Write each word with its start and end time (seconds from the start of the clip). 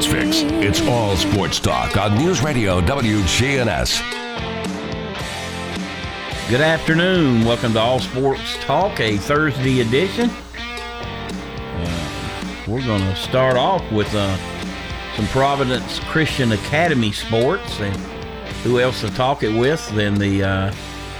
Sports 0.00 0.06
fix. 0.06 0.52
It's 0.64 0.80
all 0.82 1.16
sports 1.16 1.60
talk 1.60 1.96
on 1.96 2.16
News 2.16 2.42
Radio 2.42 2.80
WGNS. 2.80 4.00
Good 6.48 6.60
afternoon. 6.60 7.44
Welcome 7.44 7.74
to 7.74 7.80
All 7.80 8.00
Sports 8.00 8.56
Talk, 8.60 8.98
a 9.00 9.18
Thursday 9.18 9.80
edition. 9.80 10.30
Uh, 11.30 12.64
we're 12.66 12.84
going 12.84 13.02
to 13.02 13.16
start 13.16 13.56
off 13.56 13.82
with 13.92 14.12
uh, 14.14 14.36
some 15.16 15.26
Providence 15.28 15.98
Christian 16.00 16.52
Academy 16.52 17.12
sports. 17.12 17.80
And 17.80 17.96
who 18.62 18.80
else 18.80 19.00
to 19.02 19.10
talk 19.10 19.42
it 19.42 19.54
with 19.54 19.86
than 19.94 20.14
the 20.14 20.42
uh, 20.42 20.74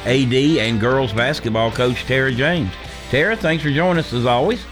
AD 0.05 0.33
and 0.33 0.81
girls 0.81 1.12
basketball 1.12 1.70
coach, 1.70 2.05
Tara 2.05 2.33
James. 2.33 2.72
Tara, 3.11 3.37
thanks 3.37 3.62
for 3.62 3.70
joining 3.70 3.98
us 3.98 4.12
as 4.12 4.27
always. 4.27 4.65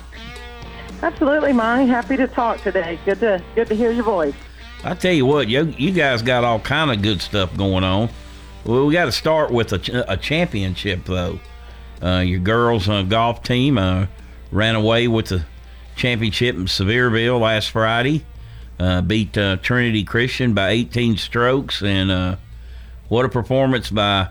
Absolutely, 1.02 1.52
Monty. 1.52 1.86
Happy 1.86 2.16
to 2.16 2.27
talk 2.27 2.60
today. 2.62 2.98
Good 3.04 3.20
to 3.20 3.42
good 3.54 3.68
to 3.68 3.74
hear 3.74 3.91
your 3.91 4.04
voice. 4.04 4.34
I 4.84 4.94
tell 4.94 5.12
you 5.12 5.27
what, 5.27 5.48
you, 5.48 5.74
you 5.77 5.91
guys 5.91 6.22
got 6.22 6.44
all 6.44 6.60
kind 6.60 6.92
of 6.92 7.02
good 7.02 7.20
stuff 7.20 7.56
going 7.56 7.82
on. 7.82 8.10
Well, 8.64 8.86
we 8.86 8.92
got 8.92 9.06
to 9.06 9.12
start 9.12 9.50
with 9.50 9.72
a, 9.72 10.04
a 10.08 10.16
championship, 10.16 11.04
though. 11.04 11.41
Uh, 12.00 12.20
your 12.20 12.38
girls' 12.38 12.88
uh, 12.88 13.02
golf 13.02 13.42
team 13.42 13.76
uh, 13.76 14.06
ran 14.52 14.76
away 14.76 15.08
with 15.08 15.26
the 15.26 15.44
championship 15.96 16.54
in 16.54 16.66
Sevierville 16.66 17.41
last 17.41 17.70
Friday. 17.70 18.24
Uh, 18.78 19.02
beat 19.02 19.36
uh, 19.36 19.56
Trinity 19.56 20.04
Christian 20.04 20.54
by 20.54 20.70
18 20.70 21.16
strokes, 21.16 21.82
and 21.82 22.12
uh, 22.12 22.36
what 23.08 23.24
a 23.24 23.28
performance 23.28 23.91
by 23.91 24.28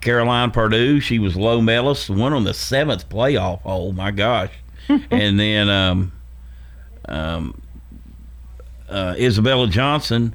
Caroline 0.00 0.50
Pardue. 0.50 0.98
She 0.98 1.20
was 1.20 1.36
low 1.36 1.60
medalist, 1.60 2.10
went 2.10 2.34
on 2.34 2.42
the 2.42 2.54
seventh 2.54 3.08
playoff 3.08 3.60
hole. 3.60 3.92
My 3.92 4.10
gosh, 4.10 4.50
and 5.10 5.38
then 5.38 5.68
um, 5.68 6.12
um, 7.08 7.60
uh, 8.88 9.14
Isabella 9.18 9.68
Johnson 9.68 10.34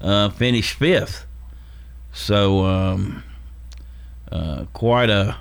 uh, 0.00 0.30
finished 0.30 0.74
fifth. 0.74 1.26
So 2.12 2.64
um, 2.64 3.22
uh, 4.30 4.64
quite 4.72 5.10
a 5.10 5.36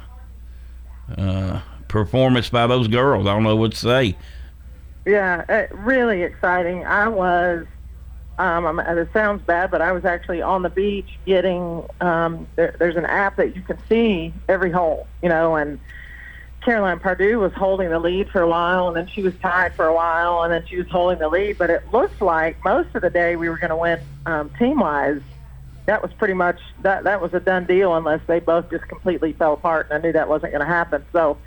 uh, 1.17 1.61
performance 1.87 2.49
by 2.49 2.67
those 2.67 2.87
girls. 2.87 3.27
I 3.27 3.33
don't 3.33 3.43
know 3.43 3.55
what 3.55 3.71
to 3.71 3.77
say. 3.77 4.17
Yeah, 5.05 5.45
uh, 5.47 5.75
really 5.75 6.23
exciting. 6.23 6.85
I 6.85 7.07
was. 7.07 7.65
Um, 8.37 8.81
it 8.81 9.07
sounds 9.13 9.41
bad, 9.43 9.71
but 9.71 9.81
I 9.81 9.93
was 9.93 10.03
actually 10.03 10.41
on 10.41 10.61
the 10.61 10.69
beach 10.69 11.17
getting. 11.25 11.85
Um, 12.01 12.47
there, 12.55 12.75
there's 12.79 12.97
an 12.97 13.05
app 13.05 13.37
that 13.37 13.55
you 13.55 13.61
can 13.61 13.77
see 13.87 14.33
every 14.49 14.71
hole, 14.71 15.07
you 15.23 15.29
know, 15.29 15.55
and 15.55 15.79
Caroline 16.65 16.99
Pardue 16.99 17.37
was 17.39 17.53
holding 17.53 17.89
the 17.89 17.99
lead 17.99 18.27
for 18.31 18.41
a 18.41 18.49
while, 18.49 18.87
and 18.87 18.97
then 18.97 19.07
she 19.07 19.21
was 19.21 19.35
tied 19.39 19.75
for 19.75 19.85
a 19.85 19.93
while, 19.93 20.41
and 20.41 20.51
then 20.51 20.65
she 20.67 20.77
was 20.77 20.87
holding 20.89 21.19
the 21.19 21.29
lead. 21.29 21.59
But 21.59 21.69
it 21.69 21.93
looked 21.93 22.19
like 22.23 22.57
most 22.65 22.89
of 22.95 23.03
the 23.03 23.11
day 23.11 23.35
we 23.35 23.49
were 23.49 23.57
going 23.59 23.69
to 23.69 23.75
win 23.75 23.99
um, 24.25 24.49
team 24.57 24.79
wise. 24.79 25.21
That 25.85 26.01
was 26.01 26.11
pretty 26.13 26.33
much 26.33 26.59
that. 26.81 27.03
That 27.03 27.21
was 27.21 27.35
a 27.35 27.39
done 27.39 27.65
deal 27.65 27.95
unless 27.95 28.19
they 28.25 28.39
both 28.39 28.71
just 28.71 28.87
completely 28.87 29.31
fell 29.33 29.53
apart, 29.53 29.87
and 29.91 29.99
I 29.99 30.07
knew 30.07 30.11
that 30.13 30.27
wasn't 30.27 30.53
going 30.53 30.65
to 30.65 30.73
happen. 30.73 31.05
So 31.13 31.37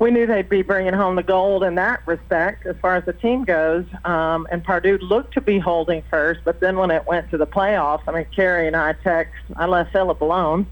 we 0.00 0.10
knew 0.10 0.26
they'd 0.26 0.48
be 0.48 0.62
bringing 0.62 0.94
home 0.94 1.14
the 1.14 1.22
gold 1.22 1.62
in 1.62 1.76
that 1.76 2.02
respect 2.04 2.66
as 2.66 2.74
far 2.82 2.96
as 2.96 3.04
the 3.04 3.12
team 3.12 3.44
goes. 3.44 3.84
Um, 4.04 4.48
and 4.50 4.64
Pardue 4.64 4.98
looked 4.98 5.34
to 5.34 5.40
be 5.40 5.60
holding 5.60 6.02
first, 6.10 6.40
but 6.44 6.58
then 6.58 6.76
when 6.76 6.90
it 6.90 7.06
went 7.06 7.30
to 7.30 7.38
the 7.38 7.46
playoffs, 7.46 8.02
I 8.08 8.12
mean, 8.12 8.26
Carrie 8.34 8.66
and 8.66 8.74
I 8.74 8.94
text. 8.94 9.34
I 9.54 9.66
left 9.66 9.92
Philip 9.92 10.20
alone 10.20 10.66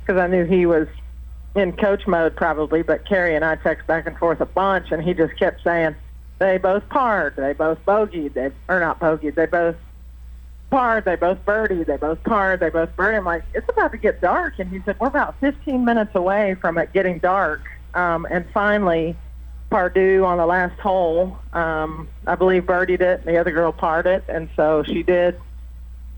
because 0.00 0.18
I 0.18 0.26
knew 0.26 0.46
he 0.46 0.64
was 0.64 0.88
in 1.54 1.72
coach 1.72 2.06
mode 2.06 2.36
probably, 2.36 2.82
but 2.82 3.04
Kerry 3.04 3.34
and 3.34 3.44
I 3.44 3.56
text 3.56 3.86
back 3.86 4.06
and 4.06 4.16
forth 4.16 4.40
a 4.40 4.46
bunch, 4.46 4.92
and 4.92 5.02
he 5.02 5.14
just 5.14 5.36
kept 5.36 5.62
saying 5.62 5.94
they 6.38 6.58
both 6.58 6.88
parred, 6.88 7.36
they 7.36 7.52
both 7.52 7.84
bogeyed, 7.84 8.34
they 8.34 8.50
or 8.68 8.80
not 8.80 9.00
bogeyed, 9.00 9.34
they 9.34 9.46
both 9.46 9.76
parred, 10.70 11.04
they 11.04 11.16
both 11.16 11.44
birdied, 11.44 11.86
they 11.86 11.96
both 11.96 12.22
parred, 12.22 12.60
they 12.60 12.70
both 12.70 12.94
birdied. 12.96 13.18
I'm 13.18 13.24
like, 13.24 13.44
it's 13.54 13.68
about 13.68 13.90
to 13.92 13.98
get 13.98 14.20
dark, 14.20 14.58
and 14.58 14.70
he 14.70 14.80
said 14.84 14.98
we're 15.00 15.08
about 15.08 15.38
15 15.40 15.84
minutes 15.84 16.14
away 16.14 16.54
from 16.54 16.78
it 16.78 16.92
getting 16.92 17.18
dark, 17.18 17.62
um, 17.94 18.26
and 18.30 18.48
finally. 18.52 19.16
Pardue 19.70 20.24
on 20.24 20.38
the 20.38 20.46
last 20.46 20.76
hole, 20.80 21.38
um, 21.52 22.08
I 22.26 22.34
believe 22.34 22.64
birdied 22.64 23.02
it, 23.02 23.20
and 23.20 23.24
the 23.24 23.38
other 23.38 23.52
girl 23.52 23.70
parred 23.70 24.08
it, 24.08 24.24
and 24.28 24.48
so 24.56 24.82
she 24.82 25.04
did 25.04 25.40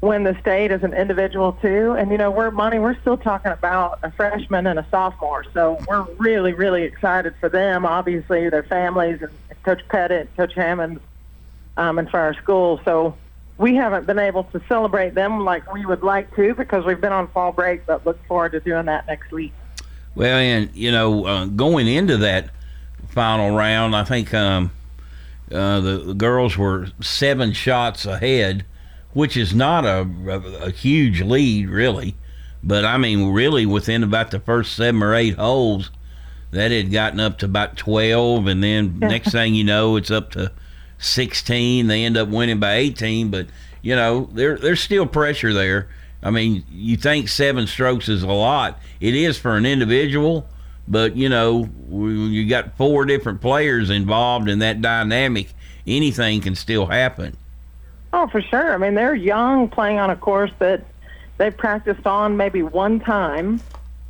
win 0.03 0.25
the 0.25 0.37
state 0.41 0.73
as 0.73 0.83
an 0.83 0.93
individual 0.93 1.53
too. 1.63 1.93
And 1.93 2.11
you 2.11 2.19
know, 2.19 2.31
we're 2.31 2.51
money. 2.51 2.79
We're 2.79 3.01
still 3.01 3.17
talking 3.17 3.53
about 3.53 4.01
a 4.03 4.11
freshman 4.11 4.67
and 4.67 4.79
a 4.79 4.87
sophomore, 4.91 5.47
so 5.55 5.79
we're 5.89 6.03
really, 6.19 6.53
really 6.53 6.83
excited 6.83 7.35
for 7.41 7.49
them. 7.49 7.87
Obviously, 7.87 8.51
their 8.51 8.65
families 8.65 9.23
and 9.23 9.31
Coach 9.63 9.81
Pettit, 9.89 10.29
Coach 10.37 10.55
Hammond, 10.55 11.01
um, 11.77 11.99
and 11.99 12.11
for 12.11 12.19
our 12.19 12.35
school. 12.35 12.81
So 12.85 13.17
we 13.57 13.77
haven't 13.77 14.07
been 14.07 14.19
able 14.19 14.45
to 14.45 14.61
celebrate 14.69 15.15
them 15.15 15.45
like 15.45 15.73
we 15.73 15.87
would 15.87 16.03
like 16.03 16.35
to 16.35 16.55
because 16.55 16.85
we've 16.85 17.01
been 17.01 17.13
on 17.13 17.29
fall 17.29 17.53
break. 17.53 17.87
But 17.87 18.05
look 18.05 18.23
forward 18.27 18.53
to 18.53 18.61
doing 18.61 18.87
that 18.87 19.07
next 19.07 19.31
week. 19.31 19.53
Well, 20.17 20.37
and 20.37 20.69
you 20.75 20.91
know, 20.91 21.25
uh, 21.27 21.45
going 21.47 21.87
into 21.87 22.19
that 22.19 22.51
final 23.09 23.57
round, 23.57 23.95
I 23.95 24.03
think 24.03 24.35
um, 24.35 24.73
uh, 25.53 25.79
the, 25.79 25.99
the 25.99 26.15
girls 26.15 26.59
were 26.59 26.89
seven 27.01 27.53
shots 27.53 28.05
ahead 28.05 28.65
which 29.13 29.37
is 29.37 29.55
not 29.55 29.85
a, 29.85 30.09
a, 30.27 30.67
a, 30.67 30.71
huge 30.71 31.21
lead, 31.21 31.69
really. 31.69 32.15
But 32.63 32.85
I 32.85 32.97
mean, 32.97 33.33
really, 33.33 33.67
within 33.67 34.03
about 34.03 34.31
the 34.31 34.41
first 34.41 34.75
seven 34.75 35.03
or 35.03 35.15
eight 35.15 35.37
holes, 35.37 35.91
that 36.53 36.71
had 36.71 36.93
gotten 36.93 37.19
up 37.19 37.39
to 37.39 37.47
about 37.47 37.77
12. 37.77 38.47
And 38.47 38.63
then 38.63 38.99
next 39.01 39.33
thing 39.33 39.55
you 39.55 39.65
know, 39.65 39.97
it's 39.97 40.11
up 40.11 40.31
to 40.33 40.53
16. 40.99 41.89
They 41.89 42.05
end 42.05 42.17
up 42.17 42.29
winning 42.29 42.61
by 42.61 42.75
18. 42.75 43.31
But, 43.31 43.49
you 43.81 43.97
know, 43.97 44.29
there, 44.33 44.57
there's 44.57 44.81
still 44.81 45.07
pressure 45.07 45.53
there. 45.53 45.89
I 46.23 46.31
mean, 46.31 46.65
you 46.71 46.97
think 46.97 47.29
seven 47.29 47.67
strokes 47.67 48.09
is 48.09 48.23
a 48.23 48.29
lot. 48.29 48.79
It 49.01 49.15
is 49.15 49.39
for 49.39 49.57
an 49.57 49.67
individual. 49.67 50.47
But, 50.87 51.17
you 51.17 51.29
know, 51.29 51.65
when 51.65 52.31
you 52.33 52.49
got 52.49 52.77
four 52.77 53.05
different 53.07 53.41
players 53.41 53.91
involved 53.91 54.49
in 54.49 54.61
that 54.61 54.83
dynamic, 54.83 55.49
anything 55.87 56.41
can 56.41 56.55
still 56.55 56.87
happen. 56.87 57.37
Oh, 58.13 58.27
for 58.27 58.43
sure. 58.43 58.75
I 58.75 58.77
mean, 58.77 58.95
they're 58.95 59.15
young, 59.15 59.69
playing 59.69 59.99
on 59.99 60.11
a 60.11 60.17
course 60.17 60.51
that 60.59 60.85
they've 61.39 61.57
practiced 61.57 62.07
on 62.07 62.37
maybe 62.37 62.63
one 62.63 63.01
time. 63.01 63.61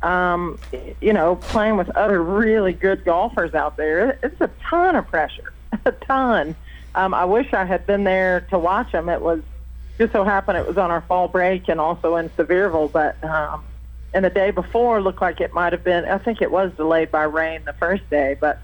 Um, 0.01 0.59
you 0.99 1.13
know, 1.13 1.37
playing 1.37 1.77
with 1.77 1.89
other 1.91 2.21
really 2.21 2.73
good 2.73 3.05
golfers 3.05 3.53
out 3.53 3.77
there. 3.77 4.19
It's 4.21 4.41
a 4.41 4.49
ton 4.69 4.97
of 4.97 5.07
pressure, 5.07 5.53
a 5.85 5.93
ton. 5.93 6.55
Um, 6.93 7.13
I 7.13 7.23
wish 7.23 7.53
I 7.53 7.63
had 7.63 7.87
been 7.87 8.03
there 8.03 8.41
to 8.49 8.59
watch 8.59 8.91
them. 8.91 9.07
It 9.07 9.21
was 9.21 9.41
just 9.97 10.11
so 10.11 10.23
happened 10.25 10.57
it 10.57 10.67
was 10.67 10.77
on 10.77 10.91
our 10.91 11.01
fall 11.01 11.27
break 11.27 11.69
and 11.69 11.79
also 11.79 12.17
in 12.17 12.29
Sevierville, 12.31 12.91
but 12.91 13.23
um, 13.23 13.63
and 14.13 14.25
the 14.25 14.29
day 14.29 14.51
before 14.51 15.01
looked 15.01 15.21
like 15.21 15.39
it 15.39 15.53
might 15.53 15.71
have 15.71 15.83
been. 15.83 16.05
I 16.05 16.17
think 16.17 16.41
it 16.41 16.51
was 16.51 16.73
delayed 16.73 17.09
by 17.09 17.23
rain 17.23 17.63
the 17.65 17.73
first 17.73 18.07
day, 18.09 18.35
but 18.39 18.59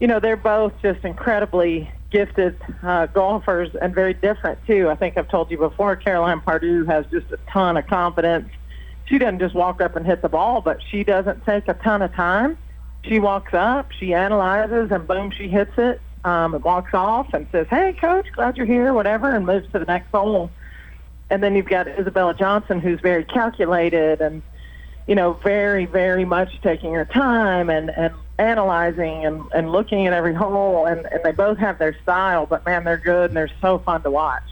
you 0.00 0.06
know, 0.06 0.20
they're 0.20 0.36
both 0.36 0.72
just 0.82 1.04
incredibly 1.04 1.90
gifted 2.10 2.56
uh, 2.82 3.06
golfers 3.06 3.74
and 3.74 3.94
very 3.94 4.14
different 4.14 4.58
too. 4.66 4.88
I 4.88 4.94
think 4.94 5.18
I've 5.18 5.28
told 5.28 5.50
you 5.50 5.58
before. 5.58 5.96
Caroline 5.96 6.40
Pardue 6.40 6.84
has 6.84 7.04
just 7.06 7.30
a 7.32 7.38
ton 7.50 7.76
of 7.76 7.86
confidence. 7.86 8.48
She 9.06 9.18
doesn't 9.18 9.40
just 9.40 9.54
walk 9.54 9.80
up 9.80 9.96
and 9.96 10.06
hit 10.06 10.22
the 10.22 10.28
ball, 10.28 10.60
but 10.60 10.80
she 10.90 11.04
doesn't 11.04 11.44
take 11.44 11.68
a 11.68 11.74
ton 11.74 12.02
of 12.02 12.14
time. 12.14 12.56
She 13.02 13.18
walks 13.18 13.52
up, 13.52 13.92
she 13.92 14.14
analyzes, 14.14 14.90
and 14.90 15.06
boom, 15.06 15.30
she 15.30 15.48
hits 15.48 15.76
it. 15.76 16.00
um, 16.24 16.54
and 16.54 16.64
walks 16.64 16.94
off 16.94 17.34
and 17.34 17.46
says, 17.52 17.66
"Hey, 17.68 17.92
coach, 17.92 18.26
glad 18.32 18.56
you're 18.56 18.66
here," 18.66 18.92
whatever, 18.94 19.34
and 19.34 19.44
moves 19.46 19.70
to 19.72 19.78
the 19.78 19.84
next 19.84 20.10
hole. 20.10 20.50
And 21.30 21.42
then 21.42 21.54
you've 21.54 21.68
got 21.68 21.86
Isabella 21.86 22.34
Johnson, 22.34 22.80
who's 22.80 23.00
very 23.00 23.24
calculated 23.24 24.20
and 24.20 24.42
you 25.06 25.14
know 25.14 25.34
very 25.34 25.84
very 25.84 26.24
much 26.24 26.60
taking 26.62 26.94
her 26.94 27.04
time 27.04 27.68
and 27.68 27.90
and 27.90 28.14
analyzing 28.38 29.24
and 29.24 29.42
and 29.54 29.70
looking 29.70 30.06
at 30.06 30.12
every 30.12 30.34
hole. 30.34 30.86
And 30.86 31.06
and 31.06 31.22
they 31.22 31.32
both 31.32 31.58
have 31.58 31.78
their 31.78 31.96
style, 32.02 32.46
but 32.46 32.64
man, 32.66 32.84
they're 32.84 32.96
good 32.96 33.30
and 33.30 33.36
they're 33.36 33.50
so 33.60 33.78
fun 33.78 34.02
to 34.02 34.10
watch. 34.10 34.42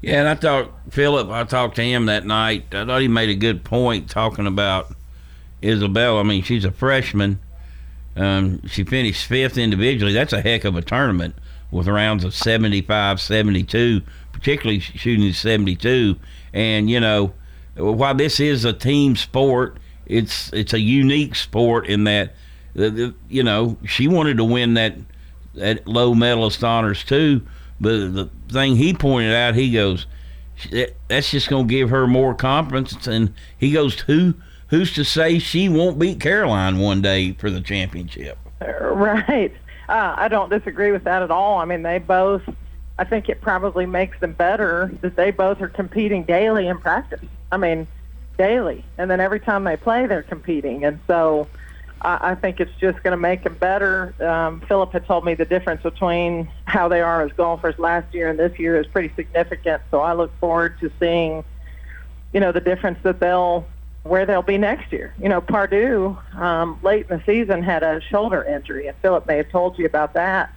Yeah, 0.00 0.20
and 0.20 0.28
I 0.28 0.34
thought 0.34 0.70
Philip. 0.90 1.30
I 1.30 1.44
talked 1.44 1.76
to 1.76 1.82
him 1.82 2.06
that 2.06 2.26
night. 2.26 2.74
I 2.74 2.84
thought 2.84 3.00
he 3.00 3.08
made 3.08 3.30
a 3.30 3.34
good 3.34 3.64
point 3.64 4.10
talking 4.10 4.46
about 4.46 4.94
Isabel. 5.62 6.18
I 6.18 6.22
mean, 6.22 6.42
she's 6.42 6.64
a 6.64 6.70
freshman. 6.70 7.38
Um, 8.16 8.66
she 8.66 8.84
finished 8.84 9.26
fifth 9.26 9.58
individually. 9.58 10.12
That's 10.12 10.32
a 10.32 10.40
heck 10.40 10.64
of 10.64 10.76
a 10.76 10.82
tournament 10.82 11.34
with 11.70 11.88
rounds 11.88 12.22
of 12.22 12.34
75, 12.34 13.20
72, 13.20 14.02
particularly 14.32 14.78
shooting 14.78 15.32
72. 15.32 16.16
And, 16.52 16.88
you 16.88 17.00
know, 17.00 17.32
while 17.76 18.14
this 18.14 18.38
is 18.38 18.64
a 18.64 18.72
team 18.72 19.16
sport, 19.16 19.78
it's 20.06 20.52
it's 20.52 20.72
a 20.72 20.78
unique 20.78 21.34
sport 21.34 21.86
in 21.86 22.04
that, 22.04 22.34
you 22.74 23.42
know, 23.42 23.76
she 23.86 24.08
wanted 24.08 24.36
to 24.38 24.44
win 24.44 24.74
that, 24.74 24.96
that 25.54 25.86
low 25.86 26.14
medalist 26.14 26.64
honors 26.64 27.04
too. 27.04 27.42
But 27.80 28.14
the 28.14 28.30
thing 28.48 28.76
he 28.76 28.94
pointed 28.94 29.34
out, 29.34 29.54
he 29.54 29.72
goes, 29.72 30.06
that's 31.08 31.30
just 31.30 31.48
going 31.48 31.68
to 31.68 31.74
give 31.74 31.90
her 31.90 32.06
more 32.06 32.34
confidence. 32.34 33.06
And 33.06 33.34
he 33.58 33.72
goes, 33.72 34.00
who 34.00 34.34
who's 34.68 34.92
to 34.94 35.04
say 35.04 35.38
she 35.38 35.68
won't 35.68 35.98
beat 35.98 36.20
Caroline 36.20 36.78
one 36.78 37.02
day 37.02 37.32
for 37.32 37.50
the 37.50 37.60
championship? 37.60 38.38
Right. 38.80 39.52
Uh, 39.88 40.14
I 40.16 40.28
don't 40.28 40.48
disagree 40.48 40.90
with 40.90 41.04
that 41.04 41.22
at 41.22 41.30
all. 41.30 41.58
I 41.58 41.64
mean, 41.64 41.82
they 41.82 41.98
both. 41.98 42.42
I 42.96 43.04
think 43.04 43.28
it 43.28 43.40
probably 43.40 43.84
makes 43.84 44.18
them 44.20 44.32
better 44.32 44.90
that 45.00 45.16
they 45.16 45.32
both 45.32 45.60
are 45.60 45.68
competing 45.68 46.22
daily 46.22 46.68
in 46.68 46.78
practice. 46.78 47.20
I 47.50 47.56
mean, 47.56 47.86
daily, 48.38 48.84
and 48.96 49.10
then 49.10 49.20
every 49.20 49.40
time 49.40 49.64
they 49.64 49.76
play, 49.76 50.06
they're 50.06 50.22
competing, 50.22 50.84
and 50.84 51.00
so 51.06 51.48
I, 52.04 52.34
think 52.34 52.60
it's 52.60 52.74
just 52.78 53.02
going 53.02 53.12
to 53.12 53.20
make 53.20 53.44
them 53.44 53.54
better. 53.54 54.14
Um, 54.22 54.60
Philip 54.68 54.92
had 54.92 55.06
told 55.06 55.24
me 55.24 55.34
the 55.34 55.46
difference 55.46 55.82
between 55.82 56.48
how 56.66 56.88
they 56.88 57.00
are 57.00 57.22
as 57.22 57.32
golfers 57.32 57.78
last 57.78 58.12
year 58.14 58.28
and 58.28 58.38
this 58.38 58.58
year 58.58 58.78
is 58.78 58.86
pretty 58.86 59.12
significant. 59.16 59.82
So 59.90 60.00
I 60.00 60.12
look 60.12 60.38
forward 60.38 60.78
to 60.80 60.90
seeing, 61.00 61.44
you 62.32 62.40
know, 62.40 62.52
the 62.52 62.60
difference 62.60 62.98
that 63.02 63.20
they'll 63.20 63.66
where 64.02 64.26
they'll 64.26 64.42
be 64.42 64.58
next 64.58 64.92
year. 64.92 65.14
You 65.18 65.30
know, 65.30 65.40
Pardue 65.40 66.16
um, 66.34 66.78
late 66.82 67.06
in 67.08 67.16
the 67.16 67.24
season 67.24 67.62
had 67.62 67.82
a 67.82 68.02
shoulder 68.02 68.44
injury, 68.44 68.86
and 68.86 68.96
Philip 68.98 69.26
may 69.26 69.38
have 69.38 69.48
told 69.48 69.78
you 69.78 69.86
about 69.86 70.12
that. 70.12 70.54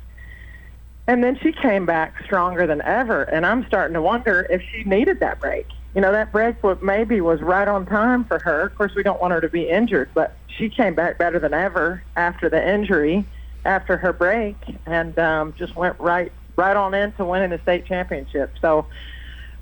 And 1.07 1.23
then 1.23 1.39
she 1.39 1.53
came 1.53 1.85
back 1.85 2.21
stronger 2.25 2.67
than 2.67 2.81
ever, 2.81 3.23
and 3.23 3.45
I'm 3.45 3.65
starting 3.65 3.93
to 3.93 4.01
wonder 4.01 4.45
if 4.49 4.61
she 4.61 4.83
needed 4.83 5.21
that 5.21 5.39
break. 5.39 5.67
You 5.97 6.01
know, 6.01 6.11
that 6.11 6.31
break 6.31 6.63
what 6.63 6.83
maybe 6.83 7.21
was 7.21 7.41
right 7.41 7.67
on 7.67 7.87
time 7.87 8.23
for 8.23 8.37
her. 8.37 8.61
Of 8.61 8.75
course, 8.75 8.93
we 8.93 9.01
don't 9.01 9.19
want 9.19 9.33
her 9.33 9.41
to 9.41 9.49
be 9.49 9.67
injured, 9.67 10.11
but 10.13 10.37
she 10.47 10.69
came 10.69 10.93
back 10.93 11.17
better 11.17 11.39
than 11.39 11.55
ever 11.55 12.03
after 12.15 12.49
the 12.49 12.71
injury, 12.71 13.25
after 13.65 13.97
her 13.97 14.13
break, 14.13 14.55
and 14.85 15.17
um, 15.17 15.55
just 15.57 15.75
went 15.75 15.99
right 15.99 16.31
right 16.55 16.77
on 16.77 16.93
into 16.93 17.25
winning 17.25 17.49
the 17.49 17.57
state 17.57 17.87
championship. 17.87 18.53
So 18.61 18.85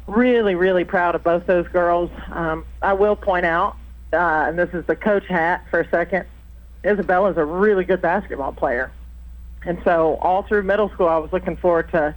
really, 0.08 0.56
really 0.56 0.84
proud 0.84 1.16
of 1.16 1.24
both 1.24 1.46
those 1.46 1.70
girls. 1.70 2.12
Um, 2.34 2.66
I 2.82 2.92
will 2.92 3.16
point 3.16 3.46
out, 3.46 3.78
uh, 4.12 4.18
and 4.18 4.60
this 4.60 4.74
is 4.74 4.86
the 4.88 4.96
coach 4.98 5.26
hat 5.28 5.64
for 5.70 5.80
a 5.80 5.90
second, 5.90 6.26
Isabella's 6.84 7.38
a 7.38 7.46
really 7.46 7.86
good 7.86 8.02
basketball 8.02 8.52
player. 8.52 8.92
And 9.66 9.78
so 9.86 10.16
all 10.16 10.44
through 10.44 10.64
middle 10.64 10.90
school, 10.90 11.08
I 11.08 11.18
was 11.18 11.32
looking 11.32 11.56
forward 11.56 11.92
to, 11.92 12.14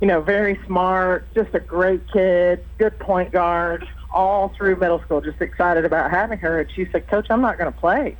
you 0.00 0.06
know, 0.06 0.20
very 0.20 0.58
smart, 0.66 1.26
just 1.34 1.54
a 1.54 1.60
great 1.60 2.02
kid, 2.12 2.64
good 2.78 2.98
point 2.98 3.32
guard, 3.32 3.86
all 4.12 4.48
through 4.50 4.76
middle 4.76 5.00
school, 5.00 5.20
just 5.20 5.40
excited 5.40 5.84
about 5.84 6.10
having 6.10 6.38
her. 6.38 6.60
And 6.60 6.70
she 6.70 6.86
said, 6.90 7.06
Coach, 7.08 7.26
I'm 7.30 7.40
not 7.40 7.58
going 7.58 7.72
to 7.72 7.78
play. 7.78 8.16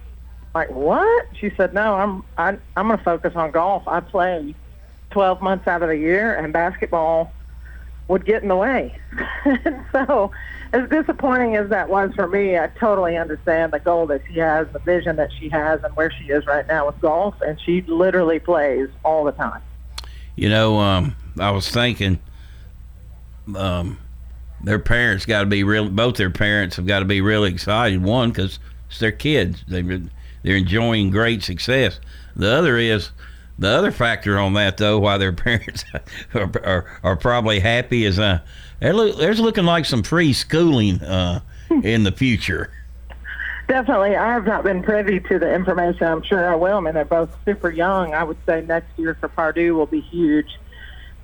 I'm 0.54 0.60
like, 0.60 0.70
what? 0.70 1.26
She 1.38 1.50
said, 1.56 1.74
no, 1.74 1.94
I'm, 1.94 2.24
I, 2.38 2.58
I'm 2.76 2.86
going 2.86 2.98
to 2.98 3.04
focus 3.04 3.34
on 3.34 3.50
golf. 3.50 3.86
I 3.86 4.00
play 4.00 4.54
12 5.10 5.42
months 5.42 5.66
out 5.66 5.82
of 5.82 5.88
the 5.88 5.98
year, 5.98 6.34
and 6.34 6.52
basketball– 6.52 7.32
would 8.08 8.24
get 8.24 8.42
in 8.42 8.48
the 8.48 8.56
way. 8.56 8.94
and 9.44 9.84
so, 9.92 10.30
as 10.72 10.88
disappointing 10.88 11.56
as 11.56 11.70
that 11.70 11.88
was 11.88 12.12
for 12.14 12.26
me, 12.26 12.58
I 12.58 12.66
totally 12.78 13.16
understand 13.16 13.72
the 13.72 13.78
goal 13.78 14.06
that 14.06 14.22
she 14.28 14.38
has, 14.40 14.66
the 14.72 14.78
vision 14.80 15.16
that 15.16 15.30
she 15.38 15.48
has, 15.48 15.82
and 15.82 15.94
where 15.96 16.10
she 16.10 16.24
is 16.24 16.46
right 16.46 16.66
now 16.66 16.86
with 16.86 17.00
golf. 17.00 17.34
And 17.40 17.60
she 17.60 17.82
literally 17.82 18.38
plays 18.38 18.88
all 19.04 19.24
the 19.24 19.32
time. 19.32 19.62
You 20.36 20.48
know, 20.48 20.78
um, 20.78 21.16
I 21.38 21.50
was 21.50 21.68
thinking, 21.68 22.18
um, 23.56 23.98
their 24.62 24.78
parents 24.78 25.26
got 25.26 25.40
to 25.40 25.46
be 25.46 25.64
real. 25.64 25.88
Both 25.88 26.16
their 26.16 26.30
parents 26.30 26.76
have 26.76 26.86
got 26.86 27.00
to 27.00 27.04
be 27.04 27.20
really 27.20 27.50
excited. 27.50 28.02
One, 28.02 28.30
because 28.30 28.58
it's 28.88 28.98
their 28.98 29.12
kids; 29.12 29.64
they 29.68 29.82
they're 29.82 30.56
enjoying 30.56 31.10
great 31.10 31.42
success. 31.42 32.00
The 32.36 32.50
other 32.50 32.78
is 32.78 33.10
the 33.58 33.68
other 33.68 33.92
factor 33.92 34.38
on 34.38 34.54
that, 34.54 34.76
though, 34.76 34.98
why 34.98 35.18
their 35.18 35.32
parents 35.32 35.84
are, 36.34 36.50
are, 36.64 37.00
are, 37.02 37.16
probably 37.16 37.60
happy 37.60 38.04
is 38.04 38.18
uh, 38.18 38.40
there's 38.80 39.40
looking 39.40 39.64
like 39.64 39.84
some 39.84 40.02
free 40.02 40.32
schooling 40.32 41.00
uh, 41.02 41.40
in 41.82 42.04
the 42.04 42.12
future. 42.12 42.70
Definitely. 43.66 44.14
I 44.16 44.32
have 44.32 44.46
not 44.46 44.62
been 44.62 44.82
privy 44.82 45.20
to 45.20 45.38
the 45.38 45.52
information. 45.52 46.06
I'm 46.06 46.22
sure 46.22 46.50
I 46.50 46.54
will. 46.54 46.76
I 46.76 46.80
mean, 46.80 46.94
they're 46.94 47.04
both 47.06 47.34
super 47.46 47.70
young. 47.70 48.12
I 48.12 48.22
would 48.22 48.36
say 48.44 48.62
next 48.66 48.98
year 48.98 49.14
for 49.14 49.28
Pardue 49.28 49.74
will 49.74 49.86
be 49.86 50.00
huge. 50.00 50.58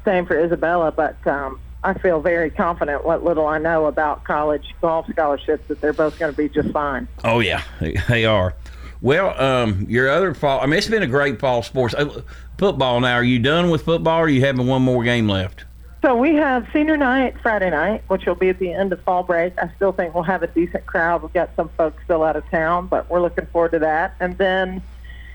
Same 0.05 0.27
for 0.27 0.39
Isabella, 0.39 0.93
but 0.93 1.25
um, 1.27 1.61
I 1.83 1.95
feel 1.95 2.21
very 2.21 2.51
confident 2.51 3.05
what 3.05 3.25
little 3.25 3.47
I 3.47 3.59
know 3.59 3.87
about 3.87 4.25
college 4.25 4.75
golf 4.81 5.07
scholarships 5.11 5.67
that 5.69 5.81
they're 5.81 5.93
both 5.93 6.19
going 6.19 6.33
to 6.33 6.37
be 6.37 6.49
just 6.49 6.71
fine. 6.71 7.09
Oh, 7.25 7.41
yeah, 7.41 7.63
they 8.09 8.25
are. 8.25 8.55
Well, 9.03 9.41
um, 9.41 9.87
your 9.89 10.11
other 10.11 10.35
fall. 10.35 10.61
I 10.61 10.67
mean, 10.67 10.77
it's 10.79 10.89
been 10.89 11.03
a 11.03 11.07
great 11.07 11.41
fall 11.41 11.63
sports. 11.63 11.95
Uh, 11.95 12.23
football. 12.59 13.01
Now, 13.01 13.15
are 13.15 13.25
you 13.25 13.39
done 13.39 13.71
with 13.71 13.83
football? 13.83 14.21
or 14.21 14.25
Are 14.25 14.29
you 14.29 14.45
having 14.45 14.67
one 14.67 14.83
more 14.83 15.03
game 15.03 15.29
left? 15.29 15.65
So 16.03 16.17
we 16.17 16.35
have 16.35 16.67
senior 16.73 16.97
night 16.97 17.35
Friday 17.43 17.71
night, 17.71 18.03
which 18.09 18.25
will 18.25 18.35
be 18.35 18.49
at 18.49 18.59
the 18.59 18.73
end 18.73 18.93
of 18.93 19.01
fall 19.03 19.23
break. 19.23 19.53
I 19.59 19.71
still 19.77 19.93
think 19.93 20.15
we'll 20.15 20.25
have 20.25 20.43
a 20.43 20.47
decent 20.47 20.87
crowd. 20.87 21.23
We've 21.23 21.33
got 21.33 21.51
some 21.57 21.69
folks 21.77 22.03
still 22.05 22.23
out 22.23 22.37
of 22.37 22.49
town, 22.51 22.87
but 22.87 23.09
we're 23.11 23.21
looking 23.21 23.47
forward 23.47 23.73
to 23.73 23.79
that. 23.81 24.15
And 24.19 24.37
then 24.39 24.83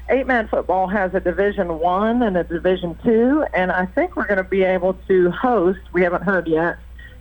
eight 0.09 0.27
man 0.27 0.47
football 0.47 0.87
has 0.87 1.13
a 1.13 1.19
division 1.19 1.79
one 1.79 2.21
and 2.21 2.37
a 2.37 2.43
division 2.43 2.97
two, 3.03 3.45
and 3.53 3.71
I 3.71 3.85
think 3.85 4.15
we're 4.15 4.27
going 4.27 4.37
to 4.37 4.43
be 4.43 4.63
able 4.63 4.93
to 5.07 5.31
host. 5.31 5.79
We 5.93 6.01
haven't 6.03 6.23
heard 6.23 6.47
yet. 6.47 6.77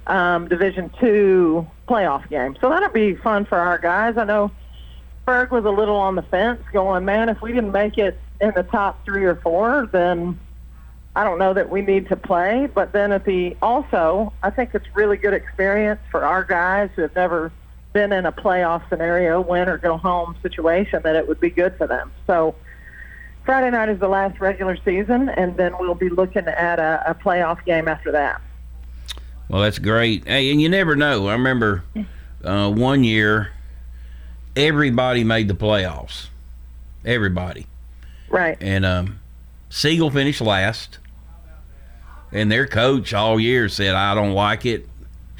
Um, 0.07 0.49
division 0.49 0.91
two 1.01 1.67
playoff 1.89 2.29
game, 2.29 2.57
so 2.61 2.69
that'll 2.69 2.91
be 2.91 3.15
fun 3.15 3.47
for 3.47 3.59
our 3.59 3.79
guys. 3.79 4.19
I 4.19 4.25
know 4.25 4.51
Berg 5.25 5.51
was 5.51 5.65
a 5.65 5.71
little 5.71 5.97
on 5.97 6.15
the 6.15 6.23
fence, 6.23 6.61
going, 6.73 7.07
man, 7.07 7.31
if 7.31 7.41
we 7.41 7.53
didn't 7.53 7.73
make 7.73 7.97
it 7.97 8.19
in 8.41 8.53
the 8.55 8.65
top 8.65 9.03
three 9.07 9.25
or 9.25 9.37
four, 9.37 9.89
then 9.93 10.39
I 11.17 11.25
don't 11.25 11.39
know 11.39 11.55
that 11.55 11.71
we 11.71 11.81
need 11.81 12.09
to 12.09 12.17
play. 12.17 12.69
But 12.75 12.93
then 12.93 13.13
at 13.13 13.25
the 13.25 13.57
also, 13.63 14.33
I 14.43 14.51
think 14.51 14.75
it's 14.75 14.87
really 14.95 15.17
good 15.17 15.33
experience 15.33 16.01
for 16.11 16.25
our 16.25 16.45
guys 16.45 16.91
who 16.95 17.03
have 17.03 17.15
never 17.15 17.53
been 17.95 18.13
in 18.13 18.27
a 18.27 18.33
playoff 18.33 18.87
scenario, 18.89 19.41
win 19.41 19.69
or 19.69 19.79
go 19.79 19.97
home 19.97 20.37
situation, 20.43 21.01
that 21.05 21.17
it 21.17 21.29
would 21.29 21.41
be 21.41 21.49
good 21.49 21.77
for 21.79 21.87
them. 21.87 22.13
So 22.27 22.55
Friday 23.45 23.71
night 23.71 23.89
is 23.91 23.99
the 24.01 24.09
last 24.09 24.41
regular 24.41 24.77
season, 24.85 25.29
and 25.29 25.57
then 25.57 25.75
we'll 25.79 25.95
be 25.95 26.09
looking 26.09 26.47
at 26.49 26.79
a, 26.79 27.03
a 27.11 27.15
playoff 27.15 27.65
game 27.65 27.89
after 27.89 28.11
that. 28.13 28.41
Well, 29.49 29.63
that's 29.63 29.79
great. 29.79 30.27
Hey, 30.27 30.51
and 30.51 30.61
you 30.61 30.69
never 30.69 30.97
know. 30.97 31.29
I 31.29 31.33
remember 31.33 31.85
uh, 32.43 32.71
one 32.71 33.05
year 33.05 33.51
everybody 34.57 35.25
made 35.25 35.49
the 35.49 35.55
playoffs. 35.55 36.29
Everybody. 37.05 37.67
Right. 38.29 38.57
And 38.61 38.87
um, 38.87 39.21
Siegel 39.69 40.11
finished 40.11 40.41
last. 40.41 40.99
And 42.33 42.51
their 42.51 42.67
coach 42.67 43.15
all 43.15 43.39
year 43.39 43.69
said, 43.69 43.95
"I 43.95 44.15
don't 44.15 44.33
like 44.33 44.67
it. 44.67 44.89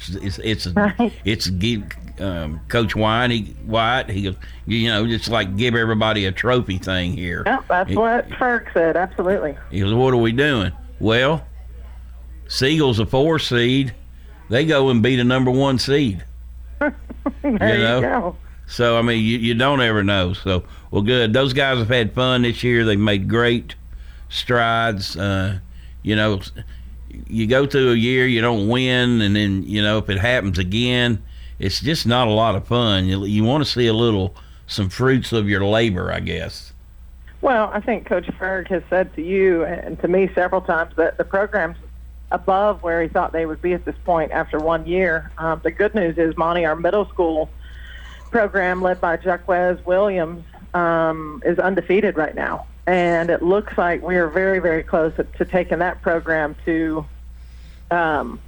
It's 0.07 0.39
it's 0.39 0.67
right. 0.75 1.11
it's 1.25 1.47
give 1.47 1.83
um, 2.19 2.59
Coach 2.67 2.95
White. 2.95 3.31
He 3.31 3.43
White. 3.65 4.09
He 4.09 4.23
goes, 4.23 4.35
you 4.65 4.89
know, 4.89 5.05
just 5.07 5.29
like 5.29 5.55
give 5.57 5.75
everybody 5.75 6.25
a 6.25 6.31
trophy 6.31 6.77
thing 6.77 7.13
here. 7.13 7.43
Yep, 7.45 7.65
that's 7.67 7.95
what 7.95 8.29
Ferg 8.29 8.71
said. 8.73 8.97
Absolutely. 8.97 9.57
He 9.71 9.79
goes, 9.81 9.93
what 9.93 10.13
are 10.13 10.17
we 10.17 10.31
doing? 10.31 10.71
Well, 10.99 11.45
Siegel's 12.47 12.99
a 12.99 13.05
four 13.05 13.39
seed. 13.39 13.93
They 14.49 14.65
go 14.65 14.89
and 14.89 15.01
beat 15.01 15.19
a 15.19 15.23
number 15.23 15.51
one 15.51 15.79
seed. 15.79 16.23
there 16.79 16.93
you, 17.43 17.59
know? 17.59 17.95
you 17.95 18.01
go. 18.01 18.35
So 18.67 18.97
I 18.97 19.01
mean, 19.01 19.23
you, 19.23 19.37
you 19.37 19.53
don't 19.53 19.81
ever 19.81 20.03
know. 20.03 20.33
So 20.33 20.63
well, 20.91 21.01
good. 21.01 21.33
Those 21.33 21.53
guys 21.53 21.77
have 21.77 21.89
had 21.89 22.13
fun 22.13 22.43
this 22.43 22.63
year. 22.63 22.85
They've 22.85 22.99
made 22.99 23.29
great 23.29 23.75
strides. 24.29 25.15
Uh, 25.17 25.59
you 26.03 26.15
know, 26.15 26.41
you 27.27 27.47
go 27.47 27.65
through 27.65 27.91
a 27.91 27.95
year, 27.95 28.27
you 28.27 28.41
don't 28.41 28.67
win, 28.67 29.21
and 29.21 29.35
then 29.35 29.63
you 29.63 29.81
know 29.81 29.97
if 29.97 30.09
it 30.09 30.19
happens 30.19 30.57
again, 30.57 31.23
it's 31.59 31.79
just 31.81 32.05
not 32.05 32.27
a 32.27 32.31
lot 32.31 32.55
of 32.55 32.67
fun. 32.67 33.05
You, 33.05 33.25
you 33.25 33.43
want 33.43 33.63
to 33.63 33.69
see 33.69 33.87
a 33.87 33.93
little 33.93 34.35
some 34.67 34.89
fruits 34.89 35.31
of 35.31 35.47
your 35.47 35.63
labor, 35.65 36.11
I 36.11 36.19
guess. 36.19 36.73
Well, 37.41 37.69
I 37.73 37.79
think 37.79 38.07
Coach 38.07 38.25
Ferg 38.39 38.67
has 38.69 38.81
said 38.89 39.13
to 39.15 39.21
you 39.21 39.63
and 39.65 39.99
to 40.01 40.07
me 40.07 40.29
several 40.33 40.61
times 40.61 40.95
that 40.95 41.17
the 41.17 41.23
program's 41.23 41.77
above 42.31 42.81
where 42.81 43.03
he 43.03 43.07
thought 43.07 43.31
they 43.31 43.45
would 43.45 43.61
be 43.61 43.73
at 43.73 43.85
this 43.85 43.95
point 44.03 44.31
after 44.31 44.59
one 44.59 44.85
year. 44.87 45.31
Um, 45.37 45.61
the 45.63 45.71
good 45.71 45.93
news 45.93 46.17
is, 46.17 46.35
Monty, 46.37 46.65
our 46.65 46.75
middle 46.75 47.07
school 47.07 47.49
program 48.31 48.81
led 48.81 48.99
by 48.99 49.17
Jaquez 49.17 49.85
Williams 49.85 50.43
um, 50.73 51.41
is 51.45 51.59
undefeated 51.59 52.17
right 52.17 52.35
now. 52.35 52.65
And 52.87 53.29
it 53.29 53.41
looks 53.41 53.77
like 53.77 54.01
we 54.01 54.15
are 54.15 54.27
very, 54.27 54.59
very 54.59 54.83
close 54.83 55.13
to, 55.15 55.45
taking 55.45 55.79
that 55.79 56.01
program 56.01 56.55
to 56.65 57.05
um, 57.91 58.39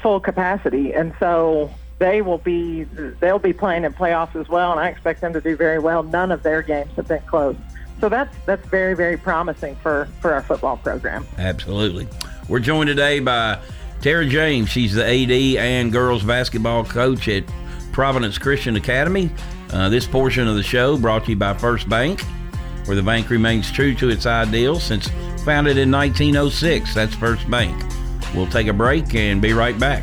full 0.00 0.20
capacity. 0.20 0.92
And 0.92 1.14
so 1.20 1.70
they 1.98 2.22
will 2.22 2.38
be 2.38 2.84
they'll 3.20 3.38
be 3.38 3.52
playing 3.52 3.84
in 3.84 3.92
playoffs 3.92 4.34
as 4.34 4.48
well, 4.48 4.72
and 4.72 4.80
I 4.80 4.88
expect 4.88 5.20
them 5.20 5.32
to 5.32 5.40
do 5.40 5.56
very 5.56 5.78
well. 5.78 6.02
None 6.02 6.30
of 6.32 6.42
their 6.42 6.62
games 6.62 6.90
have 6.96 7.08
been 7.08 7.22
close, 7.22 7.56
so 8.00 8.08
that's 8.08 8.34
that's 8.46 8.66
very 8.68 8.94
very 8.94 9.16
promising 9.16 9.76
for 9.76 10.08
for 10.20 10.32
our 10.32 10.42
football 10.42 10.76
program. 10.76 11.26
Absolutely, 11.38 12.08
we're 12.48 12.60
joined 12.60 12.88
today 12.88 13.20
by 13.20 13.58
Tara 14.00 14.26
James. 14.26 14.68
She's 14.68 14.94
the 14.94 15.04
AD 15.04 15.30
and 15.62 15.92
girls 15.92 16.24
basketball 16.24 16.84
coach 16.84 17.28
at 17.28 17.44
Providence 17.92 18.38
Christian 18.38 18.76
Academy. 18.76 19.30
Uh, 19.72 19.88
this 19.88 20.06
portion 20.06 20.48
of 20.48 20.56
the 20.56 20.62
show 20.62 20.98
brought 20.98 21.24
to 21.24 21.30
you 21.30 21.36
by 21.36 21.54
First 21.54 21.88
Bank, 21.88 22.20
where 22.86 22.96
the 22.96 23.02
bank 23.02 23.30
remains 23.30 23.70
true 23.70 23.94
to 23.94 24.10
its 24.10 24.26
ideals 24.26 24.82
since 24.82 25.08
founded 25.44 25.78
in 25.78 25.90
1906. 25.90 26.94
That's 26.94 27.14
First 27.14 27.48
Bank. 27.50 27.80
We'll 28.34 28.46
take 28.46 28.66
a 28.66 28.72
break 28.72 29.14
and 29.14 29.40
be 29.40 29.52
right 29.52 29.78
back. 29.78 30.02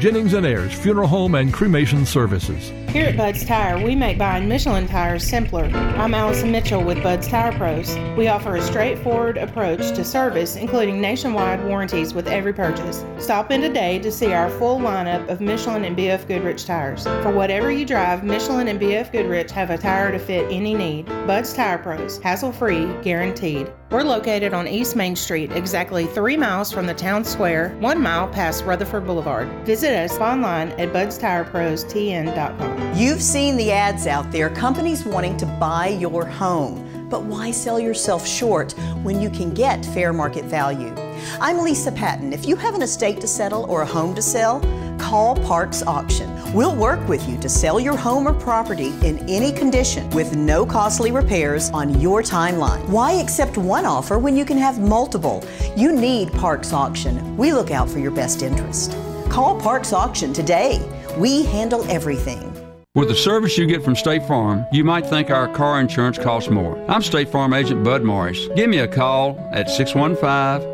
Jennings 0.00 0.34
and 0.34 0.44
Ayers 0.44 0.72
Funeral 0.74 1.06
Home 1.06 1.36
and 1.36 1.52
Cremation 1.52 2.04
Services. 2.04 2.72
Here 2.90 3.06
at 3.06 3.16
Bud's 3.16 3.44
Tire, 3.44 3.82
we 3.82 3.94
make 3.94 4.18
buying 4.18 4.48
Michelin 4.48 4.86
tires 4.86 5.24
simpler. 5.24 5.64
I'm 5.64 6.14
Allison 6.14 6.50
Mitchell 6.50 6.82
with 6.82 7.02
Bud's 7.02 7.26
Tire 7.26 7.52
Pros. 7.52 7.96
We 8.16 8.28
offer 8.28 8.56
a 8.56 8.62
straightforward 8.62 9.36
approach 9.36 9.80
to 9.96 10.04
service, 10.04 10.56
including 10.56 11.00
nationwide 11.00 11.64
warranties 11.64 12.12
with 12.12 12.26
every 12.26 12.52
purchase. 12.52 13.04
Stop 13.18 13.50
in 13.50 13.60
today 13.60 13.98
to 14.00 14.12
see 14.12 14.32
our 14.32 14.50
full 14.50 14.78
lineup 14.78 15.28
of 15.28 15.40
Michelin 15.40 15.84
and 15.84 15.96
BF 15.96 16.26
Goodrich 16.26 16.66
tires. 16.66 17.04
For 17.04 17.32
whatever 17.32 17.70
you 17.70 17.86
drive, 17.86 18.24
Michelin 18.24 18.68
and 18.68 18.80
BF 18.80 19.10
Goodrich 19.10 19.50
have 19.52 19.70
a 19.70 19.78
tire 19.78 20.12
to 20.12 20.18
fit 20.18 20.46
any 20.50 20.74
need. 20.74 21.06
Bud's 21.26 21.52
Tire 21.52 21.78
Pros, 21.78 22.18
hassle 22.18 22.52
free, 22.52 22.86
guaranteed. 23.02 23.72
We're 23.90 24.02
located 24.02 24.54
on 24.54 24.66
East 24.66 24.96
Main 24.96 25.14
Street, 25.14 25.52
exactly 25.52 26.06
three 26.06 26.36
miles 26.36 26.72
from 26.72 26.86
the 26.86 26.94
town 26.94 27.24
square, 27.24 27.76
one 27.80 28.02
mile 28.02 28.26
past 28.26 28.64
Rutherford 28.64 29.06
Boulevard. 29.06 29.48
Visit 29.66 29.94
us 29.94 30.18
online 30.18 30.70
at 30.72 30.92
budstirepros.tn.com. 30.92 32.96
You've 32.96 33.22
seen 33.22 33.56
the 33.56 33.70
ads 33.70 34.06
out 34.06 34.32
there, 34.32 34.50
companies 34.50 35.04
wanting 35.04 35.36
to 35.36 35.46
buy 35.46 35.88
your 35.88 36.24
home. 36.24 37.08
But 37.08 37.24
why 37.24 37.52
sell 37.52 37.78
yourself 37.78 38.26
short 38.26 38.72
when 39.02 39.20
you 39.20 39.30
can 39.30 39.54
get 39.54 39.84
fair 39.84 40.12
market 40.12 40.46
value? 40.46 40.92
I'm 41.40 41.58
Lisa 41.58 41.92
Patton. 41.92 42.32
If 42.32 42.46
you 42.46 42.56
have 42.56 42.74
an 42.74 42.82
estate 42.82 43.20
to 43.20 43.26
settle 43.26 43.64
or 43.64 43.82
a 43.82 43.86
home 43.86 44.14
to 44.14 44.22
sell, 44.22 44.60
call 44.98 45.36
Parks 45.36 45.82
Auction. 45.82 46.30
We'll 46.52 46.74
work 46.74 47.06
with 47.08 47.28
you 47.28 47.36
to 47.38 47.48
sell 47.48 47.80
your 47.80 47.96
home 47.96 48.28
or 48.28 48.34
property 48.34 48.92
in 49.02 49.18
any 49.28 49.52
condition 49.52 50.08
with 50.10 50.36
no 50.36 50.64
costly 50.64 51.10
repairs 51.10 51.70
on 51.70 52.00
your 52.00 52.22
timeline. 52.22 52.88
Why 52.88 53.12
accept 53.12 53.58
one 53.58 53.84
offer 53.84 54.18
when 54.18 54.36
you 54.36 54.44
can 54.44 54.58
have 54.58 54.78
multiple? 54.78 55.44
You 55.76 55.92
need 55.92 56.32
Parks 56.32 56.72
Auction. 56.72 57.36
We 57.36 57.52
look 57.52 57.70
out 57.70 57.88
for 57.88 57.98
your 57.98 58.12
best 58.12 58.42
interest. 58.42 58.96
Call 59.28 59.60
Parks 59.60 59.92
Auction 59.92 60.32
today. 60.32 60.80
We 61.18 61.44
handle 61.44 61.84
everything. 61.90 62.50
With 62.94 63.08
the 63.08 63.14
service 63.14 63.58
you 63.58 63.66
get 63.66 63.82
from 63.82 63.96
State 63.96 64.24
Farm, 64.28 64.64
you 64.70 64.84
might 64.84 65.06
think 65.06 65.28
our 65.28 65.48
car 65.48 65.80
insurance 65.80 66.16
costs 66.16 66.48
more. 66.48 66.78
I'm 66.88 67.02
State 67.02 67.28
Farm 67.28 67.52
Agent 67.52 67.82
Bud 67.82 68.04
Morris. 68.04 68.46
Give 68.54 68.70
me 68.70 68.78
a 68.78 68.88
call 68.88 69.36
at 69.52 69.68
615 69.68 70.73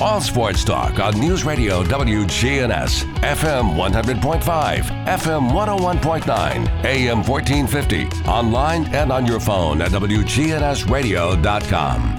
All 0.00 0.20
sports 0.20 0.64
talk 0.64 0.98
on 0.98 1.20
News 1.20 1.44
Radio 1.44 1.84
WGNS, 1.84 3.04
FM 3.20 3.76
100.5, 3.76 5.06
FM 5.06 5.52
101.9, 5.52 6.84
AM 6.84 7.22
1450, 7.22 8.06
online 8.28 8.86
and 8.94 9.12
on 9.12 9.26
your 9.26 9.38
phone 9.38 9.80
at 9.80 9.90
WGNSradio.com. 9.90 12.16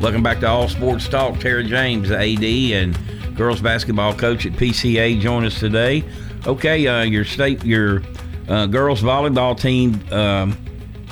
Welcome 0.00 0.22
back 0.22 0.38
to 0.40 0.48
All 0.48 0.68
Sports 0.68 1.08
Talk. 1.08 1.40
Tara 1.40 1.64
James, 1.64 2.10
AD 2.10 2.44
and 2.44 2.96
girls 3.36 3.60
basketball 3.60 4.14
coach 4.14 4.46
at 4.46 4.52
PCA, 4.52 5.20
join 5.20 5.44
us 5.44 5.58
today. 5.58 6.04
Okay, 6.46 6.86
uh, 6.86 7.02
your 7.02 7.24
state, 7.24 7.64
your 7.64 8.02
uh, 8.48 8.66
girls 8.66 9.02
volleyball 9.02 9.58
team 9.58 10.00
um, 10.12 10.56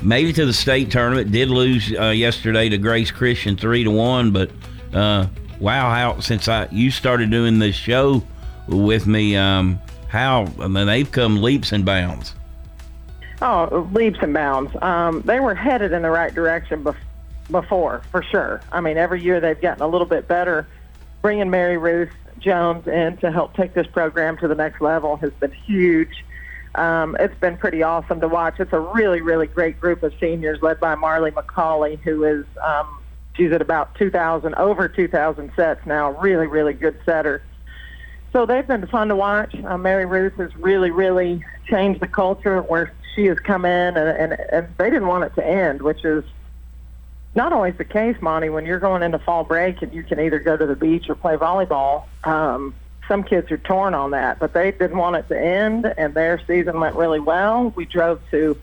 made 0.02 0.28
it 0.28 0.34
to 0.36 0.46
the 0.46 0.52
state 0.52 0.90
tournament. 0.90 1.32
Did 1.32 1.50
lose 1.50 1.92
uh, 1.98 2.10
yesterday 2.10 2.68
to 2.68 2.78
Grace 2.78 3.10
Christian 3.10 3.56
three 3.56 3.84
to 3.84 3.90
one, 3.90 4.30
but 4.30 4.50
uh, 4.92 5.26
wow, 5.58 5.90
how 5.90 6.20
since 6.20 6.48
I 6.48 6.68
you 6.70 6.90
started 6.90 7.30
doing 7.30 7.58
this 7.58 7.74
show 7.74 8.22
with 8.68 9.06
me, 9.06 9.36
um, 9.36 9.78
how 10.08 10.46
I 10.58 10.68
mean 10.68 10.86
they've 10.86 11.10
come 11.10 11.42
leaps 11.42 11.72
and 11.72 11.84
bounds. 11.84 12.34
Oh, 13.42 13.88
leaps 13.92 14.18
and 14.20 14.34
bounds. 14.34 14.70
Um, 14.82 15.22
they 15.22 15.40
were 15.40 15.54
headed 15.54 15.92
in 15.92 16.02
the 16.02 16.10
right 16.10 16.34
direction 16.34 16.84
bef- 16.84 16.96
before, 17.50 18.02
for 18.10 18.22
sure. 18.22 18.60
I 18.70 18.82
mean, 18.82 18.98
every 18.98 19.22
year 19.22 19.40
they've 19.40 19.60
gotten 19.60 19.82
a 19.82 19.88
little 19.88 20.06
bit 20.06 20.28
better. 20.28 20.66
Bringing 21.22 21.48
Mary 21.48 21.78
Ruth 21.78 22.10
Jones 22.38 22.86
in 22.86 23.16
to 23.18 23.30
help 23.30 23.54
take 23.54 23.72
this 23.72 23.86
program 23.86 24.36
to 24.38 24.48
the 24.48 24.54
next 24.54 24.80
level 24.80 25.16
has 25.16 25.32
been 25.32 25.52
huge. 25.52 26.24
Um, 26.74 27.16
it's 27.18 27.38
been 27.40 27.56
pretty 27.56 27.82
awesome 27.82 28.20
to 28.20 28.28
watch. 28.28 28.60
It's 28.60 28.72
a 28.72 28.78
really, 28.78 29.20
really 29.20 29.46
great 29.46 29.80
group 29.80 30.02
of 30.02 30.12
seniors 30.20 30.62
led 30.62 30.78
by 30.78 30.94
Marley 30.94 31.30
McCauley, 31.32 31.98
who 32.00 32.24
is 32.24 32.44
um, 32.62 33.00
she's 33.34 33.52
at 33.52 33.60
about 33.60 33.94
2,000, 33.96 34.54
over 34.54 34.88
2,000 34.88 35.52
sets 35.56 35.84
now. 35.84 36.12
Really, 36.20 36.46
really 36.46 36.72
good 36.72 36.98
setter. 37.04 37.42
So 38.32 38.46
they've 38.46 38.66
been 38.66 38.86
fun 38.86 39.08
to 39.08 39.16
watch. 39.16 39.54
Uh, 39.64 39.76
Mary 39.76 40.06
Ruth 40.06 40.34
has 40.34 40.54
really, 40.56 40.90
really 40.90 41.44
changed 41.66 42.00
the 42.00 42.06
culture 42.06 42.62
where 42.62 42.92
she 43.14 43.26
has 43.26 43.38
come 43.40 43.64
in, 43.64 43.96
and, 43.96 44.32
and, 44.32 44.40
and 44.52 44.68
they 44.78 44.90
didn't 44.90 45.08
want 45.08 45.24
it 45.24 45.34
to 45.34 45.44
end, 45.44 45.82
which 45.82 46.04
is 46.04 46.22
not 47.34 47.52
always 47.52 47.76
the 47.76 47.84
case, 47.84 48.16
Monty. 48.20 48.48
When 48.48 48.66
you're 48.66 48.78
going 48.78 49.02
into 49.02 49.18
fall 49.18 49.42
break 49.44 49.82
and 49.82 49.92
you 49.92 50.02
can 50.02 50.20
either 50.20 50.38
go 50.38 50.56
to 50.56 50.66
the 50.66 50.76
beach 50.76 51.08
or 51.08 51.16
play 51.16 51.36
volleyball, 51.36 52.04
um, 52.22 52.74
some 53.10 53.24
kids 53.24 53.50
are 53.50 53.58
torn 53.58 53.92
on 53.92 54.12
that, 54.12 54.38
but 54.38 54.52
they 54.52 54.70
didn't 54.70 54.96
want 54.96 55.16
it 55.16 55.26
to 55.26 55.36
end, 55.38 55.92
and 55.98 56.14
their 56.14 56.40
season 56.46 56.78
went 56.78 56.94
really 56.94 57.18
well. 57.18 57.72
We 57.74 57.84
drove 57.84 58.20
to 58.30 58.56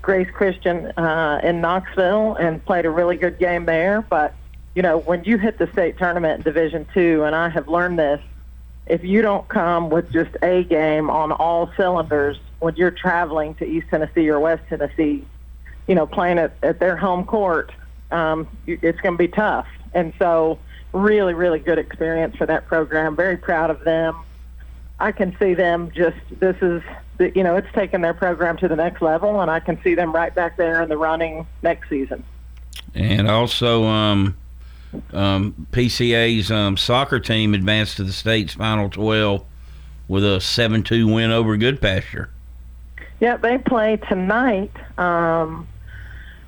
Grace 0.00 0.30
Christian 0.32 0.86
uh, 0.96 1.40
in 1.42 1.60
Knoxville 1.60 2.36
and 2.36 2.64
played 2.64 2.86
a 2.86 2.90
really 2.90 3.16
good 3.16 3.40
game 3.40 3.64
there. 3.64 4.00
But 4.00 4.34
you 4.76 4.82
know, 4.82 4.98
when 4.98 5.24
you 5.24 5.36
hit 5.36 5.58
the 5.58 5.66
state 5.72 5.98
tournament 5.98 6.36
in 6.36 6.42
Division 6.42 6.86
Two, 6.94 7.24
and 7.24 7.34
I 7.34 7.48
have 7.48 7.66
learned 7.66 7.98
this, 7.98 8.20
if 8.86 9.02
you 9.02 9.20
don't 9.20 9.48
come 9.48 9.90
with 9.90 10.12
just 10.12 10.30
a 10.42 10.62
game 10.62 11.10
on 11.10 11.32
all 11.32 11.68
cylinders 11.76 12.38
when 12.60 12.76
you're 12.76 12.92
traveling 12.92 13.56
to 13.56 13.64
East 13.64 13.88
Tennessee 13.90 14.28
or 14.28 14.38
West 14.38 14.62
Tennessee, 14.68 15.24
you 15.88 15.96
know, 15.96 16.06
playing 16.06 16.38
at, 16.38 16.52
at 16.62 16.78
their 16.78 16.96
home 16.96 17.24
court, 17.24 17.72
um, 18.12 18.46
it's 18.64 19.00
going 19.00 19.14
to 19.14 19.18
be 19.18 19.26
tough. 19.26 19.66
And 19.92 20.12
so, 20.20 20.60
really, 20.92 21.34
really 21.34 21.58
good 21.58 21.78
experience 21.78 22.36
for 22.36 22.46
that 22.46 22.66
program. 22.66 23.16
Very 23.16 23.36
proud 23.36 23.70
of 23.70 23.84
them. 23.84 24.16
I 25.00 25.12
can 25.12 25.36
see 25.38 25.54
them 25.54 25.90
just 25.94 26.16
this 26.38 26.56
is 26.62 26.82
the- 27.18 27.32
you 27.34 27.42
know 27.42 27.56
it's 27.56 27.72
taken 27.72 28.02
their 28.02 28.14
program 28.14 28.56
to 28.58 28.68
the 28.68 28.76
next 28.76 29.02
level, 29.02 29.40
and 29.40 29.50
I 29.50 29.60
can 29.60 29.80
see 29.82 29.94
them 29.94 30.12
right 30.12 30.34
back 30.34 30.56
there 30.56 30.82
in 30.82 30.88
the 30.88 30.96
running 30.96 31.46
next 31.62 31.88
season. 31.88 32.22
And 32.94 33.28
also, 33.28 33.84
um, 33.84 34.36
um, 35.12 35.66
PCA's 35.72 36.50
um, 36.50 36.76
soccer 36.76 37.18
team 37.18 37.54
advanced 37.54 37.96
to 37.96 38.04
the 38.04 38.12
state's 38.12 38.54
final 38.54 38.88
12 38.90 39.44
with 40.08 40.24
a 40.24 40.40
7 40.40 40.82
2 40.82 41.08
win 41.08 41.30
over 41.30 41.56
Goodpasture. 41.56 42.28
Yeah, 43.20 43.36
they 43.36 43.58
play 43.58 43.96
tonight 44.08 44.72
um, 44.98 45.66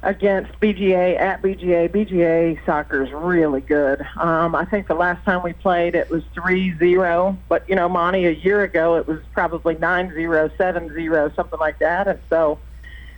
against 0.05 0.53
BGA 0.61 1.19
at 1.19 1.43
BGA. 1.43 1.89
BGA 1.89 2.65
soccer 2.67 3.03
is 3.03 3.13
really 3.13 3.63
good. 3.63 4.07
Um, 4.17 4.55
I 4.55 4.65
think 4.65 4.87
the 4.87 4.95
last 4.95 5.25
time 5.25 5.43
we 5.43 5.55
played 5.55 5.95
it 5.95 6.11
was 6.11 6.23
3-0, 6.37 7.37
but 7.49 7.69
you 7.69 7.75
know, 7.75 7.89
Monty, 7.89 8.27
a 8.27 8.31
year 8.31 8.63
ago 8.63 8.97
it 8.97 9.09
was 9.09 9.21
probably 9.33 9.75
9-0, 9.77 10.57
7-0, 10.57 11.35
something 11.35 11.59
like 11.59 11.79
that. 11.79 12.07
And 12.07 12.21
so 12.29 12.59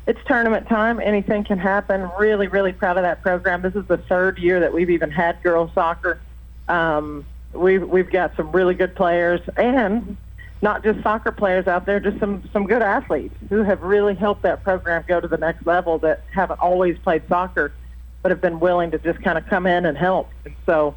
it's 0.06 0.20
tournament 0.26 0.68
time. 0.68 1.00
Anything 1.00 1.42
can 1.42 1.58
happen. 1.58 2.08
Really, 2.18 2.46
really 2.46 2.72
proud 2.72 2.96
of 2.96 3.02
that 3.02 3.22
program. 3.22 3.62
This 3.62 3.74
is 3.74 3.86
the 3.86 3.98
third 3.98 4.38
year 4.38 4.60
that 4.60 4.72
we've 4.72 4.90
even 4.90 5.10
had 5.10 5.42
girls 5.42 5.70
soccer. 5.74 6.20
Um, 6.68 7.26
we've 7.52 7.86
we've 7.86 8.10
got 8.10 8.36
some 8.36 8.52
really 8.52 8.74
good 8.74 8.94
players 8.94 9.40
and 9.56 10.16
not 10.62 10.82
just 10.82 11.02
soccer 11.02 11.32
players 11.32 11.66
out 11.66 11.86
there, 11.86 12.00
just 12.00 12.18
some 12.18 12.42
some 12.52 12.66
good 12.66 12.82
athletes 12.82 13.34
who 13.48 13.62
have 13.62 13.82
really 13.82 14.14
helped 14.14 14.42
that 14.42 14.64
program 14.64 15.04
go 15.06 15.20
to 15.20 15.28
the 15.28 15.36
next 15.36 15.66
level 15.66 15.98
that 15.98 16.22
haven't 16.32 16.60
always 16.60 16.98
played 16.98 17.22
soccer, 17.28 17.72
but 18.22 18.30
have 18.30 18.40
been 18.40 18.58
willing 18.60 18.90
to 18.90 18.98
just 18.98 19.22
kind 19.22 19.36
of 19.36 19.46
come 19.46 19.66
in 19.66 19.84
and 19.84 19.98
help. 19.98 20.30
And 20.44 20.54
so, 20.64 20.94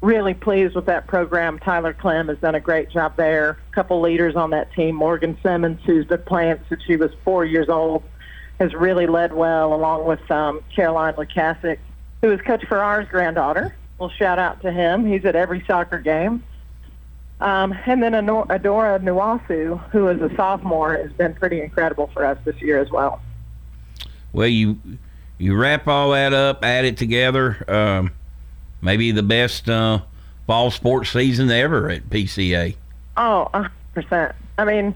really 0.00 0.34
pleased 0.34 0.74
with 0.74 0.86
that 0.86 1.06
program. 1.06 1.58
Tyler 1.58 1.92
Clem 1.92 2.28
has 2.28 2.38
done 2.38 2.54
a 2.54 2.60
great 2.60 2.90
job 2.90 3.16
there. 3.16 3.58
A 3.70 3.74
couple 3.74 4.00
leaders 4.00 4.34
on 4.34 4.50
that 4.50 4.72
team, 4.72 4.94
Morgan 4.94 5.36
Simmons, 5.42 5.80
who's 5.84 6.06
been 6.06 6.22
playing 6.22 6.58
since 6.68 6.82
she 6.84 6.96
was 6.96 7.10
four 7.22 7.44
years 7.44 7.68
old, 7.68 8.02
has 8.58 8.72
really 8.74 9.06
led 9.06 9.34
well, 9.34 9.74
along 9.74 10.06
with 10.06 10.30
um, 10.30 10.62
Caroline 10.74 11.14
Lukasic, 11.14 11.78
who 12.22 12.32
is 12.32 12.40
Coach 12.40 12.64
Farrar's 12.66 13.08
granddaughter. 13.08 13.76
We'll 13.98 14.10
shout 14.10 14.38
out 14.38 14.62
to 14.62 14.72
him. 14.72 15.06
He's 15.06 15.24
at 15.24 15.36
every 15.36 15.64
soccer 15.66 15.98
game. 15.98 16.42
Um, 17.40 17.76
and 17.86 18.02
then 18.02 18.12
Adora 18.12 18.98
Nuasu, 19.02 19.78
who 19.90 20.08
is 20.08 20.20
a 20.22 20.34
sophomore, 20.36 20.96
has 20.96 21.12
been 21.12 21.34
pretty 21.34 21.60
incredible 21.60 22.06
for 22.08 22.24
us 22.24 22.38
this 22.44 22.60
year 22.62 22.78
as 22.78 22.90
well. 22.90 23.20
Well, 24.32 24.48
you 24.48 24.78
you 25.38 25.54
wrap 25.54 25.86
all 25.86 26.12
that 26.12 26.32
up, 26.32 26.64
add 26.64 26.84
it 26.86 26.96
together. 26.96 27.62
Um, 27.68 28.12
maybe 28.80 29.10
the 29.10 29.22
best 29.22 29.68
uh, 29.68 30.00
fall 30.46 30.70
sports 30.70 31.10
season 31.10 31.50
ever 31.50 31.90
at 31.90 32.08
PCA. 32.08 32.74
Oh, 33.16 33.48
a 33.52 33.62
hundred 33.62 33.72
percent. 33.94 34.34
I 34.58 34.64
mean, 34.64 34.94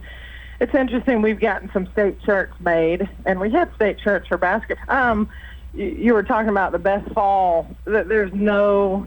it's 0.60 0.74
interesting. 0.74 1.22
We've 1.22 1.40
gotten 1.40 1.70
some 1.72 1.86
state 1.92 2.16
shirts 2.24 2.54
made, 2.60 3.08
and 3.26 3.40
we 3.40 3.50
had 3.50 3.74
state 3.74 4.00
shirts 4.00 4.28
for 4.28 4.38
basketball. 4.38 4.94
Um, 4.94 5.28
you, 5.74 5.86
you 5.86 6.14
were 6.14 6.22
talking 6.22 6.48
about 6.48 6.72
the 6.72 6.78
best 6.78 7.10
fall. 7.12 7.66
Th- 7.86 8.06
There's 8.06 8.32
no, 8.32 9.06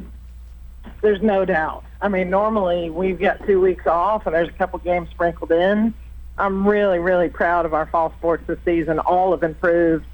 there's 1.04 1.22
no 1.22 1.46
doubt. 1.46 1.84
I 2.02 2.08
mean, 2.08 2.32
normally 2.32 2.90
we've 2.90 3.20
got 3.20 3.46
two 3.46 3.62
weeks 3.62 3.86
off, 3.86 4.26
and 4.26 4.34
there's 4.34 4.50
a 4.50 4.54
couple 4.54 4.80
games 4.80 5.10
sprinkled 5.10 5.52
in. 5.52 5.94
I'm 6.38 6.68
really, 6.68 6.98
really 6.98 7.30
proud 7.30 7.68
of 7.68 7.74
our 7.74 7.86
fall 7.86 8.12
sports 8.18 8.46
this 8.48 8.58
season. 8.66 8.98
All 8.98 9.32
have 9.32 9.44
improved. 9.44 10.06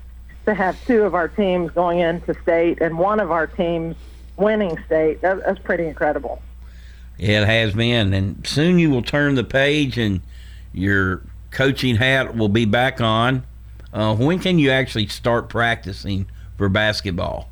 To 0.46 0.54
have 0.56 0.84
two 0.86 1.04
of 1.04 1.14
our 1.14 1.28
teams 1.28 1.70
going 1.72 2.00
into 2.00 2.34
state 2.42 2.82
and 2.82 2.98
one 2.98 3.20
of 3.20 3.30
our 3.30 3.46
teams 3.46 3.96
winning 4.36 4.80
state, 4.88 5.22
that, 5.22 5.46
that's 5.46 5.60
pretty 5.60 5.86
incredible. 5.86 6.42
It 7.20 7.46
has 7.46 7.76
been, 7.76 8.14
and 8.14 8.48
soon 8.48 8.80
you 8.80 8.90
will 8.90 9.04
turn 9.04 9.36
the 9.36 9.44
page, 9.44 9.98
and 10.00 10.22
your 10.74 11.22
coaching 11.52 11.98
hat 11.98 12.36
will 12.36 12.50
be 12.50 12.66
back 12.66 13.00
on. 13.00 13.44
Uh, 13.94 14.16
when 14.16 14.40
can 14.40 14.58
you 14.58 14.72
actually 14.72 15.06
start 15.08 15.50
practicing 15.50 16.26
for 16.58 16.68
basketball? 16.68 17.49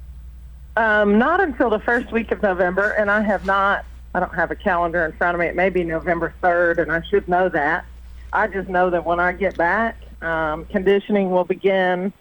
Um, 0.78 1.18
not 1.18 1.42
until 1.42 1.72
the 1.72 1.80
first 1.80 2.12
week 2.12 2.32
of 2.32 2.44
November, 2.44 2.92
and 2.92 3.10
I 3.10 3.22
have 3.22 3.48
not. 3.48 3.84
I 4.14 4.20
don't 4.20 4.36
have 4.36 4.52
a 4.52 4.56
calendar 4.56 5.04
in 5.06 5.12
front 5.14 5.34
of 5.34 5.40
me. 5.40 5.48
It 5.48 5.56
may 5.56 5.70
be 5.70 5.84
November 5.84 6.36
third, 6.40 6.78
and 6.78 6.92
I 6.92 7.02
should 7.10 7.28
know 7.28 7.50
that. 7.50 7.84
I 8.32 8.46
just 8.46 8.70
know 8.70 8.92
that 8.92 9.04
when 9.04 9.20
I 9.20 9.32
get 9.32 9.58
back, 9.58 9.98
um, 10.22 10.66
conditioning 10.66 11.32
will 11.32 11.46
begin, 11.46 12.14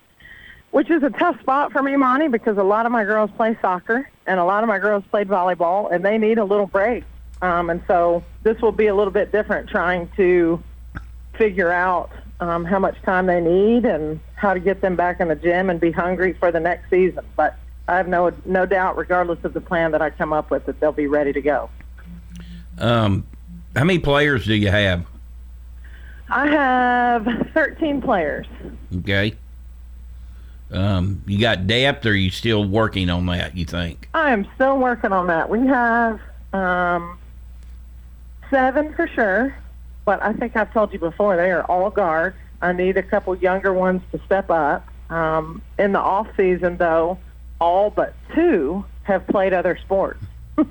which 0.70 0.88
is 0.90 1.02
a 1.02 1.10
tough 1.10 1.38
spot 1.40 1.70
for 1.70 1.82
me, 1.82 1.96
Monty, 1.96 2.28
because 2.28 2.56
a 2.56 2.62
lot 2.62 2.86
of 2.86 2.92
my 2.92 3.04
girls 3.04 3.30
play 3.36 3.58
soccer 3.60 4.08
and 4.26 4.40
a 4.40 4.44
lot 4.44 4.64
of 4.64 4.68
my 4.68 4.78
girls 4.78 5.04
played 5.10 5.28
volleyball, 5.28 5.92
and 5.92 6.02
they 6.02 6.16
need 6.16 6.38
a 6.38 6.44
little 6.44 6.66
break. 6.66 7.04
Um, 7.42 7.68
and 7.68 7.82
so 7.86 8.24
this 8.42 8.58
will 8.62 8.72
be 8.72 8.86
a 8.86 8.94
little 8.94 9.12
bit 9.12 9.32
different, 9.32 9.68
trying 9.68 10.08
to 10.16 10.62
figure 11.34 11.70
out 11.70 12.10
um, 12.40 12.64
how 12.64 12.78
much 12.78 12.96
time 13.02 13.26
they 13.26 13.42
need 13.42 13.84
and 13.84 14.18
how 14.34 14.54
to 14.54 14.60
get 14.60 14.80
them 14.80 14.96
back 14.96 15.20
in 15.20 15.28
the 15.28 15.36
gym 15.36 15.68
and 15.68 15.78
be 15.78 15.90
hungry 15.90 16.32
for 16.32 16.50
the 16.50 16.60
next 16.60 16.88
season. 16.88 17.22
But 17.36 17.54
I 17.88 17.96
have 17.96 18.08
no 18.08 18.32
no 18.44 18.66
doubt, 18.66 18.96
regardless 18.96 19.44
of 19.44 19.52
the 19.54 19.60
plan 19.60 19.92
that 19.92 20.02
I 20.02 20.10
come 20.10 20.32
up 20.32 20.50
with, 20.50 20.66
that 20.66 20.80
they'll 20.80 20.92
be 20.92 21.06
ready 21.06 21.32
to 21.32 21.40
go. 21.40 21.70
Um, 22.78 23.26
how 23.74 23.84
many 23.84 23.98
players 23.98 24.44
do 24.44 24.54
you 24.54 24.68
have? 24.68 25.06
I 26.28 26.48
have 26.48 27.50
13 27.54 28.02
players. 28.02 28.46
Okay. 28.98 29.34
Um, 30.72 31.22
you 31.26 31.38
got 31.38 31.66
depth, 31.66 32.04
or 32.06 32.10
are 32.10 32.14
you 32.14 32.30
still 32.30 32.64
working 32.64 33.08
on 33.08 33.26
that? 33.26 33.56
You 33.56 33.64
think? 33.64 34.08
I 34.14 34.32
am 34.32 34.46
still 34.56 34.78
working 34.78 35.12
on 35.12 35.28
that. 35.28 35.48
We 35.48 35.64
have 35.68 36.20
um, 36.52 37.18
seven 38.50 38.92
for 38.94 39.06
sure, 39.06 39.56
but 40.04 40.20
I 40.22 40.32
think 40.32 40.56
I've 40.56 40.72
told 40.72 40.92
you 40.92 40.98
before 40.98 41.36
they 41.36 41.52
are 41.52 41.62
all 41.64 41.90
guards. 41.90 42.36
I 42.60 42.72
need 42.72 42.96
a 42.96 43.02
couple 43.02 43.36
younger 43.36 43.72
ones 43.72 44.02
to 44.10 44.20
step 44.26 44.50
up. 44.50 44.88
Um, 45.08 45.62
in 45.78 45.92
the 45.92 46.00
off 46.00 46.26
season, 46.36 46.78
though, 46.78 47.18
all 47.60 47.90
but 47.90 48.14
two 48.34 48.84
have 49.04 49.26
played 49.26 49.52
other 49.52 49.78
sports. 49.84 50.22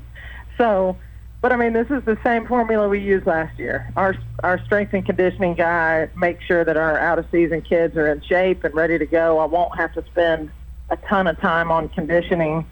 so, 0.58 0.98
but 1.42 1.52
I 1.52 1.58
mean, 1.58 1.74
this 1.74 1.90
is 1.90 2.04
the 2.04 2.18
same 2.24 2.48
formula 2.48 2.88
we 2.90 3.00
used 3.00 3.26
last 3.26 3.58
year. 3.60 3.92
Our 3.96 4.16
our 4.44 4.64
strength 4.66 4.94
and 4.94 5.06
conditioning 5.06 5.56
guy 5.56 6.10
makes 6.16 6.44
sure 6.46 6.64
that 6.64 6.78
our 6.78 6.98
out 6.98 7.20
of 7.20 7.26
season 7.32 7.62
kids 7.62 7.96
are 7.98 8.12
in 8.12 8.22
shape 8.22 8.64
and 8.64 8.74
ready 8.74 8.98
to 8.98 9.06
go. 9.06 9.40
I 9.40 9.46
won't 9.46 9.76
have 9.78 9.94
to 9.94 10.04
spend 10.06 10.52
a 10.90 10.98
ton 10.98 11.28
of 11.28 11.40
time 11.40 11.72
on 11.72 11.90
conditioning, 11.90 12.66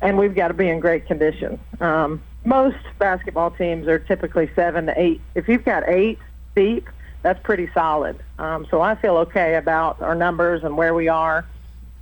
and 0.00 0.18
we've 0.18 0.34
got 0.34 0.48
to 0.48 0.54
be 0.54 0.68
in 0.68 0.80
great 0.80 1.06
condition. 1.06 1.58
Um, 1.80 2.22
most 2.44 2.76
basketball 2.98 3.50
teams 3.52 3.86
are 3.86 3.98
typically 3.98 4.50
seven 4.54 4.86
to 4.86 5.00
eight. 5.00 5.20
If 5.34 5.48
you've 5.48 5.64
got 5.64 5.88
eight 5.88 6.18
deep, 6.54 6.88
that's 7.22 7.40
pretty 7.42 7.70
solid. 7.72 8.18
Um, 8.38 8.66
so 8.70 8.80
I 8.80 8.94
feel 8.96 9.16
okay 9.18 9.54
about 9.54 10.00
our 10.02 10.14
numbers 10.14 10.64
and 10.64 10.76
where 10.76 10.94
we 10.94 11.08
are, 11.08 11.46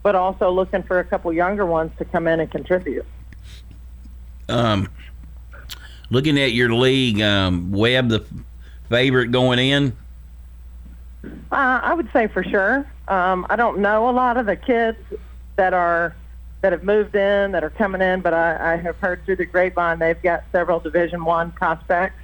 but 0.02 0.14
also 0.14 0.50
looking 0.50 0.82
for 0.82 0.98
a 0.98 1.04
couple 1.04 1.32
younger 1.32 1.66
ones 1.66 1.92
to 1.98 2.04
come 2.04 2.26
in 2.26 2.40
and 2.40 2.50
contribute. 2.50 3.06
Um, 4.48 4.88
looking 6.10 6.38
at 6.38 6.52
your 6.52 6.72
league, 6.74 7.20
um, 7.20 7.70
Webb 7.72 8.08
the 8.08 8.24
favorite 8.88 9.30
going 9.30 9.58
in. 9.58 9.96
Uh, 11.24 11.80
I 11.82 11.94
would 11.94 12.10
say 12.12 12.26
for 12.26 12.42
sure. 12.42 12.86
Um, 13.08 13.46
I 13.50 13.56
don't 13.56 13.78
know 13.78 14.08
a 14.08 14.12
lot 14.12 14.36
of 14.36 14.46
the 14.46 14.56
kids 14.56 14.98
that 15.56 15.74
are 15.74 16.14
that 16.62 16.72
have 16.72 16.84
moved 16.84 17.14
in 17.14 17.52
that 17.52 17.64
are 17.64 17.70
coming 17.70 18.02
in, 18.02 18.20
but 18.20 18.34
I, 18.34 18.74
I 18.74 18.76
have 18.76 18.96
heard 18.98 19.24
through 19.24 19.36
the 19.36 19.46
grapevine 19.46 19.98
they've 19.98 20.20
got 20.20 20.44
several 20.52 20.78
Division 20.78 21.24
One 21.24 21.52
prospects. 21.52 22.16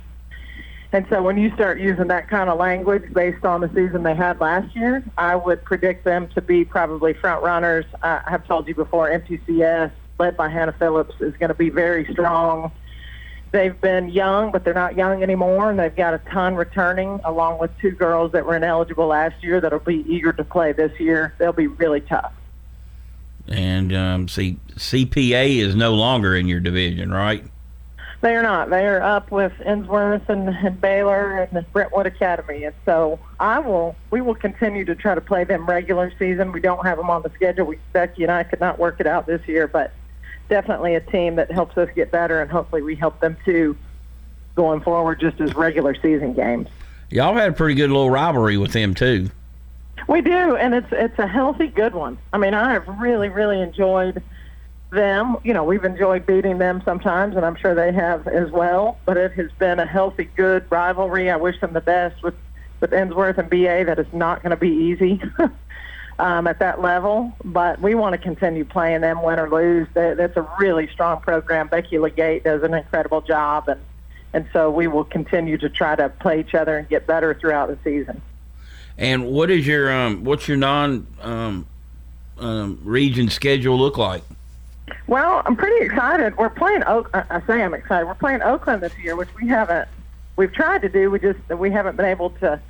And 0.93 1.05
so 1.11 1.23
when 1.23 1.37
you 1.37 1.53
start 1.55 1.81
using 1.81 2.07
that 2.09 2.29
kind 2.29 2.49
of 2.49 2.59
language 2.59 3.13
based 3.13 3.45
on 3.45 3.61
the 3.61 3.69
season 3.69 4.03
they 4.03 4.15
had 4.15 4.41
last 4.41 4.75
year, 4.75 5.05
I 5.19 5.35
would 5.35 5.65
predict 5.65 6.05
them 6.05 6.29
to 6.29 6.41
be 6.41 6.65
probably 6.65 7.13
front 7.13 7.43
runners. 7.43 7.85
I 8.03 8.23
have 8.27 8.47
told 8.47 8.69
you 8.69 8.75
before, 8.75 9.11
MTCS, 9.11 9.91
led 10.19 10.37
by 10.37 10.49
Hannah 10.49 10.73
Phillips, 10.73 11.15
is 11.21 11.37
going 11.37 11.49
to 11.49 11.55
be 11.55 11.71
very 11.71 12.11
strong. 12.13 12.71
They've 13.53 13.79
been 13.81 14.11
young, 14.11 14.53
but 14.53 14.65
they're 14.65 14.75
not 14.75 14.97
young 14.97 15.23
anymore, 15.23 15.71
and 15.71 15.79
they've 15.79 15.95
got 15.95 16.15
a 16.15 16.19
ton 16.31 16.55
returning, 16.55 17.21
along 17.25 17.59
with 17.59 17.71
two 17.79 17.93
girls 17.93 18.33
that 18.33 18.47
were 18.47 18.57
ineligible 18.57 19.07
last 19.07 19.43
year 19.43 19.61
that'll 19.61 19.79
be 19.79 20.05
eager 20.09 20.33
to 20.33 20.45
play 20.45 20.73
this 20.73 20.99
year. 21.01 21.35
They'll 21.39 21.53
be 21.53 21.67
really 21.67 22.01
tough. 22.01 22.33
And 23.49 23.95
um, 23.95 24.29
see, 24.29 24.59
CPA 24.75 25.59
is 25.59 25.75
no 25.75 25.95
longer 25.95 26.35
in 26.35 26.49
your 26.49 26.61
division, 26.61 27.13
right? 27.13 27.45
They 28.23 28.35
are 28.35 28.43
not. 28.43 28.71
They 28.71 28.87
are 28.87 29.03
up 29.03 29.31
with 29.31 29.53
Ensworth 29.61 30.29
and, 30.29 30.49
and 30.49 30.81
Baylor 30.81 31.43
and 31.43 31.53
the 31.53 31.63
Brentwood 31.63 32.07
Academy, 32.07 32.65
and 32.65 32.75
so 32.85 33.19
I 33.39 33.59
will. 33.59 33.95
We 34.11 34.21
will 34.21 34.35
continue 34.35 34.85
to 34.87 34.95
try 34.95 35.15
to 35.15 35.21
play 35.21 35.45
them 35.45 35.67
regular 35.67 36.13
season. 36.19 36.53
We 36.53 36.61
don't 36.61 36.85
have 36.87 36.97
them 36.97 37.11
on 37.11 37.23
the 37.23 37.31
schedule. 37.31 37.67
We 37.67 37.79
Becky 37.93 38.23
and 38.23 38.33
I 38.33 38.43
could 38.43 38.61
not 38.61 38.79
work 38.79 39.01
it 39.01 39.07
out 39.07 39.27
this 39.27 39.47
year, 39.47 39.69
but 39.69 39.93
definitely 40.49 40.95
a 40.95 41.01
team 41.01 41.37
that 41.37 41.51
helps 41.51 41.77
us 41.77 41.91
get 41.95 42.11
better, 42.11 42.41
and 42.41 42.51
hopefully 42.51 42.83
we 42.83 42.95
help 42.95 43.21
them 43.21 43.37
too 43.45 43.77
going 44.55 44.81
forward, 44.81 45.21
just 45.21 45.41
as 45.41 45.55
regular 45.55 45.95
season 45.95 46.33
games. 46.33 46.69
Y'all 47.11 47.35
had 47.35 47.51
a 47.51 47.53
pretty 47.53 47.75
good 47.75 47.91
little 47.91 48.11
rivalry 48.11 48.57
with 48.57 48.73
them 48.73 48.95
too. 48.95 49.31
We 50.09 50.21
do, 50.23 50.57
and 50.57 50.75
it's 50.75 50.89
it's 50.93 51.19
a 51.19 51.27
healthy, 51.27 51.67
good 51.69 51.95
one. 51.95 52.17
I 52.33 52.39
mean, 52.39 52.55
I 52.55 52.73
have 52.73 52.89
really, 53.01 53.29
really 53.29 53.61
enjoyed 53.61 54.23
them. 54.97 55.37
You 55.45 55.55
know, 55.55 55.63
we've 55.63 55.85
enjoyed 55.85 56.27
beating 56.27 56.59
them 56.59 56.83
sometimes, 56.85 57.37
and 57.37 57.45
I'm 57.45 57.55
sure 57.55 57.75
they 57.75 57.93
have 57.93 58.27
as 58.27 58.51
well. 58.51 58.99
But 59.05 59.17
it 59.17 59.33
has 59.33 59.53
been 59.53 59.79
a 59.79 59.87
healthy, 59.87 60.25
good 60.37 60.65
rivalry. 60.71 61.31
I 61.31 61.37
wish 61.37 61.61
them 61.61 61.73
the 61.73 61.81
best 61.81 62.23
with 62.23 62.35
with 62.81 62.91
Ensworth 62.91 63.39
and 63.39 63.49
BA. 63.49 63.85
That 63.85 63.99
is 63.99 64.13
not 64.13 64.43
going 64.43 64.51
to 64.51 64.57
be 64.57 64.71
easy. 64.71 65.23
Um, 66.19 66.47
at 66.47 66.61
that 66.61 66.81
level, 66.81 67.37
but 67.45 67.79
we 67.83 67.95
want 67.95 68.15
to 68.15 68.19
continue 68.19 68.65
playing 68.65 69.03
them, 69.03 69.23
win 69.23 69.39
or 69.39 69.51
lose. 69.51 69.87
That, 69.93 70.17
that's 70.17 70.35
a 70.39 70.49
really 70.59 70.89
strong 70.89 71.21
program. 71.21 71.69
Becky 71.69 71.99
Legate 71.99 72.43
does 72.43 72.63
an 72.63 72.73
incredible 72.73 73.21
job, 73.21 73.69
and 73.69 73.79
and 74.33 74.47
so 74.51 74.71
we 74.71 74.87
will 74.87 75.05
continue 75.05 75.59
to 75.59 75.69
try 75.69 75.95
to 75.95 76.09
play 76.09 76.41
each 76.41 76.55
other 76.55 76.79
and 76.79 76.89
get 76.89 77.07
better 77.07 77.35
throughout 77.35 77.69
the 77.69 77.79
season. 77.85 78.23
And 78.99 79.27
what 79.27 79.51
is 79.51 79.67
your 79.67 79.93
um, 79.93 80.25
what's 80.25 80.49
your 80.49 80.57
non 80.57 81.07
um, 81.21 81.67
um, 82.39 82.81
region 82.83 83.29
schedule 83.29 83.79
look 83.79 83.99
like? 83.99 84.23
Well, 85.07 85.43
I'm 85.45 85.57
pretty 85.57 85.85
excited. 85.85 86.37
We're 86.37 86.51
playing 86.51 86.83
Oak. 86.87 87.11
I 87.13 87.41
say 87.47 87.63
I'm 87.63 87.75
excited. 87.75 88.07
We're 88.07 88.15
playing 88.15 88.43
Oakland 88.43 88.83
this 88.83 88.97
year, 88.99 89.17
which 89.17 89.29
we 89.35 89.49
haven't. 89.49 89.89
We've 90.37 90.53
tried 90.53 90.83
to 90.83 90.89
do. 90.89 91.11
We 91.11 91.19
just 91.19 91.39
we 91.49 91.71
haven't 91.71 91.97
been 91.97 92.07
able 92.07 92.31
to 92.31 92.61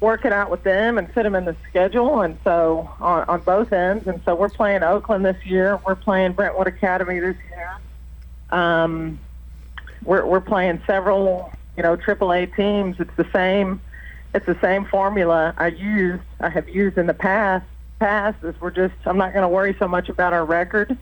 work 0.00 0.24
it 0.24 0.32
out 0.32 0.50
with 0.50 0.64
them 0.64 0.98
and 0.98 1.12
fit 1.12 1.22
them 1.22 1.34
in 1.34 1.44
the 1.44 1.56
schedule. 1.68 2.20
And 2.20 2.36
so 2.44 2.90
on, 3.00 3.24
on 3.28 3.40
both 3.40 3.72
ends. 3.72 4.06
And 4.06 4.20
so 4.24 4.34
we're 4.34 4.48
playing 4.48 4.82
Oakland 4.82 5.24
this 5.24 5.44
year. 5.46 5.80
We're 5.86 5.94
playing 5.94 6.32
Brentwood 6.32 6.66
Academy 6.66 7.20
this 7.20 7.36
year. 7.50 7.76
Um, 8.50 9.18
we're 10.04 10.26
we're 10.26 10.40
playing 10.40 10.82
several, 10.86 11.52
you 11.76 11.82
know, 11.82 11.96
AAA 11.96 12.54
teams. 12.54 12.96
It's 12.98 13.16
the 13.16 13.28
same. 13.32 13.80
It's 14.34 14.46
the 14.46 14.58
same 14.60 14.84
formula 14.84 15.54
I 15.56 15.68
used. 15.68 16.22
I 16.40 16.48
have 16.48 16.68
used 16.68 16.98
in 16.98 17.06
the 17.06 17.14
past. 17.14 17.64
Past 17.98 18.42
is 18.42 18.54
we're 18.60 18.70
just. 18.70 18.94
I'm 19.06 19.16
not 19.16 19.32
going 19.32 19.42
to 19.42 19.48
worry 19.48 19.76
so 19.78 19.86
much 19.86 20.08
about 20.08 20.32
our 20.32 20.44
record. 20.44 20.96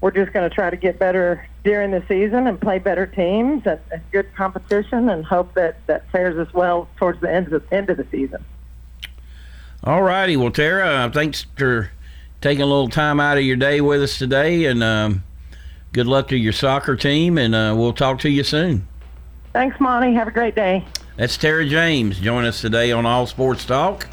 We're 0.00 0.10
just 0.10 0.32
going 0.32 0.48
to 0.48 0.54
try 0.54 0.70
to 0.70 0.76
get 0.76 0.98
better 0.98 1.46
during 1.64 1.90
the 1.90 2.02
season 2.06 2.46
and 2.46 2.60
play 2.60 2.78
better 2.78 3.06
teams 3.06 3.66
and, 3.66 3.80
and 3.90 4.02
good 4.12 4.32
competition 4.34 5.08
and 5.08 5.24
hope 5.24 5.54
that 5.54 5.84
that 5.86 6.08
fares 6.10 6.36
us 6.38 6.52
well 6.52 6.88
towards 6.96 7.20
the 7.20 7.32
end 7.32 7.52
of 7.52 7.68
the 7.68 7.74
end 7.74 7.90
of 7.90 7.96
the 7.96 8.06
season. 8.10 8.44
All 9.82 10.02
righty. 10.02 10.36
Well, 10.36 10.50
Tara, 10.50 10.88
uh, 10.88 11.10
thanks 11.10 11.46
for 11.56 11.90
taking 12.40 12.62
a 12.62 12.66
little 12.66 12.88
time 12.88 13.20
out 13.20 13.38
of 13.38 13.44
your 13.44 13.56
day 13.56 13.80
with 13.80 14.02
us 14.02 14.18
today, 14.18 14.66
and 14.66 14.82
um, 14.82 15.24
good 15.92 16.06
luck 16.06 16.28
to 16.28 16.36
your 16.36 16.52
soccer 16.52 16.96
team, 16.96 17.38
and 17.38 17.54
uh, 17.54 17.74
we'll 17.76 17.92
talk 17.92 18.18
to 18.20 18.28
you 18.28 18.44
soon. 18.44 18.86
Thanks, 19.52 19.80
Monty. 19.80 20.12
Have 20.12 20.28
a 20.28 20.32
great 20.32 20.54
day. 20.54 20.84
That's 21.16 21.36
Tara 21.36 21.66
James. 21.66 22.20
Join 22.20 22.44
us 22.44 22.60
today 22.60 22.92
on 22.92 23.06
All 23.06 23.26
Sports 23.26 23.64
Talk. 23.64 24.06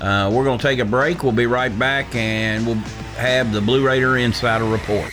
Uh, 0.00 0.30
we're 0.32 0.44
going 0.44 0.58
to 0.58 0.62
take 0.62 0.78
a 0.78 0.84
break. 0.84 1.22
We'll 1.22 1.32
be 1.32 1.46
right 1.46 1.76
back, 1.78 2.14
and 2.14 2.66
we'll 2.66 2.76
have 3.16 3.52
the 3.52 3.60
Blue 3.60 3.86
Raider 3.86 4.16
Insider 4.18 4.64
Report. 4.64 5.12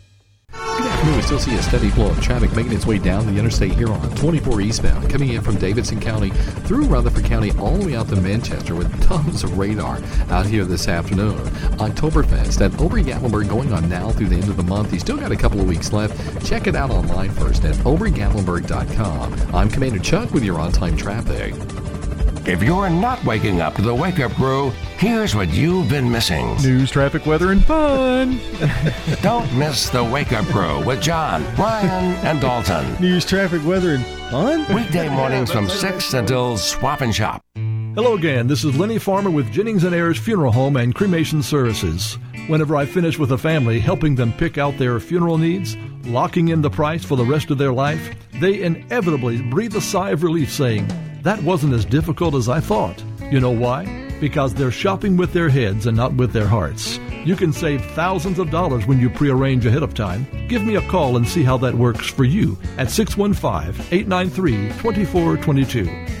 Good 0.51 0.87
afternoon. 0.87 1.15
We 1.15 1.21
still 1.21 1.39
see 1.39 1.55
a 1.55 1.61
steady 1.61 1.89
flow 1.89 2.09
of 2.09 2.21
traffic 2.21 2.53
making 2.55 2.73
its 2.73 2.85
way 2.85 2.97
down 2.97 3.25
the 3.25 3.39
interstate 3.39 3.73
here 3.73 3.89
on 3.89 4.15
24 4.15 4.61
eastbound, 4.61 5.09
coming 5.09 5.29
in 5.29 5.41
from 5.41 5.57
Davidson 5.57 5.99
County 5.99 6.29
through 6.29 6.85
Rutherford 6.85 7.25
County 7.25 7.51
all 7.57 7.77
the 7.77 7.85
way 7.85 7.95
out 7.95 8.09
to 8.09 8.15
Manchester 8.15 8.75
with 8.75 9.03
tons 9.07 9.43
of 9.43 9.57
radar 9.57 9.99
out 10.29 10.45
here 10.45 10.65
this 10.65 10.87
afternoon. 10.87 11.37
Oktoberfest 11.77 12.61
at 12.61 12.79
Ober 12.81 13.01
Gatlinburg 13.01 13.49
going 13.49 13.71
on 13.73 13.87
now 13.87 14.09
through 14.11 14.27
the 14.27 14.35
end 14.35 14.49
of 14.49 14.57
the 14.57 14.63
month. 14.63 14.91
You 14.93 14.99
still 14.99 15.17
got 15.17 15.31
a 15.31 15.37
couple 15.37 15.59
of 15.59 15.67
weeks 15.67 15.93
left. 15.93 16.45
Check 16.45 16.67
it 16.67 16.75
out 16.75 16.89
online 16.91 17.31
first 17.31 17.63
at 17.63 17.75
obergatlinburg.com. 17.75 19.55
I'm 19.55 19.69
Commander 19.69 19.99
Chuck 19.99 20.31
with 20.31 20.43
your 20.43 20.59
on-time 20.59 20.97
traffic. 20.97 21.53
If 22.43 22.63
you're 22.63 22.89
not 22.89 23.23
waking 23.23 23.61
up 23.61 23.75
to 23.75 23.83
the 23.83 23.93
wake 23.93 24.19
up 24.19 24.31
crew, 24.31 24.71
here's 24.97 25.35
what 25.35 25.49
you've 25.49 25.89
been 25.89 26.09
missing. 26.09 26.55
News, 26.63 26.89
traffic, 26.89 27.27
weather, 27.27 27.51
and 27.51 27.63
fun. 27.63 28.39
Don't 29.21 29.55
miss 29.55 29.91
the 29.91 30.03
wake 30.03 30.33
up 30.33 30.45
crew 30.45 30.83
with 30.83 31.03
John, 31.03 31.43
Ryan, 31.55 32.15
and 32.25 32.41
Dalton. 32.41 32.99
News, 32.99 33.25
traffic, 33.25 33.63
weather, 33.63 33.91
and 33.93 34.05
fun? 34.31 34.61
Weekday 34.73 35.07
mornings 35.15 35.51
from 35.51 35.69
6 35.69 36.13
until 36.15 36.57
Swap 36.57 37.01
and 37.01 37.13
Shop. 37.13 37.43
Hello 37.93 38.15
again. 38.15 38.47
This 38.47 38.63
is 38.63 38.75
Lenny 38.75 38.97
Farmer 38.97 39.29
with 39.29 39.51
Jennings 39.51 39.83
and 39.83 39.93
Ayers 39.93 40.17
Funeral 40.17 40.51
Home 40.51 40.77
and 40.77 40.95
Cremation 40.95 41.43
Services. 41.43 42.17
Whenever 42.47 42.75
I 42.75 42.87
finish 42.87 43.19
with 43.19 43.33
a 43.33 43.37
family, 43.37 43.79
helping 43.79 44.15
them 44.15 44.33
pick 44.33 44.57
out 44.57 44.79
their 44.79 44.99
funeral 44.99 45.37
needs, 45.37 45.77
locking 46.05 46.47
in 46.47 46.63
the 46.63 46.71
price 46.71 47.05
for 47.05 47.17
the 47.17 47.25
rest 47.25 47.51
of 47.51 47.59
their 47.59 47.71
life, 47.71 48.15
they 48.39 48.63
inevitably 48.63 49.43
breathe 49.43 49.75
a 49.75 49.81
sigh 49.81 50.09
of 50.09 50.23
relief 50.23 50.51
saying, 50.51 50.87
That 51.23 51.43
wasn't 51.43 51.73
as 51.73 51.85
difficult 51.85 52.33
as 52.33 52.49
I 52.49 52.59
thought. 52.59 53.03
You 53.31 53.39
know 53.39 53.51
why? 53.51 53.85
Because 54.19 54.53
they're 54.53 54.71
shopping 54.71 55.17
with 55.17 55.33
their 55.33 55.49
heads 55.49 55.85
and 55.85 55.95
not 55.95 56.15
with 56.15 56.33
their 56.33 56.47
hearts. 56.47 56.99
You 57.25 57.35
can 57.35 57.53
save 57.53 57.85
thousands 57.91 58.39
of 58.39 58.49
dollars 58.49 58.87
when 58.87 58.99
you 58.99 59.09
prearrange 59.09 59.65
ahead 59.67 59.83
of 59.83 59.93
time. 59.93 60.25
Give 60.47 60.63
me 60.63 60.75
a 60.75 60.89
call 60.89 61.17
and 61.17 61.27
see 61.27 61.43
how 61.43 61.57
that 61.59 61.75
works 61.75 62.07
for 62.07 62.23
you 62.23 62.57
at 62.79 62.89
615 62.89 63.85
893 63.91 64.69
2422. 64.81 66.20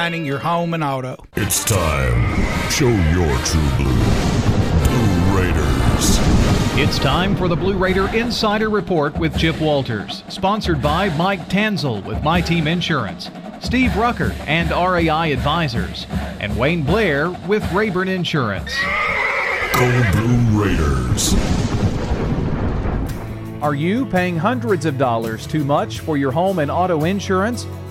combining 0.01 0.25
your 0.25 0.39
home 0.39 0.73
and 0.73 0.83
auto. 0.83 1.15
It's 1.35 1.63
time. 1.63 2.71
Show 2.71 2.87
your 2.87 3.37
true 3.45 3.69
blue. 3.77 3.93
Blue 4.87 5.37
Raiders. 5.37 6.17
It's 6.75 6.97
time 6.97 7.35
for 7.35 7.47
the 7.47 7.55
Blue 7.55 7.77
Raider 7.77 8.07
Insider 8.07 8.71
Report 8.71 9.15
with 9.19 9.37
Chip 9.37 9.61
Walters, 9.61 10.23
sponsored 10.27 10.81
by 10.81 11.15
Mike 11.17 11.47
Tanzel 11.49 12.03
with 12.03 12.23
My 12.23 12.41
Team 12.41 12.65
Insurance, 12.65 13.29
Steve 13.59 13.95
Rucker 13.95 14.31
and 14.47 14.71
RAI 14.71 15.33
Advisors, 15.33 16.07
and 16.39 16.57
Wayne 16.57 16.81
Blair 16.81 17.29
with 17.47 17.63
Rayburn 17.71 18.07
Insurance. 18.07 18.73
Go 19.73 20.11
Blue 20.13 20.63
Raiders. 20.63 21.35
Are 23.61 23.75
you 23.75 24.07
paying 24.07 24.35
hundreds 24.35 24.87
of 24.87 24.97
dollars 24.97 25.45
too 25.45 25.63
much 25.63 25.99
for 25.99 26.17
your 26.17 26.31
home 26.31 26.57
and 26.57 26.71
auto 26.71 27.03
insurance? 27.03 27.67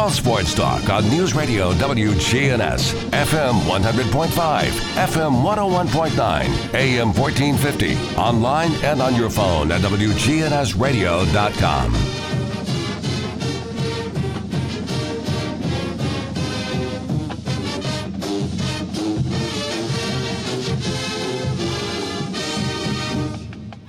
All 0.00 0.08
Sports 0.08 0.54
Talk 0.54 0.88
on 0.88 1.10
News 1.10 1.34
Radio 1.34 1.74
WGNS, 1.74 2.94
FM 3.10 3.60
100.5, 3.64 4.70
FM 4.94 5.42
101.9, 5.42 6.74
AM 6.74 7.12
1450, 7.12 7.98
online 8.16 8.72
and 8.82 9.02
on 9.02 9.14
your 9.14 9.28
phone 9.28 9.70
at 9.70 9.82
WGNSradio.com. 9.82 11.92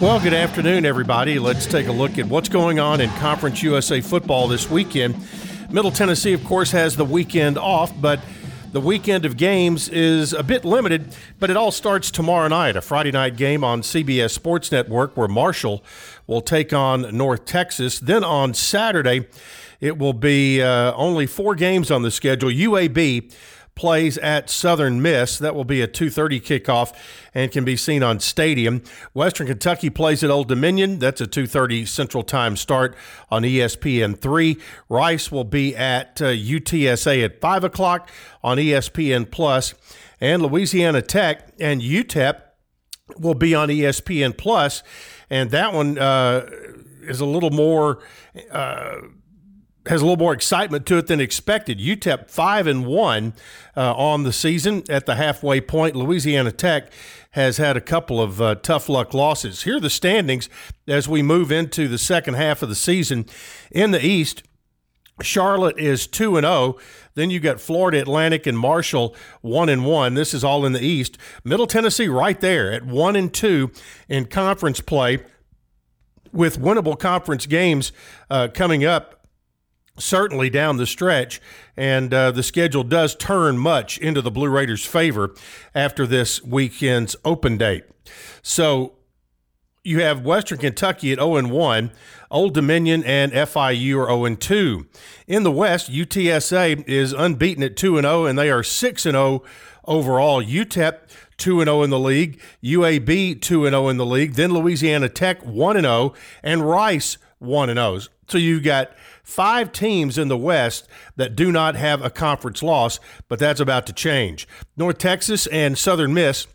Well, 0.01 0.19
good 0.19 0.33
afternoon, 0.33 0.85
everybody. 0.85 1.39
Let's 1.39 1.65
take 1.65 1.87
a 1.87 1.93
look 1.93 2.17
at 2.17 2.25
what's 2.25 2.49
going 2.49 2.79
on 2.79 2.99
in 2.99 3.09
Conference 3.11 3.63
USA 3.63 4.01
football 4.01 4.49
this 4.49 4.69
weekend. 4.69 5.15
Middle 5.71 5.91
Tennessee, 5.91 6.33
of 6.33 6.43
course, 6.43 6.71
has 6.71 6.97
the 6.97 7.05
weekend 7.05 7.57
off, 7.57 7.93
but 8.01 8.19
the 8.73 8.81
weekend 8.81 9.23
of 9.23 9.37
games 9.37 9.87
is 9.87 10.33
a 10.33 10.43
bit 10.43 10.65
limited, 10.65 11.15
but 11.39 11.49
it 11.49 11.55
all 11.55 11.71
starts 11.71 12.11
tomorrow 12.11 12.49
night, 12.49 12.75
a 12.75 12.81
Friday 12.81 13.11
night 13.11 13.37
game 13.37 13.63
on 13.63 13.81
CBS 13.81 14.31
Sports 14.31 14.69
Network 14.69 15.15
where 15.15 15.29
Marshall 15.29 15.81
will 16.27 16.41
take 16.41 16.73
on 16.73 17.15
North 17.15 17.45
Texas. 17.45 17.99
Then 17.99 18.21
on 18.21 18.53
Saturday, 18.53 19.27
it 19.79 19.97
will 19.97 20.11
be 20.11 20.61
uh, 20.61 20.93
only 20.95 21.25
four 21.25 21.55
games 21.55 21.89
on 21.89 22.01
the 22.01 22.11
schedule. 22.11 22.49
UAB 22.49 23.33
plays 23.75 24.17
at 24.19 24.49
Southern 24.49 25.01
Miss. 25.01 25.37
That 25.37 25.55
will 25.55 25.65
be 25.65 25.81
a 25.81 25.87
2:30 25.87 26.39
kickoff 26.39 26.93
and 27.33 27.51
can 27.51 27.63
be 27.63 27.75
seen 27.75 28.03
on 28.03 28.19
Stadium. 28.19 28.83
Western 29.13 29.47
Kentucky 29.47 29.89
plays 29.89 30.23
at 30.23 30.29
Old 30.29 30.47
Dominion. 30.47 30.99
That's 30.99 31.21
a 31.21 31.27
2:30 31.27 31.85
Central 31.85 32.23
Time 32.23 32.55
start 32.55 32.95
on 33.29 33.45
E 33.45 33.57
ESPN3. 33.57 34.59
Rice 34.89 35.31
will 35.31 35.43
be 35.43 35.75
at 35.75 36.21
uh, 36.21 36.25
UTSA 36.25 37.23
at 37.23 37.41
five 37.41 37.63
o'clock 37.63 38.09
on 38.43 38.57
ESPN 38.57 39.29
Plus, 39.29 39.73
and 40.19 40.41
Louisiana 40.41 41.01
Tech 41.01 41.53
and 41.59 41.81
UTEP 41.81 42.41
will 43.17 43.35
be 43.35 43.53
on 43.53 43.69
ESPN 43.69 44.37
Plus, 44.37 44.83
and 45.29 45.51
that 45.51 45.73
one 45.73 45.97
uh, 45.97 46.49
is 47.01 47.19
a 47.19 47.25
little 47.25 47.51
more. 47.51 47.99
Uh, 48.51 48.97
has 49.87 50.01
a 50.01 50.05
little 50.05 50.17
more 50.17 50.33
excitement 50.33 50.85
to 50.85 50.97
it 50.97 51.07
than 51.07 51.19
expected. 51.19 51.79
UTEP 51.79 52.29
five 52.29 52.67
and 52.67 52.85
one 52.85 53.33
uh, 53.75 53.93
on 53.95 54.23
the 54.23 54.33
season 54.33 54.83
at 54.89 55.05
the 55.05 55.15
halfway 55.15 55.59
point. 55.59 55.95
Louisiana 55.95 56.51
Tech 56.51 56.91
has 57.31 57.57
had 57.57 57.75
a 57.75 57.81
couple 57.81 58.21
of 58.21 58.41
uh, 58.41 58.55
tough 58.55 58.89
luck 58.89 59.13
losses. 59.13 59.63
Here 59.63 59.77
are 59.77 59.79
the 59.79 59.89
standings 59.89 60.49
as 60.87 61.07
we 61.07 61.23
move 61.23 61.51
into 61.51 61.87
the 61.87 61.97
second 61.97 62.35
half 62.35 62.61
of 62.61 62.69
the 62.69 62.75
season. 62.75 63.25
In 63.71 63.91
the 63.91 64.05
East, 64.05 64.43
Charlotte 65.21 65.79
is 65.79 66.05
two 66.07 66.37
and 66.37 66.45
zero. 66.45 66.77
Then 67.15 67.29
you 67.29 67.39
got 67.39 67.59
Florida 67.59 67.99
Atlantic 67.99 68.45
and 68.45 68.57
Marshall 68.57 69.15
one 69.41 69.69
and 69.69 69.85
one. 69.85 70.13
This 70.13 70.33
is 70.33 70.43
all 70.43 70.65
in 70.65 70.73
the 70.73 70.83
East. 70.83 71.17
Middle 71.43 71.67
Tennessee 71.67 72.07
right 72.07 72.39
there 72.39 72.71
at 72.71 72.85
one 72.85 73.15
and 73.15 73.33
two 73.33 73.71
in 74.07 74.25
conference 74.25 74.79
play, 74.79 75.19
with 76.31 76.59
winnable 76.59 76.97
conference 76.97 77.45
games 77.45 77.91
uh, 78.29 78.47
coming 78.53 78.85
up 78.85 79.20
certainly 79.97 80.49
down 80.49 80.77
the 80.77 80.85
stretch, 80.85 81.41
and 81.75 82.13
uh, 82.13 82.31
the 82.31 82.43
schedule 82.43 82.83
does 82.83 83.15
turn 83.15 83.57
much 83.57 83.97
into 83.97 84.21
the 84.21 84.31
Blue 84.31 84.49
Raiders' 84.49 84.85
favor 84.85 85.35
after 85.75 86.07
this 86.07 86.43
weekend's 86.43 87.15
open 87.23 87.57
date. 87.57 87.83
So 88.41 88.93
you 89.83 90.01
have 90.01 90.23
Western 90.23 90.59
Kentucky 90.59 91.11
at 91.11 91.19
0 91.19 91.47
1, 91.47 91.91
Old 92.29 92.53
Dominion 92.53 93.03
and 93.03 93.31
FIU 93.31 93.99
are 93.99 94.07
0 94.07 94.35
2. 94.35 94.87
In 95.27 95.43
the 95.43 95.51
West, 95.51 95.91
UTSA 95.91 96.87
is 96.87 97.13
unbeaten 97.13 97.63
at 97.63 97.75
2 97.75 97.99
0, 98.01 98.25
and 98.25 98.37
they 98.37 98.49
are 98.49 98.63
6 98.63 99.03
0 99.03 99.43
overall. 99.85 100.43
UTEP 100.43 100.99
2 101.37 101.63
0 101.63 101.83
in 101.83 101.89
the 101.89 101.99
league, 101.99 102.39
UAB 102.63 103.41
2 103.41 103.69
0 103.69 103.87
in 103.89 103.97
the 103.97 104.05
league, 104.05 104.33
then 104.33 104.53
Louisiana 104.53 105.09
Tech 105.09 105.43
1 105.43 105.81
0, 105.81 106.13
and 106.43 106.67
Rice 106.67 107.17
1 107.39 107.73
0. 107.73 107.99
So 108.27 108.37
you've 108.37 108.63
got 108.63 108.91
five 109.23 109.71
teams 109.71 110.17
in 110.17 110.27
the 110.27 110.37
West 110.37 110.87
that 111.15 111.35
do 111.35 111.51
not 111.51 111.75
have 111.75 112.03
a 112.03 112.09
conference 112.09 112.61
loss, 112.63 112.99
but 113.27 113.39
that's 113.39 113.59
about 113.59 113.85
to 113.87 113.93
change. 113.93 114.47
North 114.77 114.97
Texas 114.97 115.47
and 115.47 115.77
Southern 115.77 116.13
Miss 116.13 116.47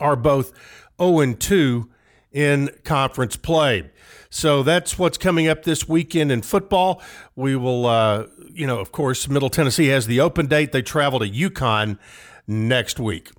are 0.00 0.16
both 0.16 0.52
0 1.00 1.34
2 1.34 1.90
in 2.32 2.70
conference 2.84 3.36
play. 3.36 3.90
So 4.28 4.64
that's 4.64 4.98
what's 4.98 5.16
coming 5.16 5.46
up 5.46 5.62
this 5.62 5.88
weekend 5.88 6.32
in 6.32 6.42
football. 6.42 7.00
We 7.36 7.54
will, 7.54 7.86
uh, 7.86 8.26
you 8.52 8.66
know, 8.66 8.80
of 8.80 8.90
course, 8.90 9.28
Middle 9.28 9.48
Tennessee 9.48 9.86
has 9.86 10.08
the 10.08 10.20
open 10.20 10.46
date. 10.46 10.72
They 10.72 10.82
travel 10.82 11.20
to 11.20 11.28
UConn 11.30 11.98
next 12.46 12.98
week. 12.98 13.30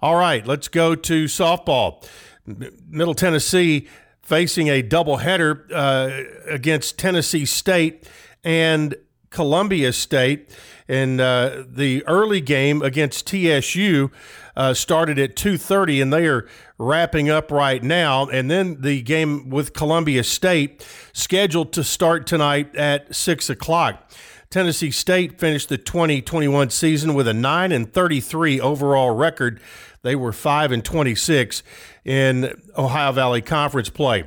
All 0.00 0.14
right, 0.14 0.46
let's 0.46 0.68
go 0.68 0.94
to 0.94 1.24
softball. 1.24 2.06
Middle 2.46 3.14
Tennessee 3.14 3.88
facing 4.22 4.68
a 4.68 4.82
doubleheader 4.82 5.70
uh, 5.72 6.52
against 6.52 6.98
Tennessee 6.98 7.44
State 7.44 8.08
and 8.44 8.94
Columbia 9.30 9.92
State. 9.92 10.50
And 10.88 11.20
uh, 11.20 11.64
the 11.68 12.04
early 12.06 12.40
game 12.40 12.82
against 12.82 13.28
TSU 13.28 14.10
uh, 14.56 14.74
started 14.74 15.18
at 15.18 15.36
2:30, 15.36 16.02
and 16.02 16.12
they 16.12 16.26
are 16.26 16.48
wrapping 16.78 17.30
up 17.30 17.50
right 17.52 17.82
now. 17.82 18.26
And 18.26 18.50
then 18.50 18.80
the 18.80 19.00
game 19.02 19.50
with 19.50 19.72
Columbia 19.72 20.24
State 20.24 20.84
scheduled 21.12 21.72
to 21.74 21.84
start 21.84 22.26
tonight 22.26 22.74
at 22.74 23.14
six 23.14 23.48
o'clock. 23.48 24.10
Tennessee 24.50 24.90
State 24.90 25.38
finished 25.38 25.68
the 25.68 25.78
2021 25.78 26.70
season 26.70 27.14
with 27.14 27.28
a 27.28 27.32
9 27.32 27.70
and 27.70 27.92
33 27.92 28.60
overall 28.60 29.12
record. 29.12 29.60
They 30.02 30.16
were 30.16 30.32
5 30.32 30.72
and 30.72 30.84
26 30.84 31.62
in 32.04 32.60
Ohio 32.76 33.12
Valley 33.12 33.42
Conference 33.42 33.90
play. 33.90 34.24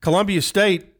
Columbia 0.00 0.42
State 0.42 0.94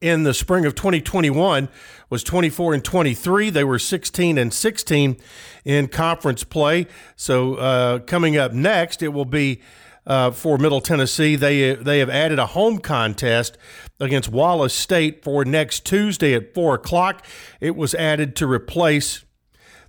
in 0.00 0.22
the 0.22 0.32
spring 0.32 0.64
of 0.64 0.76
2021 0.76 1.68
was 2.08 2.22
24 2.22 2.74
and 2.74 2.84
23. 2.84 3.50
They 3.50 3.64
were 3.64 3.80
16 3.80 4.38
and 4.38 4.54
16 4.54 5.16
in 5.64 5.88
conference 5.88 6.44
play. 6.44 6.86
So 7.16 7.56
uh, 7.56 7.98
coming 7.98 8.36
up 8.36 8.52
next, 8.52 9.02
it 9.02 9.12
will 9.12 9.24
be 9.24 9.60
uh, 10.06 10.30
for 10.30 10.56
Middle 10.56 10.80
Tennessee. 10.80 11.34
They 11.34 11.74
they 11.74 11.98
have 11.98 12.10
added 12.10 12.38
a 12.38 12.46
home 12.46 12.78
contest 12.78 13.58
against 14.00 14.30
Wallace 14.30 14.74
State 14.74 15.24
for 15.24 15.44
next 15.44 15.84
Tuesday 15.84 16.34
at 16.34 16.54
four 16.54 16.74
o'clock. 16.74 17.24
It 17.60 17.76
was 17.76 17.94
added 17.94 18.36
to 18.36 18.46
replace 18.46 19.24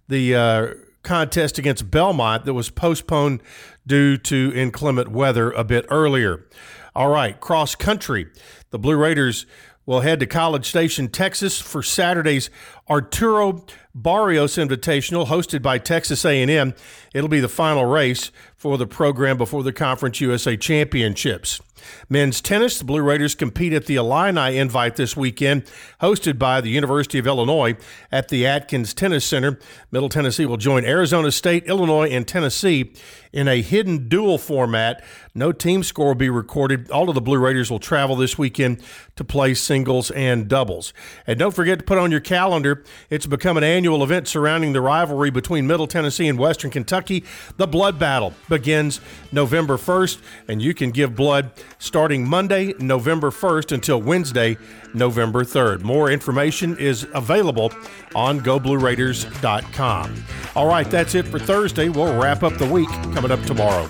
the 0.08 0.36
uh, 0.36 0.67
contest 1.04 1.58
against 1.58 1.89
Belmont 1.91 2.45
that 2.45 2.54
was 2.54 2.69
postponed 2.69 3.41
due 3.86 4.17
to 4.17 4.52
inclement 4.56 5.10
weather 5.10 5.52
a 5.52 5.63
bit 5.63 5.86
earlier. 5.89 6.48
All 6.95 7.10
right, 7.10 7.39
cross 7.39 7.76
country. 7.76 8.28
The 8.72 8.80
Blue 8.80 8.98
Raiders 8.98 9.45
will 9.86 10.02
head 10.02 10.19
to 10.19 10.28
College 10.28 10.67
Station, 10.67 11.08
Texas 11.08 11.60
for 11.60 11.82
Saturday's 11.82 12.52
Arturo 12.88 13.65
Barrios 13.95 14.56
Invitational 14.56 15.28
hosted 15.28 15.63
by 15.63 15.80
Texas 15.80 16.24
A&M. 16.24 16.76
It'll 17.13 17.30
be 17.30 17.39
the 17.39 17.50
final 17.50 17.86
race 17.86 18.32
for 18.56 18.78
the 18.78 18.86
program 18.86 19.38
before 19.38 19.63
the 19.63 19.74
Conference 19.74 20.22
USA 20.22 20.56
Championships. 20.56 21.60
Men's 22.10 22.42
tennis, 22.42 22.80
the 22.80 22.86
Blue 22.86 23.02
Raiders 23.02 23.36
compete 23.36 23.74
at 23.74 23.86
the 23.86 23.96
Illini 23.96 24.58
Invite 24.58 24.96
this 24.96 25.15
weekend, 25.15 25.65
hosted 26.02 26.39
by 26.39 26.62
the 26.62 26.70
University 26.70 27.20
of 27.20 27.28
Illinois 27.28 27.76
at 28.12 28.30
the 28.30 28.46
Atkins 28.46 28.94
Tennis 28.94 29.26
Center. 29.26 29.60
Middle 29.92 30.10
Tennessee 30.10 30.46
will 30.46 30.58
join 30.58 30.86
Arizona 30.86 31.32
State, 31.32 31.65
Illinois, 31.65 32.10
and 32.10 32.28
Tennessee 32.28 32.94
in 33.32 33.48
a 33.48 33.62
hidden 33.62 34.08
dual 34.08 34.38
format. 34.38 35.04
No 35.36 35.52
team 35.52 35.84
score 35.84 36.08
will 36.08 36.15
be 36.15 36.30
recorded. 36.30 36.89
All 36.89 37.10
of 37.10 37.15
the 37.15 37.22
Blue 37.22 37.38
Raiders 37.38 37.70
will 37.70 37.80
travel 37.80 38.15
this 38.15 38.38
weekend 38.38 38.82
to 39.15 39.24
play 39.24 39.54
singles 39.54 40.10
and 40.12 40.48
doubles. 40.48 40.94
And 41.28 41.38
don't 41.38 41.54
forget 41.54 41.80
to 41.80 41.86
put 41.86 41.98
on 41.98 42.12
your 42.12 42.20
calendar, 42.20 42.84
it's 43.10 43.26
become 43.26 43.58
an 43.58 43.63
annual 43.63 44.04
event 44.04 44.28
surrounding 44.28 44.74
the 44.74 44.82
rivalry 44.82 45.30
between 45.30 45.68
Middle 45.68 45.88
Tennessee 45.88 46.28
and 46.28 46.39
Western 46.39 46.72
Kentucky. 46.72 47.24
The 47.58 47.68
Blood 47.68 48.00
Battle 48.00 48.34
begins 48.48 49.00
November 49.32 49.78
1st, 49.78 50.20
and 50.48 50.62
you 50.62 50.74
can 50.74 50.92
give 50.92 51.15
blood 51.15 51.52
starting 51.80 52.28
Monday, 52.28 52.74
November 52.80 53.32
1st 53.32 53.72
until 53.72 54.02
Wednesday, 54.02 54.58
November 54.94 55.44
3rd. 55.44 55.82
More 55.82 56.12
information 56.12 56.78
is 56.78 57.08
available 57.13 57.74
on 58.13 58.39
goblueraiders.com. 58.39 60.24
All 60.56 60.68
right, 60.68 60.89
that's 60.89 61.15
it 61.15 61.28
for 61.28 61.39
Thursday. 61.39 61.89
We'll 61.89 62.20
wrap 62.22 62.44
up 62.44 62.58
the 62.58 62.68
week 62.68 62.89
coming 63.13 63.32
up 63.32 63.42
tomorrow. 63.44 63.89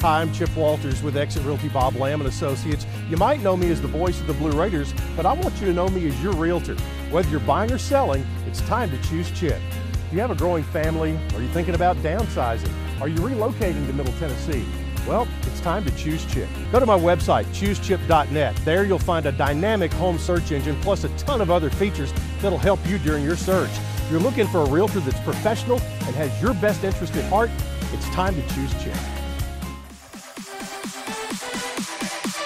Hi, 0.00 0.20
I'm 0.20 0.32
Chip 0.32 0.56
Walters 0.56 1.02
with 1.02 1.16
Exit 1.16 1.44
Realty 1.44 1.68
Bob 1.68 1.96
Lamb 1.96 2.20
and 2.20 2.28
Associates. 2.28 2.86
You 3.10 3.16
might 3.16 3.40
know 3.40 3.56
me 3.56 3.68
as 3.72 3.82
the 3.82 3.88
voice 3.88 4.20
of 4.20 4.28
the 4.28 4.32
Blue 4.32 4.52
Raiders, 4.52 4.94
but 5.16 5.26
I 5.26 5.32
want 5.32 5.60
you 5.60 5.66
to 5.66 5.72
know 5.72 5.88
me 5.88 6.06
as 6.06 6.22
your 6.22 6.34
realtor. 6.34 6.76
Whether 7.10 7.28
you're 7.30 7.40
buying 7.40 7.72
or 7.72 7.78
selling, 7.78 8.24
it's 8.46 8.60
time 8.60 8.90
to 8.90 9.08
choose 9.08 9.28
Chip. 9.32 9.60
Do 10.08 10.14
you 10.14 10.20
have 10.20 10.30
a 10.30 10.36
growing 10.36 10.62
family? 10.62 11.18
Are 11.34 11.42
you 11.42 11.48
thinking 11.48 11.74
about 11.74 11.96
downsizing? 11.96 12.72
Are 13.00 13.08
you 13.08 13.16
relocating 13.16 13.84
to 13.88 13.92
Middle 13.92 14.12
Tennessee? 14.20 14.64
Well, 15.04 15.26
it's 15.42 15.60
time 15.62 15.84
to 15.84 15.90
choose 15.96 16.24
Chip. 16.32 16.48
Go 16.70 16.78
to 16.78 16.86
my 16.86 16.96
website, 16.96 17.46
choosechip.net. 17.46 18.54
There 18.64 18.84
you'll 18.84 19.00
find 19.00 19.26
a 19.26 19.32
dynamic 19.32 19.92
home 19.94 20.18
search 20.18 20.52
engine 20.52 20.80
plus 20.80 21.02
a 21.02 21.08
ton 21.16 21.40
of 21.40 21.50
other 21.50 21.70
features 21.70 22.12
that'll 22.40 22.56
help 22.56 22.78
you 22.86 22.98
during 22.98 23.24
your 23.24 23.36
search. 23.36 23.72
If 23.72 24.12
you're 24.12 24.20
looking 24.20 24.46
for 24.46 24.58
a 24.58 24.70
realtor 24.70 25.00
that's 25.00 25.18
professional 25.24 25.80
and 25.80 26.14
has 26.14 26.40
your 26.40 26.54
best 26.54 26.84
interest 26.84 27.16
at 27.16 27.28
heart, 27.28 27.50
it's 27.92 28.08
time 28.10 28.36
to 28.36 28.54
choose 28.54 28.72
Chip. 28.84 28.94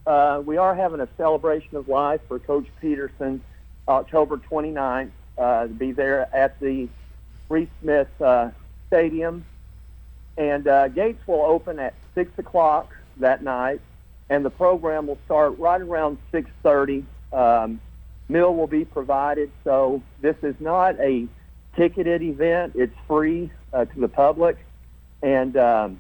uh, 0.10 0.42
we 0.44 0.58
are 0.58 0.74
having 0.74 1.00
a 1.02 1.08
celebration 1.18 1.78
of 1.78 1.88
life 1.88 2.20
for 2.28 2.40
Coach 2.40 2.66
Peterson, 2.82 3.42
October 3.88 4.38
29th. 4.38 5.12
Uh, 5.38 5.68
to 5.68 5.70
be 5.70 5.94
there 5.94 6.28
at 6.36 6.60
the 6.60 6.90
Reese 7.48 7.70
Smith 7.82 8.10
uh, 8.20 8.50
Stadium, 8.88 9.46
and 10.36 10.68
uh, 10.68 10.90
gates 10.90 11.26
will 11.28 11.44
open 11.44 11.80
at 11.80 11.94
six 12.14 12.30
o'clock 12.38 12.94
that 13.18 13.42
night, 13.42 13.80
and 14.30 14.44
the 14.44 14.50
program 14.50 15.08
will 15.08 15.20
start 15.26 15.58
right 15.60 15.80
around 15.80 16.18
6:30. 16.34 17.06
Um, 17.32 17.80
meal 18.28 18.54
will 18.54 18.68
be 18.68 18.84
provided. 18.84 19.50
So 19.64 20.02
this 20.20 20.36
is 20.42 20.56
not 20.60 21.00
a 21.00 21.28
ticketed 21.78 22.22
event; 22.22 22.74
it's 22.76 22.96
free 23.08 23.52
uh, 23.72 23.86
to 23.86 24.00
the 24.00 24.10
public. 24.10 24.58
And 25.22 25.56
um, 25.56 26.00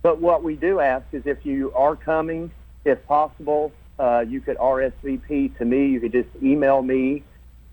but 0.00 0.20
what 0.20 0.42
we 0.44 0.54
do 0.54 0.80
ask 0.80 1.04
is 1.12 1.26
if 1.26 1.44
you 1.44 1.72
are 1.74 1.96
coming, 1.96 2.50
if 2.84 3.04
possible, 3.06 3.72
uh, 3.98 4.24
you 4.26 4.40
could 4.40 4.56
RSVP 4.58 5.56
to 5.58 5.64
me. 5.64 5.86
You 5.86 6.00
could 6.00 6.12
just 6.12 6.28
email 6.42 6.82
me, 6.82 7.22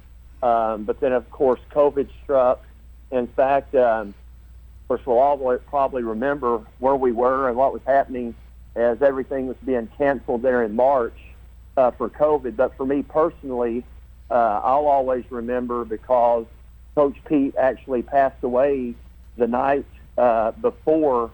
Um, 0.42 0.84
but 0.84 1.00
then, 1.00 1.12
of 1.12 1.30
course, 1.30 1.60
COVID 1.70 2.08
struck. 2.22 2.64
In 3.10 3.26
fact, 3.28 3.74
um, 3.74 4.08
of 4.08 4.88
course, 4.88 5.06
we'll 5.06 5.18
all 5.18 5.58
probably 5.68 6.02
remember 6.02 6.60
where 6.78 6.96
we 6.96 7.12
were 7.12 7.48
and 7.48 7.56
what 7.56 7.72
was 7.72 7.82
happening 7.86 8.34
as 8.74 9.02
everything 9.02 9.46
was 9.46 9.56
being 9.64 9.88
canceled 9.98 10.42
there 10.42 10.62
in 10.62 10.74
March 10.74 11.14
uh, 11.76 11.90
for 11.92 12.08
COVID. 12.08 12.56
But 12.56 12.76
for 12.76 12.86
me 12.86 13.02
personally, 13.02 13.84
uh, 14.30 14.60
I'll 14.64 14.86
always 14.86 15.24
remember 15.30 15.84
because 15.84 16.46
Coach 16.94 17.16
Pete 17.26 17.54
actually 17.56 18.02
passed 18.02 18.42
away 18.42 18.94
the 19.36 19.46
night 19.46 19.86
uh, 20.18 20.52
before, 20.52 21.30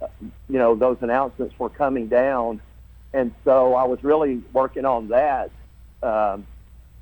uh, 0.00 0.06
you 0.48 0.58
know, 0.58 0.74
those 0.74 0.98
announcements 1.00 1.58
were 1.58 1.68
coming 1.68 2.08
down. 2.08 2.60
And 3.12 3.32
so 3.44 3.74
I 3.74 3.84
was 3.84 4.02
really 4.02 4.42
working 4.52 4.84
on 4.84 5.08
that 5.08 5.50
um, 6.02 6.46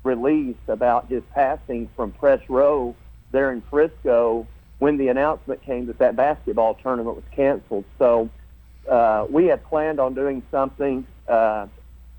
release 0.03 0.57
about 0.67 1.07
his 1.09 1.23
passing 1.33 1.89
from 1.95 2.11
press 2.11 2.41
row 2.49 2.95
there 3.31 3.51
in 3.51 3.61
Frisco 3.61 4.47
when 4.79 4.97
the 4.97 5.07
announcement 5.07 5.61
came 5.63 5.87
that 5.87 5.97
that 5.99 6.15
basketball 6.15 6.75
tournament 6.75 7.15
was 7.15 7.25
canceled. 7.31 7.85
So 7.97 8.29
uh, 8.89 9.25
we 9.29 9.45
had 9.45 9.63
planned 9.65 9.99
on 9.99 10.13
doing 10.13 10.43
something 10.51 11.07
uh, 11.27 11.67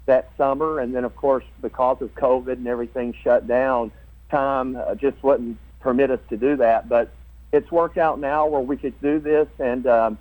that 0.06 0.30
summer, 0.36 0.78
and 0.80 0.94
then 0.94 1.04
of 1.04 1.16
course 1.16 1.44
because 1.62 2.00
of 2.02 2.14
COVID 2.14 2.54
and 2.54 2.66
everything 2.66 3.14
shut 3.22 3.46
down, 3.46 3.90
time 4.30 4.76
uh, 4.76 4.94
just 4.94 5.22
wouldn't 5.22 5.58
permit 5.80 6.10
us 6.10 6.20
to 6.30 6.36
do 6.36 6.56
that. 6.56 6.88
But 6.88 7.10
it's 7.52 7.70
worked 7.70 7.98
out 7.98 8.18
now 8.18 8.46
where 8.46 8.60
we 8.60 8.76
could 8.76 9.00
do 9.00 9.20
this, 9.20 9.48
and 9.58 9.86
um, 9.86 10.18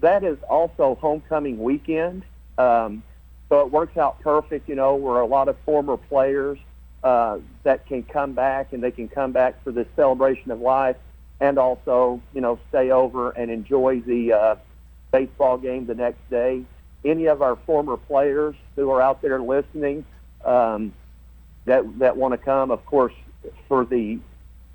that 0.00 0.24
is 0.24 0.38
also 0.48 0.96
homecoming 1.00 1.58
weekend. 1.58 2.24
Um, 2.58 3.02
so 3.48 3.60
it 3.60 3.70
works 3.70 3.96
out 3.96 4.20
perfect, 4.20 4.68
you 4.68 4.74
know, 4.74 4.94
where 4.94 5.20
a 5.20 5.26
lot 5.26 5.48
of 5.48 5.56
former 5.64 5.96
players 5.96 6.58
uh, 7.02 7.38
that 7.62 7.86
can 7.86 8.02
come 8.02 8.32
back 8.32 8.72
and 8.72 8.82
they 8.82 8.90
can 8.90 9.08
come 9.08 9.32
back 9.32 9.62
for 9.62 9.70
this 9.70 9.86
celebration 9.94 10.50
of 10.50 10.60
life 10.60 10.96
and 11.40 11.58
also, 11.58 12.20
you 12.32 12.40
know, 12.40 12.58
stay 12.70 12.90
over 12.90 13.30
and 13.30 13.50
enjoy 13.50 14.00
the 14.00 14.32
uh, 14.32 14.56
baseball 15.12 15.58
game 15.58 15.86
the 15.86 15.94
next 15.94 16.18
day. 16.30 16.62
Any 17.04 17.26
of 17.26 17.42
our 17.42 17.56
former 17.56 17.96
players 17.96 18.54
who 18.76 18.90
are 18.90 19.02
out 19.02 19.20
there 19.22 19.40
listening 19.40 20.04
um, 20.44 20.92
that 21.66 21.98
that 21.98 22.16
want 22.16 22.32
to 22.32 22.38
come, 22.38 22.70
of 22.70 22.84
course, 22.86 23.12
for 23.68 23.84
the 23.84 24.18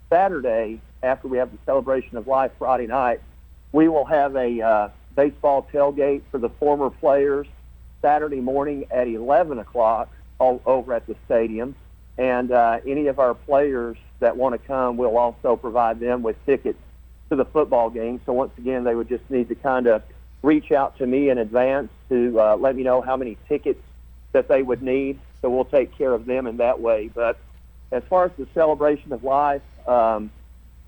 Saturday 0.09 0.81
after 1.01 1.27
we 1.27 1.37
have 1.37 1.51
the 1.51 1.57
celebration 1.65 2.17
of 2.17 2.27
life 2.27 2.51
Friday 2.59 2.87
night, 2.87 3.21
we 3.71 3.87
will 3.87 4.05
have 4.05 4.35
a 4.35 4.61
uh, 4.61 4.89
baseball 5.15 5.67
tailgate 5.73 6.21
for 6.31 6.37
the 6.37 6.49
former 6.49 6.89
players 6.89 7.47
Saturday 8.01 8.39
morning 8.39 8.85
at 8.91 9.07
11 9.07 9.59
o'clock 9.59 10.09
all 10.39 10.61
over 10.65 10.93
at 10.93 11.05
the 11.07 11.15
stadium. 11.25 11.75
And 12.17 12.51
uh, 12.51 12.79
any 12.85 13.07
of 13.07 13.19
our 13.19 13.33
players 13.33 13.97
that 14.19 14.35
want 14.35 14.59
to 14.59 14.67
come, 14.67 14.97
we'll 14.97 15.17
also 15.17 15.55
provide 15.55 15.99
them 15.99 16.21
with 16.21 16.35
tickets 16.45 16.79
to 17.29 17.35
the 17.35 17.45
football 17.45 17.89
game. 17.89 18.19
So 18.25 18.33
once 18.33 18.51
again, 18.57 18.83
they 18.83 18.95
would 18.95 19.07
just 19.07 19.29
need 19.29 19.49
to 19.49 19.55
kind 19.55 19.87
of 19.87 20.03
reach 20.41 20.71
out 20.71 20.97
to 20.97 21.07
me 21.07 21.29
in 21.29 21.37
advance 21.37 21.89
to 22.09 22.39
uh, 22.39 22.55
let 22.57 22.75
me 22.75 22.83
know 22.83 23.01
how 23.01 23.15
many 23.15 23.37
tickets 23.47 23.81
that 24.31 24.47
they 24.47 24.61
would 24.61 24.81
need. 24.81 25.19
So 25.41 25.49
we'll 25.49 25.65
take 25.65 25.97
care 25.97 26.13
of 26.13 26.25
them 26.25 26.47
in 26.47 26.57
that 26.57 26.81
way. 26.81 27.09
But 27.13 27.39
as 27.91 28.03
far 28.09 28.25
as 28.25 28.31
the 28.37 28.47
celebration 28.53 29.13
of 29.13 29.23
life, 29.23 29.61
um, 29.87 30.31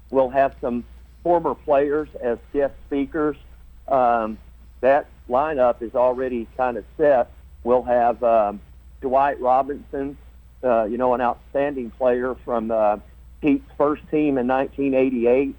we'll 0.09 0.29
have 0.29 0.55
some 0.61 0.83
former 1.23 1.55
players 1.55 2.09
as 2.21 2.37
guest 2.53 2.73
speakers. 2.87 3.37
Um, 3.87 4.37
that 4.81 5.07
lineup 5.29 5.81
is 5.81 5.95
already 5.95 6.47
kind 6.57 6.77
of 6.77 6.85
set. 6.97 7.31
We'll 7.63 7.83
have 7.83 8.23
um, 8.23 8.59
Dwight 9.01 9.39
Robinson, 9.39 10.17
uh, 10.63 10.85
you 10.85 10.97
know, 10.97 11.13
an 11.13 11.21
outstanding 11.21 11.91
player 11.91 12.35
from 12.43 12.71
uh, 12.71 12.97
Pete's 13.41 13.69
first 13.77 14.03
team 14.09 14.37
in 14.37 14.47
1988. 14.47 15.55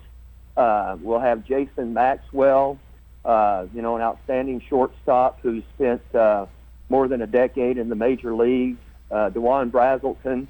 Uh, 0.57 0.97
we'll 1.01 1.21
have 1.21 1.45
Jason 1.45 1.95
Maxwell, 1.95 2.79
uh, 3.25 3.67
you 3.75 3.83
know, 3.83 3.97
an 3.97 4.03
outstanding 4.03 4.61
shortstop 4.69 5.41
who 5.41 5.63
spent 5.75 6.03
uh, 6.15 6.47
more 6.89 7.09
than 7.09 7.23
a 7.23 7.27
decade 7.27 7.79
in 7.79 7.89
the 7.89 7.95
major 7.95 8.35
leagues. 8.35 8.79
Uh, 9.11 9.29
Dewon 9.29 9.71
Brazelton, 9.71 10.47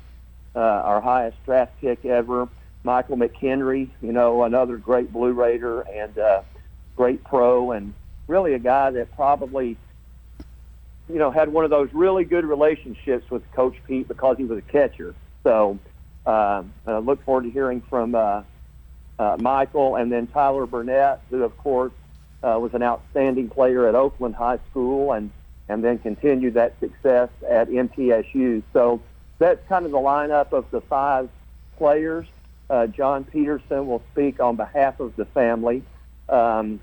uh, 0.55 0.59
our 0.59 1.01
highest 1.01 1.37
draft 1.45 1.73
pick 1.81 2.05
ever. 2.05 2.49
Michael 2.85 3.17
McHenry, 3.17 3.89
you 4.01 4.13
know, 4.13 4.43
another 4.43 4.77
great 4.77 5.13
Blue 5.13 5.33
Raider 5.33 5.83
and 5.83 6.19
uh, 6.19 6.43
great 6.97 7.23
pro, 7.23 7.73
and 7.73 7.95
really 8.27 8.55
a 8.55 8.59
guy 8.59 8.91
that 8.91 9.15
probably, 9.15 9.77
you 11.09 11.19
know, 11.19 11.31
had 11.31 11.49
one 11.53 11.65
of 11.65 11.71
those 11.71 11.93
really 11.93 12.25
good 12.25 12.45
relationships 12.45 13.31
with 13.31 13.49
Coach 13.53 13.77
Pete 13.87 14.09
because 14.09 14.37
he 14.37 14.45
was 14.45 14.59
a 14.59 14.63
catcher. 14.63 15.15
So 15.45 15.79
uh, 16.27 16.63
I 16.87 16.99
look 16.99 17.25
forward 17.25 17.45
to 17.45 17.51
hearing 17.51 17.83
from 17.83 18.15
uh, 18.15 18.43
uh, 19.19 19.37
Michael 19.41 19.97
and 19.97 20.11
then 20.11 20.27
Tyler 20.27 20.67
Burnett, 20.67 21.21
who, 21.31 21.45
of 21.45 21.57
course, 21.59 21.93
uh, 22.43 22.59
was 22.61 22.75
an 22.75 22.83
outstanding 22.83 23.49
player 23.49 23.87
at 23.87 23.95
Oakland 23.95 24.35
High 24.35 24.59
School 24.71 25.13
and, 25.13 25.31
and 25.69 25.83
then 25.83 25.99
continued 25.99 26.55
that 26.55 26.79
success 26.81 27.29
at 27.49 27.69
MTSU. 27.69 28.63
So 28.73 29.01
that's 29.39 29.61
kind 29.69 29.85
of 29.85 29.93
the 29.93 29.99
lineup 29.99 30.53
of 30.53 30.71
the 30.71 30.81
five 30.81 31.29
players. 31.77 32.27
Uh, 32.69 32.87
John 32.87 33.25
Peterson 33.25 33.87
will 33.87 34.03
speak 34.13 34.41
on 34.41 34.57
behalf 34.57 35.01
of 35.01 35.15
the 35.17 35.25
family. 35.27 35.83
Um, 36.29 36.81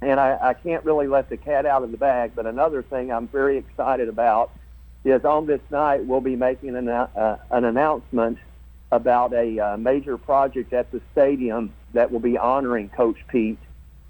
and 0.00 0.20
I, 0.20 0.38
I 0.40 0.54
can't 0.54 0.84
really 0.84 1.06
let 1.06 1.28
the 1.28 1.36
cat 1.36 1.66
out 1.66 1.82
of 1.82 1.90
the 1.90 1.96
bag, 1.96 2.32
but 2.34 2.46
another 2.46 2.82
thing 2.82 3.10
I'm 3.10 3.28
very 3.28 3.58
excited 3.58 4.08
about 4.08 4.50
is 5.04 5.24
on 5.24 5.46
this 5.46 5.60
night 5.70 6.04
we'll 6.04 6.20
be 6.20 6.36
making 6.36 6.76
an, 6.76 6.88
uh, 6.88 7.38
an 7.50 7.64
announcement 7.64 8.38
about 8.92 9.32
a 9.32 9.58
uh, 9.58 9.76
major 9.76 10.16
project 10.18 10.72
at 10.72 10.90
the 10.92 11.00
stadium 11.12 11.72
that 11.92 12.12
will 12.12 12.20
be 12.20 12.36
honoring 12.36 12.88
Coach 12.88 13.18
Pete 13.28 13.58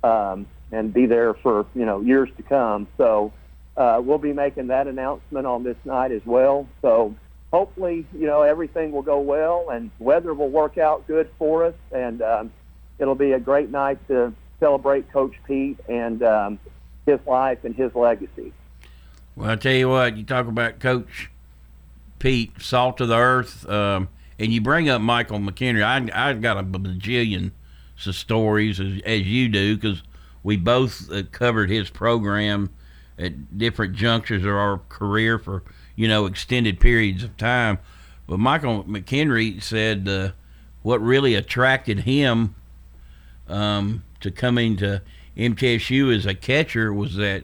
um, 0.02 0.46
and 0.72 0.92
be 0.92 1.06
there 1.06 1.34
for 1.34 1.66
you 1.74 1.84
know 1.84 2.00
years 2.00 2.28
to 2.36 2.42
come. 2.42 2.86
So 2.96 3.32
uh, 3.76 4.00
we'll 4.04 4.18
be 4.18 4.32
making 4.32 4.68
that 4.68 4.86
announcement 4.86 5.46
on 5.46 5.62
this 5.62 5.76
night 5.84 6.12
as 6.12 6.24
well. 6.24 6.66
So 6.82 7.14
hopefully 7.52 8.06
you 8.12 8.26
know 8.26 8.42
everything 8.42 8.92
will 8.92 9.02
go 9.02 9.20
well 9.20 9.70
and 9.70 9.90
weather 9.98 10.34
will 10.34 10.50
work 10.50 10.78
out 10.78 11.06
good 11.06 11.30
for 11.38 11.64
us, 11.64 11.74
and 11.92 12.22
um, 12.22 12.52
it'll 12.98 13.14
be 13.14 13.32
a 13.32 13.40
great 13.40 13.70
night 13.70 13.98
to 14.08 14.32
celebrate 14.60 15.10
Coach 15.12 15.34
Pete 15.46 15.78
and 15.88 16.22
um, 16.22 16.58
his 17.04 17.20
life 17.26 17.64
and 17.64 17.74
his 17.74 17.94
legacy. 17.94 18.52
Well, 19.34 19.50
I 19.50 19.56
tell 19.56 19.72
you 19.72 19.90
what, 19.90 20.16
you 20.16 20.24
talk 20.24 20.46
about 20.46 20.80
Coach 20.80 21.30
Pete, 22.18 22.52
salt 22.60 23.00
of 23.00 23.08
the 23.08 23.16
earth. 23.16 23.68
Um, 23.68 24.08
and 24.38 24.52
you 24.52 24.60
bring 24.60 24.88
up 24.88 25.00
Michael 25.00 25.38
McHenry. 25.38 25.82
I 25.82 26.28
I 26.28 26.32
got 26.34 26.58
a 26.58 26.62
bajillion 26.62 27.52
stories 27.96 28.78
as, 28.78 29.00
as 29.04 29.22
you 29.22 29.48
do 29.48 29.76
because 29.76 30.02
we 30.46 30.56
both 30.56 31.10
uh, 31.10 31.24
covered 31.32 31.68
his 31.68 31.90
program 31.90 32.70
at 33.18 33.58
different 33.58 33.96
junctures 33.96 34.44
of 34.44 34.50
our 34.50 34.78
career 34.88 35.40
for 35.40 35.64
you 35.96 36.06
know 36.06 36.26
extended 36.26 36.78
periods 36.78 37.24
of 37.24 37.36
time. 37.36 37.80
But 38.28 38.38
Michael 38.38 38.84
McHenry 38.84 39.60
said 39.60 40.08
uh, 40.08 40.30
what 40.82 41.00
really 41.02 41.34
attracted 41.34 41.98
him 42.00 42.54
um, 43.48 44.04
to 44.20 44.30
coming 44.30 44.76
to 44.76 45.02
MTSU 45.36 46.14
as 46.14 46.26
a 46.26 46.34
catcher 46.34 46.92
was 46.92 47.16
that 47.16 47.42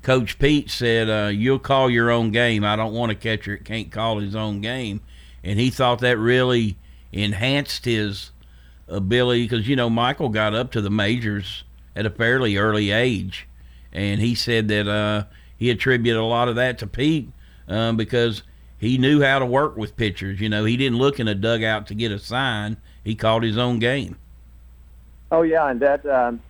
Coach 0.00 0.38
Pete 0.38 0.70
said, 0.70 1.10
uh, 1.10 1.28
"You'll 1.28 1.58
call 1.58 1.90
your 1.90 2.10
own 2.10 2.30
game. 2.30 2.64
I 2.64 2.74
don't 2.74 2.94
want 2.94 3.12
a 3.12 3.16
catcher 3.16 3.58
that 3.58 3.66
can't 3.66 3.92
call 3.92 4.18
his 4.18 4.34
own 4.34 4.62
game." 4.62 5.02
and 5.42 5.58
he 5.58 5.70
thought 5.70 6.00
that 6.00 6.18
really 6.18 6.76
enhanced 7.12 7.84
his 7.84 8.30
ability 8.88 9.44
because 9.44 9.68
you 9.68 9.76
know 9.76 9.90
Michael 9.90 10.28
got 10.28 10.54
up 10.54 10.72
to 10.72 10.80
the 10.80 10.90
majors 10.90 11.64
at 11.96 12.06
a 12.06 12.10
fairly 12.10 12.56
early 12.56 12.90
age, 12.90 13.48
and 13.92 14.20
he 14.20 14.34
said 14.34 14.68
that 14.68 14.88
uh, 14.88 15.24
he 15.56 15.70
attributed 15.70 16.20
a 16.20 16.24
lot 16.24 16.48
of 16.48 16.56
that 16.56 16.78
to 16.78 16.86
Pete 16.86 17.30
um, 17.68 17.96
because 17.96 18.42
he 18.78 18.98
knew 18.98 19.22
how 19.22 19.38
to 19.38 19.46
work 19.46 19.76
with 19.76 19.96
pitchers. 19.96 20.40
You 20.40 20.48
know, 20.48 20.64
he 20.64 20.76
didn't 20.76 20.98
look 20.98 21.20
in 21.20 21.28
a 21.28 21.34
dugout 21.34 21.86
to 21.88 21.94
get 21.94 22.12
a 22.12 22.18
sign; 22.18 22.76
he 23.04 23.14
called 23.14 23.42
his 23.42 23.58
own 23.58 23.78
game. 23.78 24.16
Oh 25.32 25.42
yeah, 25.42 25.68
and 25.68 25.80
that, 25.80 26.04
um, 26.06 26.40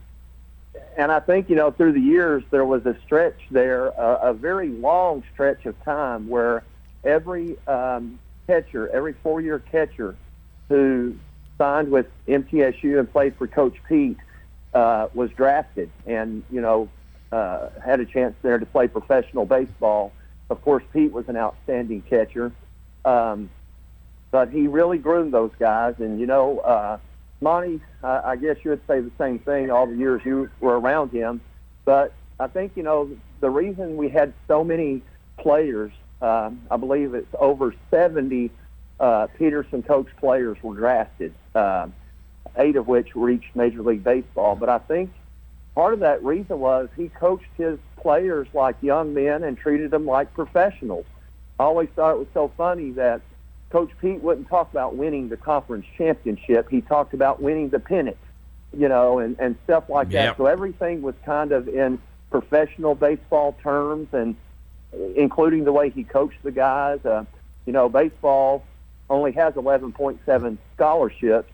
and 0.97 1.13
I 1.13 1.21
think 1.21 1.51
you 1.51 1.57
know 1.57 1.71
through 1.71 1.93
the 1.93 2.01
years 2.01 2.43
there 2.51 2.65
was 2.65 2.87
a 2.87 2.97
stretch 3.05 3.41
there, 3.51 3.99
uh, 4.01 4.31
a 4.31 4.33
very 4.33 4.69
long 4.69 5.23
stretch 5.33 5.67
of 5.67 5.83
time 5.85 6.29
where 6.29 6.63
every 7.05 7.57
um, 7.67 8.19
catcher, 8.47 8.89
every 8.89 9.15
four-year 9.23 9.59
catcher 9.71 10.17
who 10.69 11.15
signed 11.59 11.91
with 11.91 12.07
MTSU 12.27 12.99
and 12.99 13.11
played 13.11 13.37
for 13.37 13.47
Coach 13.47 13.77
Pete 13.89 14.17
uh, 14.75 15.09
was 15.15 15.31
drafted, 15.33 15.91
and 16.07 16.43
you 16.51 16.61
know 16.61 16.89
uh, 17.33 17.69
had 17.85 18.01
a 18.01 18.07
chance 18.07 18.35
there 18.43 18.59
to 18.59 18.67
play 18.67 18.89
professional 18.89 19.47
baseball. 19.47 20.13
Of 20.49 20.63
course, 20.63 20.83
Pete 20.93 21.13
was 21.13 21.29
an 21.29 21.37
outstanding 21.37 22.03
catcher, 22.03 22.53
um, 23.05 23.51
but 24.31 24.51
he 24.51 24.67
really 24.67 24.99
groomed 24.99 25.33
those 25.33 25.53
guys. 25.59 25.95
And 25.99 26.19
you 26.21 26.27
know, 26.27 26.59
uh, 26.61 26.99
Monty, 27.41 27.81
I, 28.03 28.21
I 28.25 28.37
guess 28.37 28.57
you 28.65 28.71
would 28.71 28.87
say 28.87 29.01
the 29.01 29.13
same 29.19 29.39
thing 29.39 29.71
all 29.71 29.87
the 29.87 29.97
years 29.97 30.23
you 30.25 30.51
were 30.61 30.79
around 30.79 31.11
him. 31.11 31.41
But 31.85 32.13
I 32.39 32.47
think 32.47 32.73
you 32.77 32.83
know 32.83 33.11
the 33.41 33.51
reason 33.51 33.97
we 33.97 34.09
had 34.09 34.33
so 34.49 34.65
many 34.65 35.03
players 35.39 35.93
uh, 36.23 36.51
I 36.71 36.77
believe 36.77 37.15
it's 37.15 37.35
over 37.39 37.75
70 37.91 38.51
uh, 38.99 39.27
Peterson 39.39 39.83
coach 39.83 40.09
players 40.19 40.59
were 40.63 40.75
drafted, 40.75 41.35
uh, 41.55 41.89
eight 42.57 42.77
of 42.77 42.87
which 42.89 43.15
reached 43.15 43.55
Major 43.55 43.83
League 43.83 44.05
Baseball. 44.05 44.57
But 44.57 44.69
I 44.69 44.79
think 44.79 45.13
part 45.75 45.95
of 45.95 46.01
that 46.01 46.23
reason 46.25 46.59
was 46.61 46.89
he 46.97 47.09
coached 47.09 47.49
his 47.57 47.79
players 48.01 48.49
like 48.55 48.77
young 48.83 49.15
men 49.15 49.45
and 49.45 49.57
treated 49.57 49.91
them 49.91 50.07
like 50.07 50.33
professionals. 50.35 51.07
I 51.59 51.65
always 51.65 51.89
thought 51.95 52.13
it 52.13 52.19
was 52.19 52.29
so 52.33 52.51
funny 52.57 52.91
that 52.93 53.21
Coach 53.71 53.91
Pete 54.01 54.23
wouldn't 54.23 54.49
talk 54.49 54.71
about 54.73 54.97
winning 54.97 55.29
the 55.29 55.37
conference 55.37 55.87
championship. 55.97 56.69
He 56.71 56.81
talked 56.81 57.15
about 57.15 57.41
winning 57.41 57.69
the 57.69 57.79
pennant, 57.79 58.17
you 58.77 58.89
know, 58.89 59.19
and, 59.19 59.37
and 59.39 59.57
stuff 59.65 59.89
like 59.89 60.11
Yep. 60.11 60.13
that. 60.13 60.37
So 60.39 60.47
everything 60.47 61.03
was 61.03 61.15
kind 61.25 61.53
of 61.53 61.69
in 61.69 61.99
professional 62.31 62.95
baseball 62.95 63.57
terms 63.63 64.09
and– 64.13 64.37
including 65.17 65.65
the 65.65 65.73
way 65.73 65.91
he 65.91 66.05
coached 66.05 66.43
the 66.43 66.51
guys. 66.51 67.05
Uh, 67.05 67.25
you 67.67 67.73
know, 67.73 67.89
baseball 67.89 68.65
only 69.09 69.33
has 69.33 69.55
11.7 69.55 70.59
scholarships, 70.75 71.53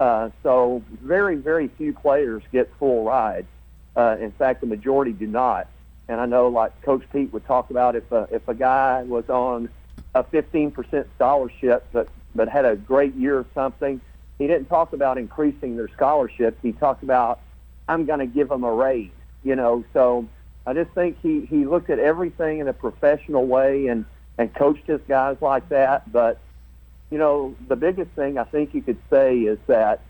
uh, 0.00 0.30
so 0.42 0.82
very, 1.02 1.36
very 1.36 1.68
few 1.68 1.92
players 1.92 2.42
get 2.50 2.72
full 2.78 3.04
rides. 3.04 3.46
Uh, 3.94 4.16
in 4.18 4.32
fact, 4.32 4.62
the 4.62 4.66
majority 4.66 5.12
do 5.12 5.26
not. 5.26 5.68
And 6.08 6.20
I 6.20 6.26
know, 6.26 6.48
like 6.48 6.80
Coach 6.82 7.04
Pete 7.12 7.32
would 7.32 7.46
talk 7.46 7.70
about, 7.70 7.94
if 7.94 8.10
a, 8.10 8.26
if 8.32 8.48
a 8.48 8.54
guy 8.54 9.02
was 9.02 9.28
on 9.28 9.68
a 10.14 10.24
15% 10.24 11.04
scholarship 11.14 11.86
but 11.92 12.08
but 12.34 12.48
had 12.48 12.64
a 12.64 12.76
great 12.76 13.14
year 13.14 13.38
or 13.38 13.46
something, 13.54 14.00
he 14.38 14.46
didn't 14.46 14.66
talk 14.66 14.92
about 14.92 15.18
increasing 15.18 15.76
their 15.76 15.88
scholarship. 15.88 16.56
He 16.62 16.72
talked 16.72 17.02
about, 17.02 17.40
I'm 17.88 18.06
going 18.06 18.20
to 18.20 18.26
give 18.26 18.48
them 18.48 18.64
a 18.64 18.72
raise. 18.72 19.10
You 19.42 19.56
know, 19.56 19.84
so 19.92 20.26
I 20.66 20.74
just 20.74 20.90
think 20.92 21.18
he, 21.20 21.46
he 21.46 21.64
looked 21.64 21.90
at 21.90 21.98
everything 21.98 22.60
in 22.60 22.68
a 22.68 22.72
professional 22.72 23.46
way 23.46 23.88
and, 23.88 24.04
and 24.38 24.54
coached 24.54 24.86
his 24.86 25.00
guys 25.08 25.36
like 25.40 25.68
that. 25.70 26.10
But, 26.12 26.38
you 27.10 27.18
know, 27.18 27.54
the 27.68 27.76
biggest 27.76 28.10
thing 28.12 28.38
I 28.38 28.44
think 28.44 28.74
you 28.74 28.82
could 28.82 28.98
say 29.10 29.38
is 29.40 29.58
that 29.66 30.00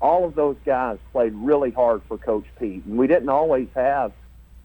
all 0.00 0.24
of 0.24 0.34
those 0.34 0.56
guys 0.64 0.98
played 1.12 1.34
really 1.34 1.70
hard 1.70 2.02
for 2.08 2.16
Coach 2.16 2.46
Pete. 2.58 2.84
And 2.86 2.96
we 2.96 3.06
didn't 3.06 3.28
always 3.28 3.68
have 3.74 4.12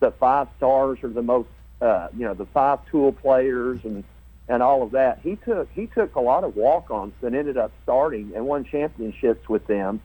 the 0.00 0.10
five 0.10 0.48
stars 0.56 0.98
or 1.02 1.10
the 1.10 1.22
most, 1.22 1.48
uh, 1.80 2.08
you 2.16 2.24
know, 2.24 2.34
the 2.34 2.46
five 2.46 2.78
tool 2.90 3.12
players 3.12 3.80
and, 3.84 4.04
and 4.48 4.62
all 4.62 4.82
of 4.82 4.92
that. 4.92 5.20
He 5.22 5.36
took, 5.36 5.70
he 5.72 5.86
took 5.86 6.14
a 6.14 6.20
lot 6.20 6.44
of 6.44 6.56
walk-ons 6.56 7.12
that 7.20 7.34
ended 7.34 7.58
up 7.58 7.72
starting 7.82 8.32
and 8.34 8.46
won 8.46 8.64
championships 8.64 9.46
with 9.48 9.66
them. 9.66 10.00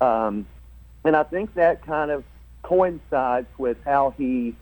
Um, 0.00 0.46
and 1.04 1.14
I 1.14 1.22
think 1.22 1.54
that 1.54 1.86
kind 1.86 2.10
of 2.10 2.24
coincides 2.62 3.48
with 3.58 3.76
how 3.84 4.14
he 4.16 4.54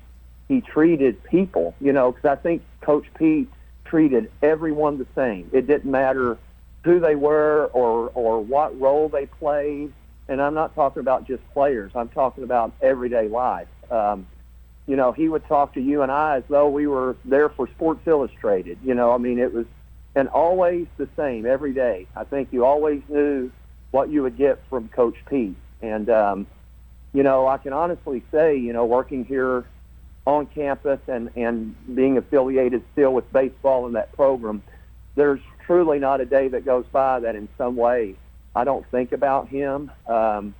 he 0.48 0.60
treated 0.60 1.22
people. 1.24 1.74
You 1.80 1.92
know, 1.92 2.12
because 2.12 2.24
I 2.24 2.34
think 2.34 2.62
Coach 2.80 3.06
Pete 3.14 3.48
treated 3.84 4.30
everyone 4.42 4.98
the 4.98 5.06
same. 5.14 5.48
It 5.52 5.66
didn't 5.66 5.90
matter 5.90 6.38
who 6.84 7.00
they 7.00 7.14
were 7.14 7.70
or 7.72 8.10
or 8.14 8.40
what 8.40 8.78
role 8.80 9.08
they 9.08 9.26
played. 9.26 9.92
And 10.28 10.40
I'm 10.40 10.54
not 10.54 10.74
talking 10.74 11.00
about 11.00 11.26
just 11.26 11.42
players. 11.52 11.92
I'm 11.94 12.08
talking 12.08 12.44
about 12.44 12.72
everyday 12.80 13.28
life. 13.28 13.68
Um, 13.90 14.26
you 14.86 14.96
know, 14.96 15.12
he 15.12 15.28
would 15.28 15.46
talk 15.46 15.74
to 15.74 15.80
you 15.80 16.02
and 16.02 16.10
I 16.10 16.38
as 16.38 16.44
though 16.48 16.68
we 16.68 16.86
were 16.86 17.16
there 17.24 17.48
for 17.48 17.68
Sports 17.68 18.06
Illustrated. 18.06 18.78
You 18.84 18.94
know, 18.94 19.12
I 19.12 19.18
mean, 19.18 19.38
it 19.38 19.52
was, 19.52 19.66
and 20.14 20.28
always 20.28 20.86
the 20.96 21.08
same 21.16 21.46
every 21.46 21.72
day. 21.72 22.06
I 22.16 22.24
think 22.24 22.48
you 22.52 22.64
always 22.64 23.02
knew 23.08 23.50
what 23.90 24.08
you 24.10 24.22
would 24.22 24.36
get 24.36 24.60
from 24.68 24.88
Coach 24.88 25.16
Pete. 25.28 25.56
And, 25.82 26.10
um, 26.10 26.46
you 27.12 27.22
know, 27.22 27.46
I 27.46 27.58
can 27.58 27.72
honestly 27.72 28.22
say, 28.32 28.56
you 28.56 28.72
know, 28.72 28.84
working 28.84 29.24
here 29.24 29.64
on 30.26 30.46
campus 30.46 31.00
and, 31.06 31.30
and 31.36 31.74
being 31.94 32.18
affiliated 32.18 32.82
still 32.92 33.12
with 33.12 33.32
baseball 33.32 33.86
in 33.86 33.92
that 33.92 34.12
program, 34.12 34.62
there's 35.14 35.40
truly 35.70 36.00
not 36.00 36.20
a 36.20 36.24
day 36.26 36.48
that 36.48 36.64
goes 36.64 36.84
by 36.90 37.20
that 37.20 37.36
in 37.36 37.48
some 37.56 37.76
way 37.76 38.16
I 38.56 38.64
don't 38.64 38.84
think 38.90 39.12
about 39.12 39.46
him. 39.46 39.92
Um, 40.08 40.52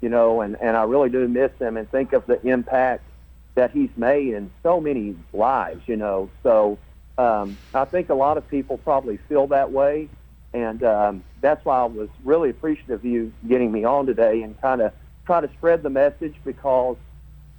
you 0.00 0.08
know, 0.08 0.40
and, 0.40 0.56
and 0.60 0.76
I 0.76 0.82
really 0.82 1.10
do 1.10 1.28
miss 1.28 1.52
him 1.60 1.76
and 1.76 1.88
think 1.88 2.12
of 2.12 2.26
the 2.26 2.44
impact 2.44 3.04
that 3.54 3.70
he's 3.70 3.90
made 3.96 4.34
in 4.34 4.50
so 4.64 4.80
many 4.80 5.14
lives, 5.32 5.82
you 5.86 5.94
know. 5.94 6.28
So 6.42 6.76
um, 7.18 7.56
I 7.72 7.84
think 7.84 8.08
a 8.08 8.14
lot 8.14 8.36
of 8.36 8.48
people 8.48 8.78
probably 8.78 9.18
feel 9.28 9.46
that 9.46 9.70
way. 9.70 10.08
And 10.52 10.82
um, 10.82 11.22
that's 11.40 11.64
why 11.64 11.78
I 11.78 11.84
was 11.84 12.08
really 12.24 12.50
appreciative 12.50 12.98
of 12.98 13.04
you 13.04 13.32
getting 13.46 13.70
me 13.70 13.84
on 13.84 14.06
today 14.06 14.42
and 14.42 14.60
kind 14.60 14.80
of 14.80 14.92
try 15.24 15.40
to 15.40 15.48
spread 15.56 15.84
the 15.84 15.90
message 15.90 16.34
because 16.44 16.96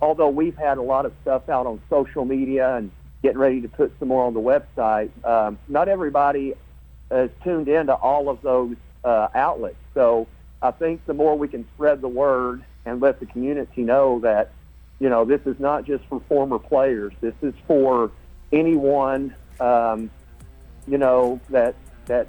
although 0.02 0.30
we've 0.30 0.58
had 0.58 0.78
a 0.78 0.82
lot 0.82 1.06
of 1.06 1.14
stuff 1.22 1.47
out 1.47 1.66
on 1.66 1.82
social 1.89 2.26
media 2.26 2.76
and 2.76 2.91
getting 3.24 3.38
ready 3.38 3.62
to 3.62 3.70
put 3.70 3.97
some 4.00 4.10
more 4.10 4.26
on 4.26 4.34
the 4.34 4.41
website, 4.41 5.12
um, 5.26 5.58
not 5.70 5.88
everybody 5.88 6.56
is 7.12 7.30
tuned 7.43 7.68
into 7.68 7.93
all 7.93 8.30
of 8.30 8.41
those 8.41 8.76
uh, 9.03 9.28
outlets. 9.34 9.76
So 9.93 10.28
I 10.62 10.72
think 10.72 11.05
the 11.05 11.14
more 11.14 11.38
we 11.38 11.47
can 11.47 11.66
spread 11.76 12.01
the 12.01 12.07
word 12.07 12.64
and 12.86 13.01
let 13.01 13.20
the 13.20 13.26
community 13.26 13.84
know 13.84 14.20
that 14.20 14.51
you 14.99 15.10
know, 15.10 15.26
this 15.26 15.41
is 15.45 15.60
not 15.60 15.86
just 15.86 16.03
for 16.05 16.20
former 16.28 16.60
players. 16.60 17.14
This 17.22 17.34
is 17.41 17.53
for 17.68 18.12
anyone, 18.51 19.34
um, 19.60 20.12
you 20.88 20.97
know, 20.97 21.39
that 21.49 21.76
that 22.05 22.28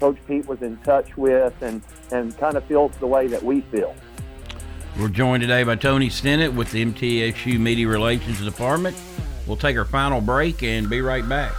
Coach 0.00 0.16
Pete 0.26 0.46
was 0.46 0.62
in 0.62 0.76
touch 0.78 1.16
with 1.16 1.54
and, 1.62 1.82
and 2.10 2.36
kind 2.38 2.56
of 2.56 2.64
feels 2.64 2.92
the 2.96 3.06
way 3.06 3.26
that 3.26 3.42
we 3.42 3.60
feel. 3.60 3.94
We're 4.98 5.08
joined 5.08 5.42
today 5.42 5.62
by 5.62 5.76
Tony 5.76 6.08
Stinnett 6.08 6.54
with 6.54 6.72
the 6.72 6.84
MTSU 6.84 7.58
Media 7.58 7.86
Relations 7.86 8.42
Department. 8.42 8.96
We'll 9.46 9.58
take 9.58 9.76
our 9.76 9.84
final 9.84 10.20
break 10.20 10.62
and 10.62 10.88
be 10.88 11.00
right 11.00 11.26
back. 11.28 11.52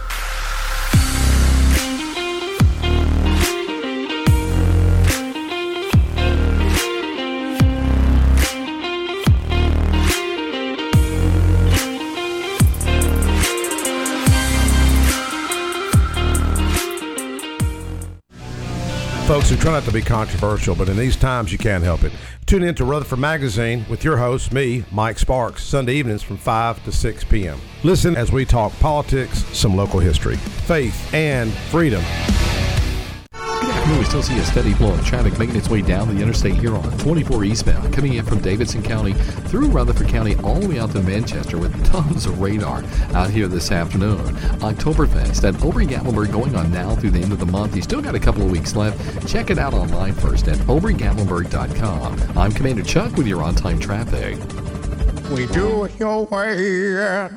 Folks 19.32 19.48
who 19.48 19.56
try 19.56 19.72
not 19.72 19.82
to 19.82 19.90
be 19.90 20.02
controversial, 20.02 20.74
but 20.74 20.90
in 20.90 20.96
these 20.98 21.16
times 21.16 21.50
you 21.50 21.56
can't 21.56 21.82
help 21.82 22.04
it. 22.04 22.12
Tune 22.44 22.62
in 22.62 22.74
to 22.74 22.84
Rutherford 22.84 23.18
Magazine 23.18 23.82
with 23.88 24.04
your 24.04 24.18
host, 24.18 24.52
me, 24.52 24.84
Mike 24.90 25.18
Sparks, 25.18 25.64
Sunday 25.64 25.94
evenings 25.94 26.22
from 26.22 26.36
5 26.36 26.84
to 26.84 26.92
6 26.92 27.24
p.m. 27.24 27.58
Listen 27.82 28.14
as 28.14 28.30
we 28.30 28.44
talk 28.44 28.74
politics, 28.78 29.42
some 29.56 29.74
local 29.74 30.00
history, 30.00 30.36
faith, 30.36 31.14
and 31.14 31.50
freedom. 31.50 32.02
We 33.88 34.04
still 34.04 34.22
see 34.22 34.38
a 34.38 34.44
steady 34.44 34.72
flow 34.74 34.92
of 34.92 35.04
traffic 35.06 35.38
making 35.38 35.56
its 35.56 35.68
way 35.68 35.80
down 35.80 36.14
the 36.14 36.20
interstate 36.20 36.54
here 36.54 36.74
on 36.74 36.98
24 36.98 37.44
eastbound, 37.44 37.92
coming 37.92 38.14
in 38.14 38.24
from 38.24 38.40
Davidson 38.40 38.82
County 38.82 39.12
through 39.12 39.68
Rutherford 39.68 40.08
County 40.08 40.34
all 40.36 40.58
the 40.60 40.68
way 40.68 40.78
out 40.78 40.90
to 40.92 41.02
Manchester 41.02 41.58
with 41.58 41.84
tons 41.86 42.26
of 42.26 42.40
radar 42.40 42.82
out 43.14 43.30
here 43.30 43.48
this 43.48 43.70
afternoon. 43.70 44.18
Oktoberfest 44.60 45.44
at 45.44 45.62
Ober 45.62 45.84
Gatlinburg 45.84 46.32
going 46.32 46.56
on 46.56 46.70
now 46.72 46.94
through 46.96 47.10
the 47.10 47.20
end 47.20 47.32
of 47.32 47.38
the 47.38 47.46
month. 47.46 47.76
You 47.76 47.82
still 47.82 48.02
got 48.02 48.14
a 48.14 48.20
couple 48.20 48.42
of 48.42 48.50
weeks 48.50 48.74
left. 48.74 49.28
Check 49.28 49.50
it 49.50 49.58
out 49.58 49.74
online 49.74 50.14
first 50.14 50.48
at 50.48 50.58
obergatlinburg.com. 50.58 52.38
I'm 52.38 52.52
Commander 52.52 52.82
Chuck 52.82 53.16
with 53.16 53.26
your 53.26 53.42
on-time 53.42 53.78
traffic. 53.78 54.38
We 55.32 55.46
do 55.46 55.84
it 55.84 55.98
your 55.98 56.26
way. 56.26 57.28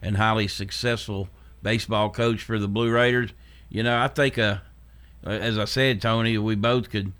and 0.00 0.16
highly 0.16 0.48
successful 0.48 1.28
baseball 1.62 2.10
coach 2.10 2.42
for 2.42 2.58
the 2.58 2.68
Blue 2.68 2.90
Raiders. 2.90 3.30
You 3.68 3.82
know, 3.82 3.98
I 3.98 4.08
think, 4.08 4.38
uh, 4.38 4.58
as 5.24 5.58
I 5.58 5.64
said, 5.66 6.00
Tony, 6.00 6.38
we 6.38 6.54
both 6.54 6.90
could 6.90 7.12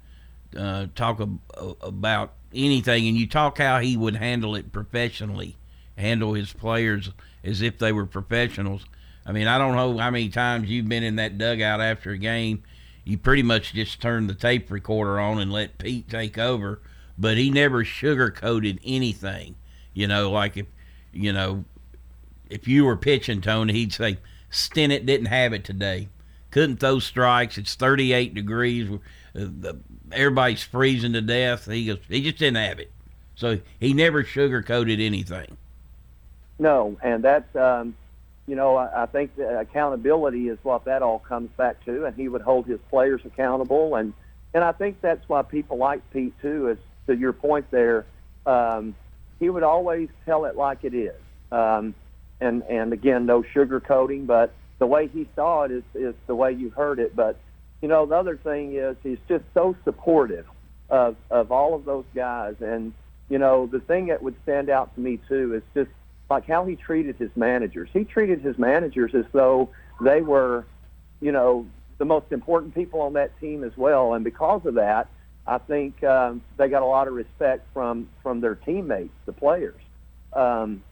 uh, 0.57 0.87
talk 0.95 1.21
ab- 1.21 1.41
about 1.81 2.33
anything, 2.55 3.09
and 3.09 3.17
you 3.17 3.27
talk 3.27 3.59
how 3.59 3.81
he 3.81 3.97
would 3.97 4.17
handle 4.17 4.55
it 4.55 4.73
professionally, 4.73 5.57
handle 5.97 6.35
his 6.35 6.53
players 6.53 7.11
as 7.43 7.61
if 7.61 7.79
they 7.79 7.93
were 7.93 8.07
professionals. 8.07 8.85
I 9.27 9.33
mean, 9.33 9.47
I 9.47 9.59
don't 9.59 9.75
know 9.75 9.99
how 9.99 10.11
many 10.11 10.29
times 10.29 10.69
you've 10.69 10.89
been 10.89 11.03
in 11.03 11.17
that 11.17 11.39
dugout 11.39 11.81
after 11.81 12.11
a 12.11 12.19
game. 12.19 12.63
You 13.05 13.19
pretty 13.19 13.43
much 13.43 13.75
just 13.75 14.01
turn 14.01 14.27
the 14.27 14.35
tape 14.35 14.71
recorder 14.71 15.21
on 15.21 15.39
and 15.39 15.53
let 15.53 15.79
Pete 15.79 16.09
take 16.09 16.39
over, 16.39 16.81
but 17.19 17.37
he 17.37 17.51
never 17.51 17.85
sugarcoated 17.85 18.79
anything. 18.85 19.57
You 19.93 20.07
know, 20.07 20.31
like 20.31 20.57
if 20.57 20.67
you 21.13 21.33
know 21.33 21.65
if 22.49 22.67
you 22.67 22.85
were 22.85 22.97
pitching, 22.97 23.41
Tony, 23.41 23.73
he'd 23.73 23.93
say 23.93 24.19
Stinnett 24.51 25.07
didn't 25.07 25.27
have 25.27 25.53
it 25.53 25.65
today. 25.65 26.09
Couldn't 26.51 26.79
throw 26.79 26.99
strikes. 27.01 27.59
It's 27.59 27.75
38 27.75 28.33
degrees. 28.33 28.89
Everybody's 30.13 30.63
freezing 30.63 31.13
to 31.15 31.21
death. 31.21 31.67
He 31.67 31.87
goes, 31.87 31.99
he 32.09 32.23
just 32.23 32.39
didn't 32.39 32.65
have 32.65 32.79
it. 32.79 32.93
So 33.35 33.59
he 33.81 33.93
never 33.93 34.23
sugarcoated 34.23 35.05
anything. 35.05 35.57
No, 36.61 36.97
and 37.03 37.25
that's 37.25 37.57
um, 37.57 37.97
you 38.47 38.57
know 38.57 38.77
I, 38.77 39.05
I 39.05 39.07
think 39.07 39.37
the 39.37 39.61
accountability 39.61 40.49
is 40.49 40.59
what 40.63 40.85
that 40.85 41.03
all 41.03 41.19
comes 41.19 41.51
back 41.57 41.85
to, 41.85 42.05
and 42.05 42.17
he 42.17 42.29
would 42.29 42.43
hold 42.43 42.67
his 42.67 42.81
players 42.91 43.21
accountable, 43.25 43.97
and 43.97 44.13
and 44.53 44.63
I 44.65 44.73
think 44.73 45.01
that's 45.01 45.29
why 45.29 45.43
people 45.43 45.79
like 45.79 46.09
Pete 46.11 46.35
too. 46.41 46.69
Is 46.69 46.79
to 47.07 47.17
your 47.17 47.33
point 47.33 47.71
there, 47.71 48.07
um, 48.47 48.95
he 49.41 49.51
would 49.51 49.63
always 49.63 50.09
tell 50.25 50.45
it 50.45 50.57
like 50.57 50.85
it 50.85 50.95
is, 50.95 51.21
um, 51.53 51.95
and 52.41 52.63
and 52.69 52.93
again 52.93 53.27
no 53.27 53.43
sugarcoating, 53.43 54.27
but 54.27 54.55
the 54.79 54.87
way 54.87 55.09
he 55.09 55.29
saw 55.35 55.63
it 55.63 55.71
is 55.71 55.85
is 55.95 56.15
the 56.27 56.35
way 56.35 56.53
you 56.53 56.71
heard 56.71 56.99
it, 56.99 57.15
but 57.15 57.39
you 57.85 57.89
know, 57.89 58.07
the 58.07 58.17
other 58.17 58.39
thing 58.39 58.75
is 58.77 58.97
he's 59.03 59.19
just 59.29 59.45
so 59.53 59.77
supportive 59.85 60.47
of 60.89 61.17
of 61.31 61.53
all 61.53 61.75
of 61.75 61.85
those 61.85 62.07
guys, 62.15 62.55
and 62.61 62.95
you 63.29 63.39
know, 63.39 63.67
the 63.67 63.81
thing 63.81 64.07
that 64.07 64.23
would 64.23 64.37
stand 64.43 64.71
out 64.71 64.95
to 64.95 65.01
me 65.03 65.21
too 65.29 65.55
is 65.55 65.63
just 65.75 65.91
like 66.31 66.47
how 66.47 66.65
he 66.65 66.77
treated 66.77 67.17
his 67.17 67.31
managers. 67.37 67.91
He 67.93 68.05
treated 68.05 68.41
his 68.41 68.59
managers 68.59 69.15
as 69.15 69.25
though 69.33 69.71
they 70.01 70.23
were, 70.23 70.65
you 71.21 71.33
know, 71.33 71.67
the 71.99 72.05
most 72.05 72.27
important 72.33 72.75
people 72.75 73.01
on 73.01 73.13
that 73.15 73.39
team 73.41 73.63
as 73.63 73.73
well. 73.77 74.15
And 74.15 74.25
because 74.25 74.65
of 74.67 74.75
that, 74.75 75.09
I 75.47 75.59
think 75.59 76.03
um, 76.03 76.43
they 76.57 76.69
got 76.69 76.83
a 76.83 76.87
lot 76.87 77.07
of 77.07 77.15
respect 77.15 77.67
from 77.73 78.09
from 78.23 78.41
their 78.41 78.55
teammates, 78.55 79.15
the 79.27 79.33
players, 79.33 79.81
um, 80.33 80.83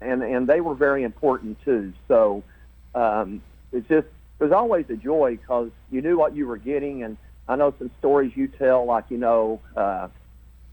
and 0.00 0.22
and 0.22 0.46
they 0.46 0.60
were 0.60 0.74
very 0.74 1.02
important 1.02 1.58
too. 1.64 1.92
So 2.06 2.44
um, 2.94 3.42
it's 3.72 3.88
just 3.88 4.06
it 4.38 4.44
was 4.44 4.52
always 4.52 4.86
a 4.88 4.96
joy 4.96 5.36
because 5.36 5.70
you 5.90 6.00
knew 6.00 6.16
what 6.16 6.36
you 6.36 6.46
were 6.46 6.58
getting, 6.58 7.02
and 7.02 7.16
I 7.48 7.56
know 7.56 7.74
some 7.76 7.90
stories 7.98 8.32
you 8.36 8.46
tell, 8.46 8.86
like 8.86 9.06
you 9.08 9.18
know, 9.18 9.60
uh, 9.76 10.08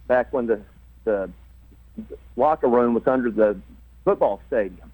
back 0.07 0.31
when 0.31 0.45
the 0.45 0.61
the 1.03 1.31
locker 2.35 2.67
room 2.67 2.93
was 2.93 3.07
under 3.07 3.31
the 3.31 3.59
football 4.09 4.41
stadium 4.47 4.91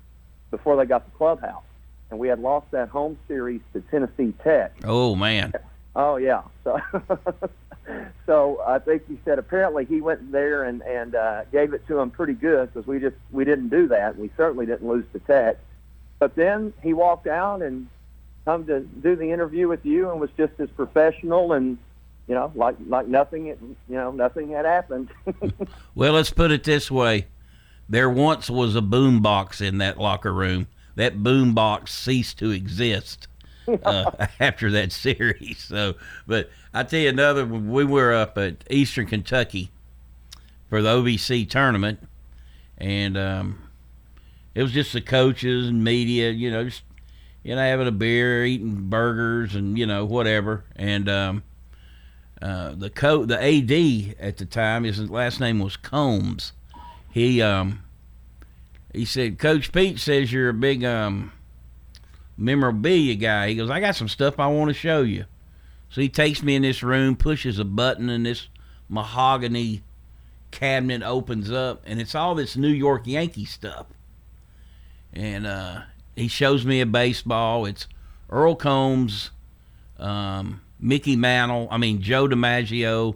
before 0.51 0.75
they 0.75 0.83
got 0.83 1.05
the 1.05 1.17
clubhouse, 1.17 1.63
and 2.09 2.19
we 2.19 2.27
had 2.27 2.37
lost 2.37 2.69
that 2.71 2.89
home 2.89 3.17
series 3.29 3.61
to 3.71 3.79
Tennessee 3.89 4.33
Tech. 4.43 4.73
Oh 4.83 5.15
man. 5.15 5.53
Oh 5.95 6.17
yeah. 6.17 6.41
So 6.65 6.77
so 8.25 8.61
I 8.67 8.79
think 8.79 9.07
he 9.07 9.17
said 9.23 9.39
apparently 9.39 9.85
he 9.85 10.01
went 10.01 10.33
there 10.33 10.65
and 10.65 10.81
and 10.81 11.15
uh, 11.15 11.45
gave 11.45 11.73
it 11.73 11.87
to 11.87 11.97
him 11.97 12.11
pretty 12.11 12.33
good 12.33 12.73
because 12.73 12.85
we 12.85 12.99
just 12.99 13.15
we 13.31 13.45
didn't 13.45 13.69
do 13.69 13.87
that. 13.87 14.15
and 14.15 14.19
We 14.21 14.31
certainly 14.35 14.65
didn't 14.65 14.85
lose 14.85 15.05
to 15.13 15.19
Tech. 15.19 15.59
But 16.19 16.35
then 16.35 16.73
he 16.83 16.91
walked 16.91 17.27
out 17.27 17.61
and 17.61 17.87
come 18.43 18.65
to 18.65 18.81
do 18.81 19.15
the 19.15 19.31
interview 19.31 19.69
with 19.69 19.85
you 19.85 20.11
and 20.11 20.19
was 20.19 20.29
just 20.35 20.59
as 20.59 20.69
professional 20.71 21.53
and 21.53 21.77
you 22.27 22.35
know 22.35 22.51
like 22.53 22.75
like 22.87 23.07
nothing 23.07 23.45
you 23.47 23.75
know 23.87 24.11
nothing 24.11 24.49
had 24.49 24.65
happened. 24.65 25.07
Well, 25.95 26.11
let's 26.11 26.31
put 26.31 26.51
it 26.51 26.65
this 26.65 26.91
way: 26.91 27.27
there 27.87 28.09
once 28.09 28.49
was 28.49 28.75
a 28.75 28.81
boom 28.81 29.21
box 29.21 29.61
in 29.61 29.77
that 29.79 29.97
locker 29.97 30.33
room. 30.33 30.67
That 30.95 31.21
boom 31.21 31.53
box 31.53 31.93
ceased 31.93 32.39
to 32.39 32.51
exist 32.51 33.27
uh, 33.83 34.11
after 34.39 34.71
that 34.71 34.91
series. 34.91 35.59
So, 35.59 35.95
but 36.25 36.49
I 36.73 36.83
tell 36.83 36.99
you 36.99 37.09
another. 37.09 37.45
We 37.45 37.85
were 37.85 38.13
up 38.13 38.37
at 38.37 38.63
Eastern 38.69 39.07
Kentucky 39.07 39.71
for 40.69 40.81
the 40.81 40.89
OVC 40.89 41.49
tournament, 41.49 41.99
and 42.77 43.17
um, 43.17 43.69
it 44.53 44.63
was 44.63 44.71
just 44.71 44.93
the 44.93 45.01
coaches 45.01 45.67
and 45.67 45.83
media. 45.83 46.31
You 46.31 46.51
know, 46.51 46.63
just 46.65 46.83
you 47.43 47.55
know 47.55 47.61
having 47.61 47.87
a 47.87 47.91
beer, 47.91 48.45
eating 48.45 48.89
burgers, 48.89 49.55
and 49.55 49.77
you 49.77 49.85
know 49.85 50.05
whatever. 50.05 50.63
And 50.75 51.09
um, 51.09 51.43
uh, 52.41 52.73
the 52.75 52.89
co 52.89 53.25
the 53.25 53.35
AD 53.35 54.15
at 54.19 54.37
the 54.37 54.45
time, 54.45 54.85
his 54.85 55.09
last 55.09 55.39
name 55.39 55.59
was 55.59 55.77
Combs. 55.77 56.53
He 57.15 57.41
um 57.41 57.81
he 58.93 59.05
said, 59.05 59.39
Coach 59.39 59.71
Pete 59.71 59.99
says 59.99 60.33
you're 60.33 60.49
a 60.49 60.53
big 60.53 60.83
um 60.83 61.31
memorabilia 62.35 63.15
guy. 63.15 63.47
He 63.47 63.55
goes, 63.55 63.69
I 63.69 63.79
got 63.79 63.95
some 63.95 64.09
stuff 64.09 64.37
I 64.37 64.47
want 64.47 64.67
to 64.67 64.73
show 64.73 65.01
you. 65.01 65.23
So 65.89 66.01
he 66.01 66.09
takes 66.09 66.43
me 66.43 66.57
in 66.57 66.63
this 66.63 66.83
room, 66.83 67.15
pushes 67.15 67.57
a 67.57 67.63
button, 67.63 68.09
and 68.09 68.25
this 68.25 68.49
mahogany 68.89 69.81
cabinet 70.51 71.03
opens 71.03 71.49
up, 71.49 71.83
and 71.85 72.01
it's 72.01 72.15
all 72.15 72.35
this 72.35 72.57
New 72.57 72.67
York 72.67 73.07
Yankee 73.07 73.45
stuff. 73.45 73.85
And 75.13 75.47
uh, 75.47 75.83
he 76.17 76.27
shows 76.27 76.65
me 76.65 76.81
a 76.81 76.85
baseball. 76.85 77.65
It's 77.65 77.87
Earl 78.29 78.55
Combs, 78.55 79.31
um, 79.99 80.59
Mickey 80.81 81.15
Mantle, 81.15 81.69
I 81.71 81.77
mean 81.77 82.01
Joe 82.01 82.27
DiMaggio, 82.27 83.15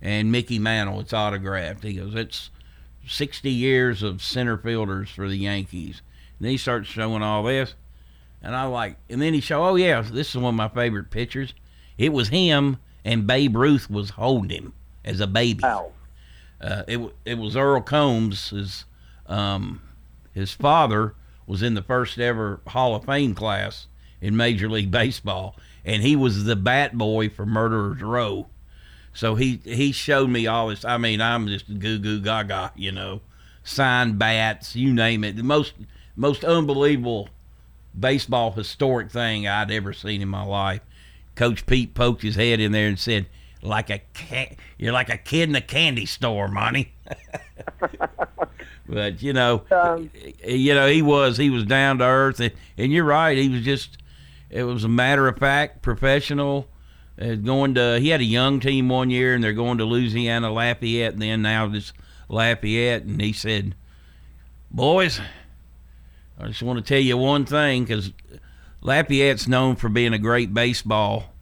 and 0.00 0.30
Mickey 0.30 0.60
Mantle. 0.60 1.00
It's 1.00 1.12
autographed. 1.12 1.82
He 1.82 1.94
goes, 1.94 2.14
it's 2.14 2.50
60 3.06 3.50
years 3.50 4.02
of 4.02 4.22
center 4.22 4.56
fielders 4.56 5.10
for 5.10 5.28
the 5.28 5.36
Yankees. 5.36 6.02
And 6.38 6.46
then 6.46 6.52
he 6.52 6.56
starts 6.56 6.88
showing 6.88 7.22
all 7.22 7.42
this. 7.42 7.74
And 8.42 8.54
I 8.56 8.64
like, 8.64 8.96
and 9.08 9.20
then 9.20 9.34
he 9.34 9.40
show, 9.40 9.64
oh 9.64 9.74
yeah, 9.76 10.00
this 10.00 10.30
is 10.30 10.36
one 10.36 10.54
of 10.54 10.58
my 10.58 10.68
favorite 10.68 11.10
pictures. 11.10 11.54
It 11.98 12.12
was 12.12 12.28
him, 12.28 12.78
and 13.04 13.26
Babe 13.26 13.56
Ruth 13.56 13.90
was 13.90 14.10
holding 14.10 14.50
him 14.50 14.72
as 15.04 15.20
a 15.20 15.26
baby. 15.26 15.62
Uh, 16.60 16.82
it 16.88 17.14
it 17.24 17.38
was 17.38 17.56
Earl 17.56 17.80
Combs. 17.82 18.50
His 18.50 18.84
um, 19.26 19.82
his 20.32 20.52
father 20.52 21.14
was 21.46 21.62
in 21.62 21.74
the 21.74 21.82
first 21.82 22.18
ever 22.18 22.60
Hall 22.68 22.94
of 22.94 23.04
Fame 23.04 23.34
class 23.34 23.86
in 24.20 24.36
Major 24.36 24.68
League 24.68 24.90
Baseball, 24.90 25.56
and 25.84 26.02
he 26.02 26.16
was 26.16 26.44
the 26.44 26.56
bat 26.56 26.96
boy 26.96 27.28
for 27.28 27.46
Murderers 27.46 28.02
Row. 28.02 28.46
So 29.12 29.34
he 29.34 29.60
he 29.64 29.92
showed 29.92 30.30
me 30.30 30.46
all 30.46 30.68
this. 30.68 30.84
I 30.84 30.96
mean, 30.98 31.20
I'm 31.20 31.46
just 31.48 31.66
goo 31.78 31.98
goo 31.98 32.20
gaga, 32.20 32.72
you 32.76 32.92
know, 32.92 33.20
signed 33.64 34.18
bats, 34.18 34.76
you 34.76 34.92
name 34.92 35.24
it. 35.24 35.36
The 35.36 35.42
most 35.42 35.74
most 36.16 36.44
unbelievable 36.44 37.28
baseball 37.98 38.52
historic 38.52 39.10
thing 39.10 39.48
I'd 39.48 39.70
ever 39.70 39.92
seen 39.92 40.22
in 40.22 40.28
my 40.28 40.44
life. 40.44 40.80
Coach 41.34 41.66
Pete 41.66 41.94
poked 41.94 42.22
his 42.22 42.36
head 42.36 42.60
in 42.60 42.72
there 42.72 42.88
and 42.88 42.98
said, 42.98 43.26
"Like 43.62 43.90
a 43.90 44.00
cat, 44.14 44.56
you're 44.78 44.92
like 44.92 45.08
a 45.08 45.16
kid 45.16 45.48
in 45.48 45.54
a 45.54 45.60
candy 45.60 46.06
store, 46.06 46.48
Monty." 46.48 46.92
but 48.88 49.22
you 49.22 49.32
know, 49.32 49.62
um, 49.70 50.10
you 50.46 50.74
know, 50.74 50.86
he 50.86 51.02
was 51.02 51.36
he 51.36 51.50
was 51.50 51.64
down 51.64 51.98
to 51.98 52.04
earth, 52.04 52.40
and, 52.40 52.52
and 52.76 52.92
you're 52.92 53.04
right. 53.04 53.36
He 53.36 53.48
was 53.48 53.62
just 53.62 53.98
it 54.50 54.64
was 54.64 54.84
a 54.84 54.88
matter 54.88 55.28
of 55.28 55.38
fact, 55.38 55.82
professional. 55.82 56.68
Uh, 57.20 57.34
going 57.34 57.74
to 57.74 57.98
he 58.00 58.08
had 58.08 58.20
a 58.20 58.24
young 58.24 58.60
team 58.60 58.88
one 58.88 59.10
year, 59.10 59.34
and 59.34 59.44
they're 59.44 59.52
going 59.52 59.78
to 59.78 59.84
Louisiana 59.84 60.50
Lafayette, 60.50 61.12
and 61.12 61.22
then 61.22 61.42
now 61.42 61.68
this 61.68 61.92
Lafayette, 62.28 63.02
and 63.02 63.20
he 63.20 63.32
said, 63.32 63.74
"Boys, 64.70 65.20
I 66.38 66.46
just 66.48 66.62
want 66.62 66.78
to 66.78 66.84
tell 66.84 67.02
you 67.02 67.18
one 67.18 67.44
thing, 67.44 67.84
because 67.84 68.12
Lafayette's 68.80 69.46
known 69.46 69.76
for 69.76 69.90
being 69.90 70.14
a 70.14 70.18
great 70.18 70.54
baseball 70.54 71.34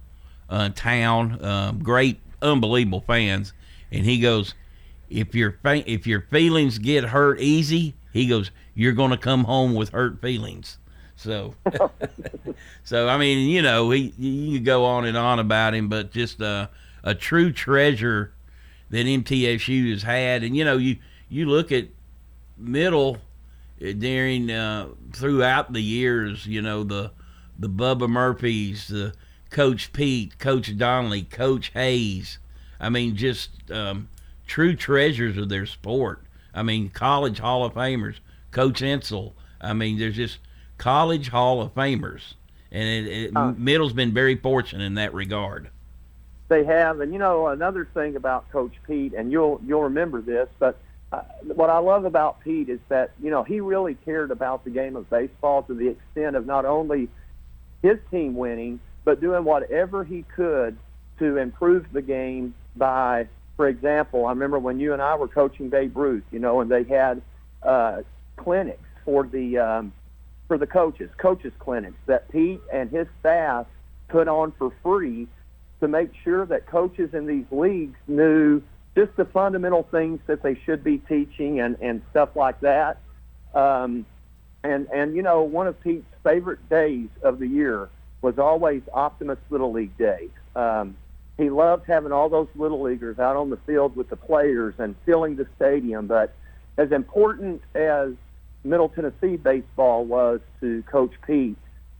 uh, 0.48 0.70
town, 0.70 1.40
uh, 1.42 1.72
great, 1.72 2.18
unbelievable 2.42 3.04
fans." 3.06 3.52
And 3.92 4.04
he 4.04 4.18
goes, 4.18 4.54
"If 5.08 5.34
your 5.34 5.58
fa- 5.62 5.88
if 5.88 6.06
your 6.06 6.22
feelings 6.22 6.78
get 6.78 7.04
hurt 7.04 7.40
easy, 7.40 7.94
he 8.12 8.26
goes, 8.26 8.50
you're 8.74 8.92
going 8.92 9.10
to 9.10 9.16
come 9.16 9.44
home 9.44 9.74
with 9.74 9.90
hurt 9.90 10.20
feelings." 10.20 10.78
So, 11.18 11.54
so 12.84 13.08
I 13.08 13.18
mean, 13.18 13.48
you 13.48 13.60
know, 13.60 13.90
he 13.90 14.14
you 14.16 14.60
go 14.60 14.84
on 14.84 15.04
and 15.04 15.16
on 15.16 15.40
about 15.40 15.74
him, 15.74 15.88
but 15.88 16.12
just 16.12 16.40
uh, 16.40 16.68
a 17.02 17.12
true 17.12 17.52
treasure 17.52 18.32
that 18.90 19.04
MTSU 19.04 19.90
has 19.90 20.04
had, 20.04 20.44
and 20.44 20.56
you 20.56 20.64
know, 20.64 20.76
you 20.76 20.96
you 21.28 21.46
look 21.46 21.72
at 21.72 21.88
middle 22.56 23.18
uh, 23.84 23.92
during 23.98 24.48
uh, 24.52 24.90
throughout 25.12 25.72
the 25.72 25.80
years, 25.82 26.46
you 26.46 26.62
know, 26.62 26.84
the 26.84 27.10
the 27.58 27.68
Bubber 27.68 28.06
Murphys, 28.06 28.86
the 28.86 29.12
Coach 29.50 29.92
Pete, 29.92 30.38
Coach 30.38 30.78
Donnelly, 30.78 31.22
Coach 31.22 31.72
Hayes. 31.74 32.38
I 32.78 32.90
mean, 32.90 33.16
just 33.16 33.72
um, 33.72 34.08
true 34.46 34.76
treasures 34.76 35.36
of 35.36 35.48
their 35.48 35.66
sport. 35.66 36.22
I 36.54 36.62
mean, 36.62 36.90
college 36.90 37.40
Hall 37.40 37.64
of 37.64 37.74
Famers, 37.74 38.20
Coach 38.52 38.82
Insell. 38.82 39.32
I 39.60 39.72
mean, 39.72 39.98
there's 39.98 40.14
just 40.14 40.38
college 40.78 41.28
Hall 41.28 41.60
of 41.60 41.74
Famers, 41.74 42.34
and 42.72 42.88
it, 42.88 43.06
it, 43.06 43.32
Uh. 43.36 43.52
Middle's 43.56 43.92
been 43.92 44.14
very 44.14 44.36
fortunate 44.36 44.84
in 44.84 44.94
that 44.94 45.12
regard. 45.12 45.68
They 46.48 46.64
have, 46.64 47.00
and 47.00 47.12
you 47.12 47.18
know 47.18 47.48
another 47.48 47.86
thing 47.92 48.16
about 48.16 48.50
Coach 48.50 48.72
Pete, 48.86 49.12
and 49.12 49.30
you'll 49.30 49.60
you'll 49.66 49.82
remember 49.82 50.22
this, 50.22 50.48
but 50.58 50.78
uh, 51.12 51.22
what 51.42 51.68
I 51.68 51.78
love 51.78 52.04
about 52.04 52.40
Pete 52.40 52.68
is 52.70 52.80
that 52.88 53.10
you 53.22 53.30
know 53.30 53.42
he 53.42 53.60
really 53.60 53.94
cared 54.04 54.30
about 54.30 54.64
the 54.64 54.70
game 54.70 54.96
of 54.96 55.10
baseball 55.10 55.62
to 55.64 55.74
the 55.74 55.88
extent 55.88 56.36
of 56.36 56.46
not 56.46 56.64
only 56.64 57.08
his 57.82 57.98
team 58.10 58.34
winning, 58.34 58.80
but 59.04 59.20
doing 59.20 59.44
whatever 59.44 60.04
he 60.04 60.24
could 60.34 60.76
to 61.18 61.36
improve 61.36 61.86
the 61.92 62.02
game 62.02 62.54
by, 62.76 63.26
for 63.56 63.68
example, 63.68 64.26
I 64.26 64.30
remember 64.30 64.58
when 64.58 64.80
you 64.80 64.92
and 64.92 65.02
I 65.02 65.16
were 65.16 65.28
coaching 65.28 65.68
Babe 65.68 65.96
Ruth, 65.96 66.24
you 66.30 66.38
know, 66.38 66.60
and 66.60 66.70
they 66.70 66.84
had 66.84 67.22
uh, 67.62 68.02
clinics 68.36 68.80
for 69.04 69.24
the 69.26 69.58
um, 69.58 69.92
for 70.48 70.58
the 70.58 70.66
coaches, 70.66 71.10
coaches 71.18 71.52
clinics 71.58 71.98
that 72.06 72.28
Pete 72.30 72.60
and 72.72 72.90
his 72.90 73.06
staff 73.20 73.66
put 74.08 74.26
on 74.26 74.52
for 74.58 74.72
free 74.82 75.28
to 75.80 75.86
make 75.86 76.10
sure 76.24 76.44
that 76.46 76.66
coaches 76.66 77.12
in 77.12 77.26
these 77.26 77.44
leagues 77.50 77.98
knew 78.08 78.62
just 78.96 79.14
the 79.16 79.26
fundamental 79.26 79.84
things 79.90 80.18
that 80.26 80.42
they 80.42 80.58
should 80.64 80.82
be 80.82 80.98
teaching 80.98 81.60
and, 81.60 81.76
and 81.80 82.02
stuff 82.10 82.34
like 82.34 82.58
that. 82.60 82.98
Um, 83.54 84.06
and 84.64 84.88
and 84.92 85.14
you 85.14 85.22
know, 85.22 85.42
one 85.42 85.68
of 85.68 85.80
Pete's 85.80 86.04
favorite 86.24 86.68
days 86.68 87.08
of 87.22 87.38
the 87.38 87.46
year 87.46 87.88
was 88.22 88.38
always 88.38 88.82
Optimist 88.92 89.40
Little 89.50 89.70
League 89.70 89.96
Day. 89.96 90.28
Um, 90.56 90.96
he 91.36 91.50
loved 91.50 91.86
having 91.86 92.10
all 92.10 92.28
those 92.28 92.48
little 92.56 92.82
leaguers 92.82 93.20
out 93.20 93.36
on 93.36 93.50
the 93.50 93.58
field 93.58 93.94
with 93.94 94.08
the 94.08 94.16
players 94.16 94.74
and 94.78 94.96
filling 95.06 95.36
the 95.36 95.46
stadium. 95.54 96.08
But 96.08 96.34
as 96.76 96.90
important 96.90 97.62
as 97.76 98.14
Middle 98.64 98.88
Tennessee 98.88 99.36
baseball 99.36 100.04
was 100.04 100.40
to 100.60 100.82
Coach 100.84 101.12
Pete, 101.26 101.56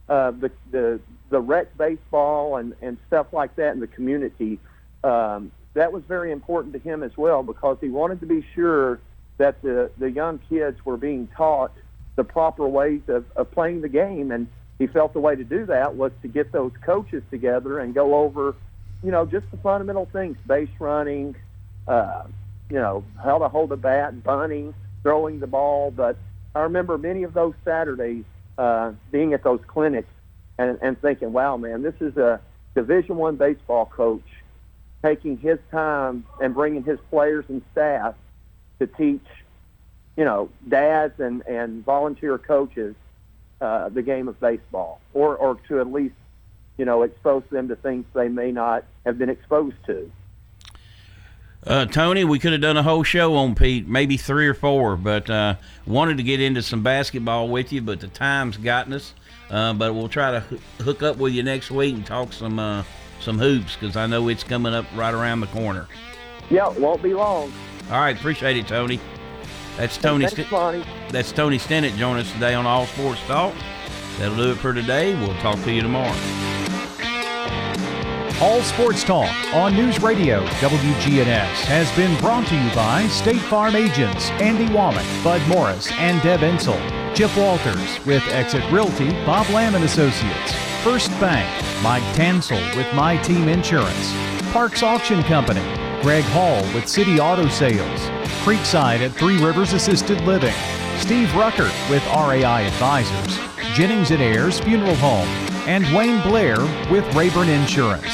uh, 0.08 0.32
the 0.32 0.50
the 0.70 1.00
the 1.30 1.40
rec 1.40 1.76
baseball 1.76 2.56
and 2.56 2.74
and 2.82 2.98
stuff 3.06 3.32
like 3.32 3.56
that 3.56 3.74
in 3.74 3.80
the 3.80 3.86
community, 3.86 4.58
um, 5.04 5.52
that 5.74 5.92
was 5.92 6.02
very 6.08 6.32
important 6.32 6.72
to 6.72 6.78
him 6.78 7.02
as 7.02 7.16
well 7.16 7.42
because 7.42 7.78
he 7.80 7.88
wanted 7.88 8.20
to 8.20 8.26
be 8.26 8.44
sure 8.54 9.00
that 9.38 9.60
the 9.62 9.90
the 9.98 10.10
young 10.10 10.38
kids 10.48 10.84
were 10.84 10.96
being 10.96 11.28
taught 11.36 11.72
the 12.16 12.24
proper 12.24 12.66
ways 12.66 13.02
of, 13.08 13.24
of 13.36 13.50
playing 13.52 13.80
the 13.80 13.88
game 13.88 14.32
and 14.32 14.48
he 14.78 14.86
felt 14.86 15.12
the 15.12 15.20
way 15.20 15.34
to 15.34 15.44
do 15.44 15.66
that 15.66 15.96
was 15.96 16.12
to 16.22 16.28
get 16.28 16.52
those 16.52 16.72
coaches 16.82 17.22
together 17.30 17.80
and 17.80 17.94
go 17.94 18.14
over, 18.14 18.54
you 19.02 19.10
know, 19.10 19.26
just 19.26 19.50
the 19.50 19.56
fundamental 19.56 20.06
things: 20.06 20.36
base 20.46 20.68
running, 20.78 21.34
uh, 21.88 22.22
you 22.70 22.76
know, 22.76 23.04
how 23.22 23.38
to 23.38 23.48
hold 23.48 23.72
a 23.72 23.76
bat, 23.76 24.22
bunting, 24.22 24.74
throwing 25.02 25.40
the 25.40 25.46
ball. 25.46 25.90
But 25.90 26.16
I 26.54 26.60
remember 26.60 26.98
many 26.98 27.22
of 27.22 27.34
those 27.34 27.54
Saturdays 27.64 28.24
uh, 28.56 28.92
being 29.12 29.32
at 29.32 29.44
those 29.44 29.60
clinics 29.66 30.08
and, 30.58 30.78
and 30.82 31.00
thinking, 31.00 31.32
"Wow, 31.32 31.56
man, 31.56 31.82
this 31.82 31.94
is 32.00 32.16
a 32.16 32.40
Division 32.74 33.16
One 33.16 33.36
baseball 33.36 33.86
coach 33.86 34.24
taking 35.04 35.38
his 35.38 35.58
time 35.70 36.24
and 36.42 36.54
bringing 36.54 36.82
his 36.82 36.98
players 37.10 37.44
and 37.48 37.62
staff 37.72 38.14
to 38.80 38.86
teach, 38.86 39.24
you 40.16 40.24
know, 40.24 40.50
dads 40.68 41.20
and 41.20 41.42
and 41.46 41.84
volunteer 41.84 42.38
coaches 42.38 42.96
uh, 43.60 43.88
the 43.88 44.02
game 44.02 44.28
of 44.28 44.38
baseball, 44.40 45.00
or 45.14 45.36
or 45.36 45.56
to 45.68 45.80
at 45.80 45.92
least, 45.92 46.14
you 46.76 46.84
know, 46.84 47.02
expose 47.02 47.44
them 47.50 47.68
to 47.68 47.76
things 47.76 48.04
they 48.14 48.28
may 48.28 48.50
not 48.50 48.84
have 49.06 49.18
been 49.18 49.30
exposed 49.30 49.76
to." 49.86 50.10
Uh, 51.66 51.86
Tony, 51.86 52.24
we 52.24 52.38
could 52.38 52.52
have 52.52 52.60
done 52.60 52.76
a 52.76 52.82
whole 52.82 53.02
show 53.02 53.34
on 53.34 53.54
Pete, 53.54 53.88
maybe 53.88 54.16
three 54.16 54.46
or 54.46 54.54
four, 54.54 54.96
but 54.96 55.28
uh, 55.28 55.56
wanted 55.86 56.16
to 56.16 56.22
get 56.22 56.40
into 56.40 56.62
some 56.62 56.82
basketball 56.82 57.48
with 57.48 57.72
you, 57.72 57.82
but 57.82 58.00
the 58.00 58.08
time's 58.08 58.56
gotten 58.56 58.92
us. 58.92 59.12
Uh, 59.50 59.72
but 59.72 59.94
we'll 59.94 60.08
try 60.08 60.30
to 60.30 60.40
hook 60.82 61.02
up 61.02 61.16
with 61.16 61.32
you 61.32 61.42
next 61.42 61.70
week 61.70 61.94
and 61.94 62.06
talk 62.06 62.32
some 62.32 62.58
uh, 62.58 62.84
some 63.20 63.38
hoops 63.38 63.76
because 63.76 63.96
I 63.96 64.06
know 64.06 64.28
it's 64.28 64.44
coming 64.44 64.74
up 64.74 64.84
right 64.94 65.12
around 65.12 65.40
the 65.40 65.46
corner. 65.48 65.88
Yeah, 66.50 66.68
won't 66.68 67.02
be 67.02 67.14
long. 67.14 67.52
All 67.90 68.00
right, 68.00 68.16
appreciate 68.16 68.56
it, 68.56 68.68
Tony. 68.68 69.00
That's 69.76 69.96
Tony. 69.96 70.26
Thanks, 70.26 70.52
Lonnie. 70.52 70.84
That's 71.10 71.32
Tony 71.32 71.58
Stinnett 71.58 71.96
joining 71.96 72.22
us 72.22 72.32
today 72.32 72.54
on 72.54 72.66
All 72.66 72.86
Sports 72.86 73.20
Talk. 73.26 73.54
That'll 74.18 74.36
do 74.36 74.50
it 74.52 74.58
for 74.58 74.72
today. 74.74 75.14
We'll 75.14 75.36
talk 75.36 75.62
to 75.64 75.72
you 75.72 75.80
tomorrow. 75.80 76.14
All 78.40 78.62
Sports 78.62 79.02
Talk 79.02 79.34
on 79.52 79.74
News 79.74 80.00
Radio 80.00 80.46
WGNS 80.60 81.64
has 81.64 81.90
been 81.96 82.16
brought 82.20 82.46
to 82.46 82.54
you 82.54 82.72
by 82.72 83.04
State 83.08 83.40
Farm 83.40 83.74
agents 83.74 84.30
Andy 84.30 84.66
Womack, 84.66 85.24
Bud 85.24 85.42
Morris, 85.48 85.90
and 85.94 86.22
Deb 86.22 86.38
Ensel. 86.42 86.78
Chip 87.16 87.36
Walters 87.36 88.06
with 88.06 88.22
Exit 88.28 88.62
Realty, 88.70 89.10
Bob 89.26 89.48
Lamb 89.50 89.74
and 89.74 89.82
Associates. 89.82 90.52
First 90.84 91.10
Bank, 91.18 91.48
Mike 91.82 92.04
Tansel 92.14 92.60
with 92.76 92.86
My 92.94 93.16
Team 93.22 93.48
Insurance. 93.48 94.12
Parks 94.52 94.84
Auction 94.84 95.20
Company, 95.24 95.64
Greg 96.00 96.22
Hall 96.26 96.62
with 96.74 96.86
City 96.86 97.18
Auto 97.18 97.48
Sales. 97.48 98.00
Creekside 98.44 99.00
at 99.00 99.10
Three 99.14 99.44
Rivers 99.44 99.72
Assisted 99.72 100.20
Living. 100.20 100.54
Steve 100.98 101.26
Ruckert 101.30 101.74
with 101.90 102.06
RAI 102.06 102.68
Advisors. 102.68 103.36
Jennings 103.74 104.12
and 104.12 104.22
Ayers 104.22 104.60
Funeral 104.60 104.94
Home. 104.94 105.47
And 105.68 105.84
Wayne 105.94 106.22
Blair 106.22 106.58
with 106.90 107.04
Rayburn 107.14 107.50
Insurance. 107.50 108.06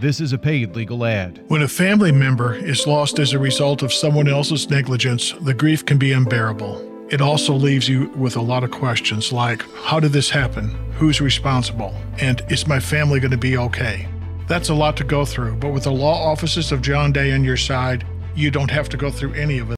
This 0.00 0.20
is 0.20 0.34
a 0.34 0.38
paid 0.38 0.76
legal 0.76 1.06
ad. 1.06 1.42
When 1.48 1.62
a 1.62 1.68
family 1.68 2.12
member 2.12 2.56
is 2.56 2.86
lost 2.86 3.18
as 3.18 3.32
a 3.32 3.38
result 3.38 3.82
of 3.82 3.90
someone 3.90 4.28
else's 4.28 4.68
negligence, 4.68 5.32
the 5.40 5.54
grief 5.54 5.86
can 5.86 5.96
be 5.96 6.12
unbearable. 6.12 6.87
It 7.10 7.22
also 7.22 7.54
leaves 7.54 7.88
you 7.88 8.10
with 8.10 8.36
a 8.36 8.40
lot 8.42 8.64
of 8.64 8.70
questions 8.70 9.32
like 9.32 9.62
How 9.76 9.98
did 9.98 10.12
this 10.12 10.28
happen? 10.28 10.68
Who's 10.96 11.22
responsible? 11.22 11.94
And 12.20 12.42
is 12.50 12.66
my 12.66 12.80
family 12.80 13.18
going 13.18 13.30
to 13.30 13.38
be 13.38 13.56
okay? 13.56 14.06
That's 14.46 14.68
a 14.68 14.74
lot 14.74 14.94
to 14.98 15.04
go 15.04 15.24
through, 15.24 15.56
but 15.56 15.72
with 15.72 15.84
the 15.84 15.90
law 15.90 16.30
offices 16.30 16.70
of 16.70 16.82
John 16.82 17.12
Day 17.12 17.32
on 17.32 17.44
your 17.44 17.56
side, 17.56 18.06
you 18.34 18.50
don't 18.50 18.70
have 18.70 18.90
to 18.90 18.98
go 18.98 19.10
through 19.10 19.32
any 19.34 19.58
of 19.58 19.70
it. 19.70 19.76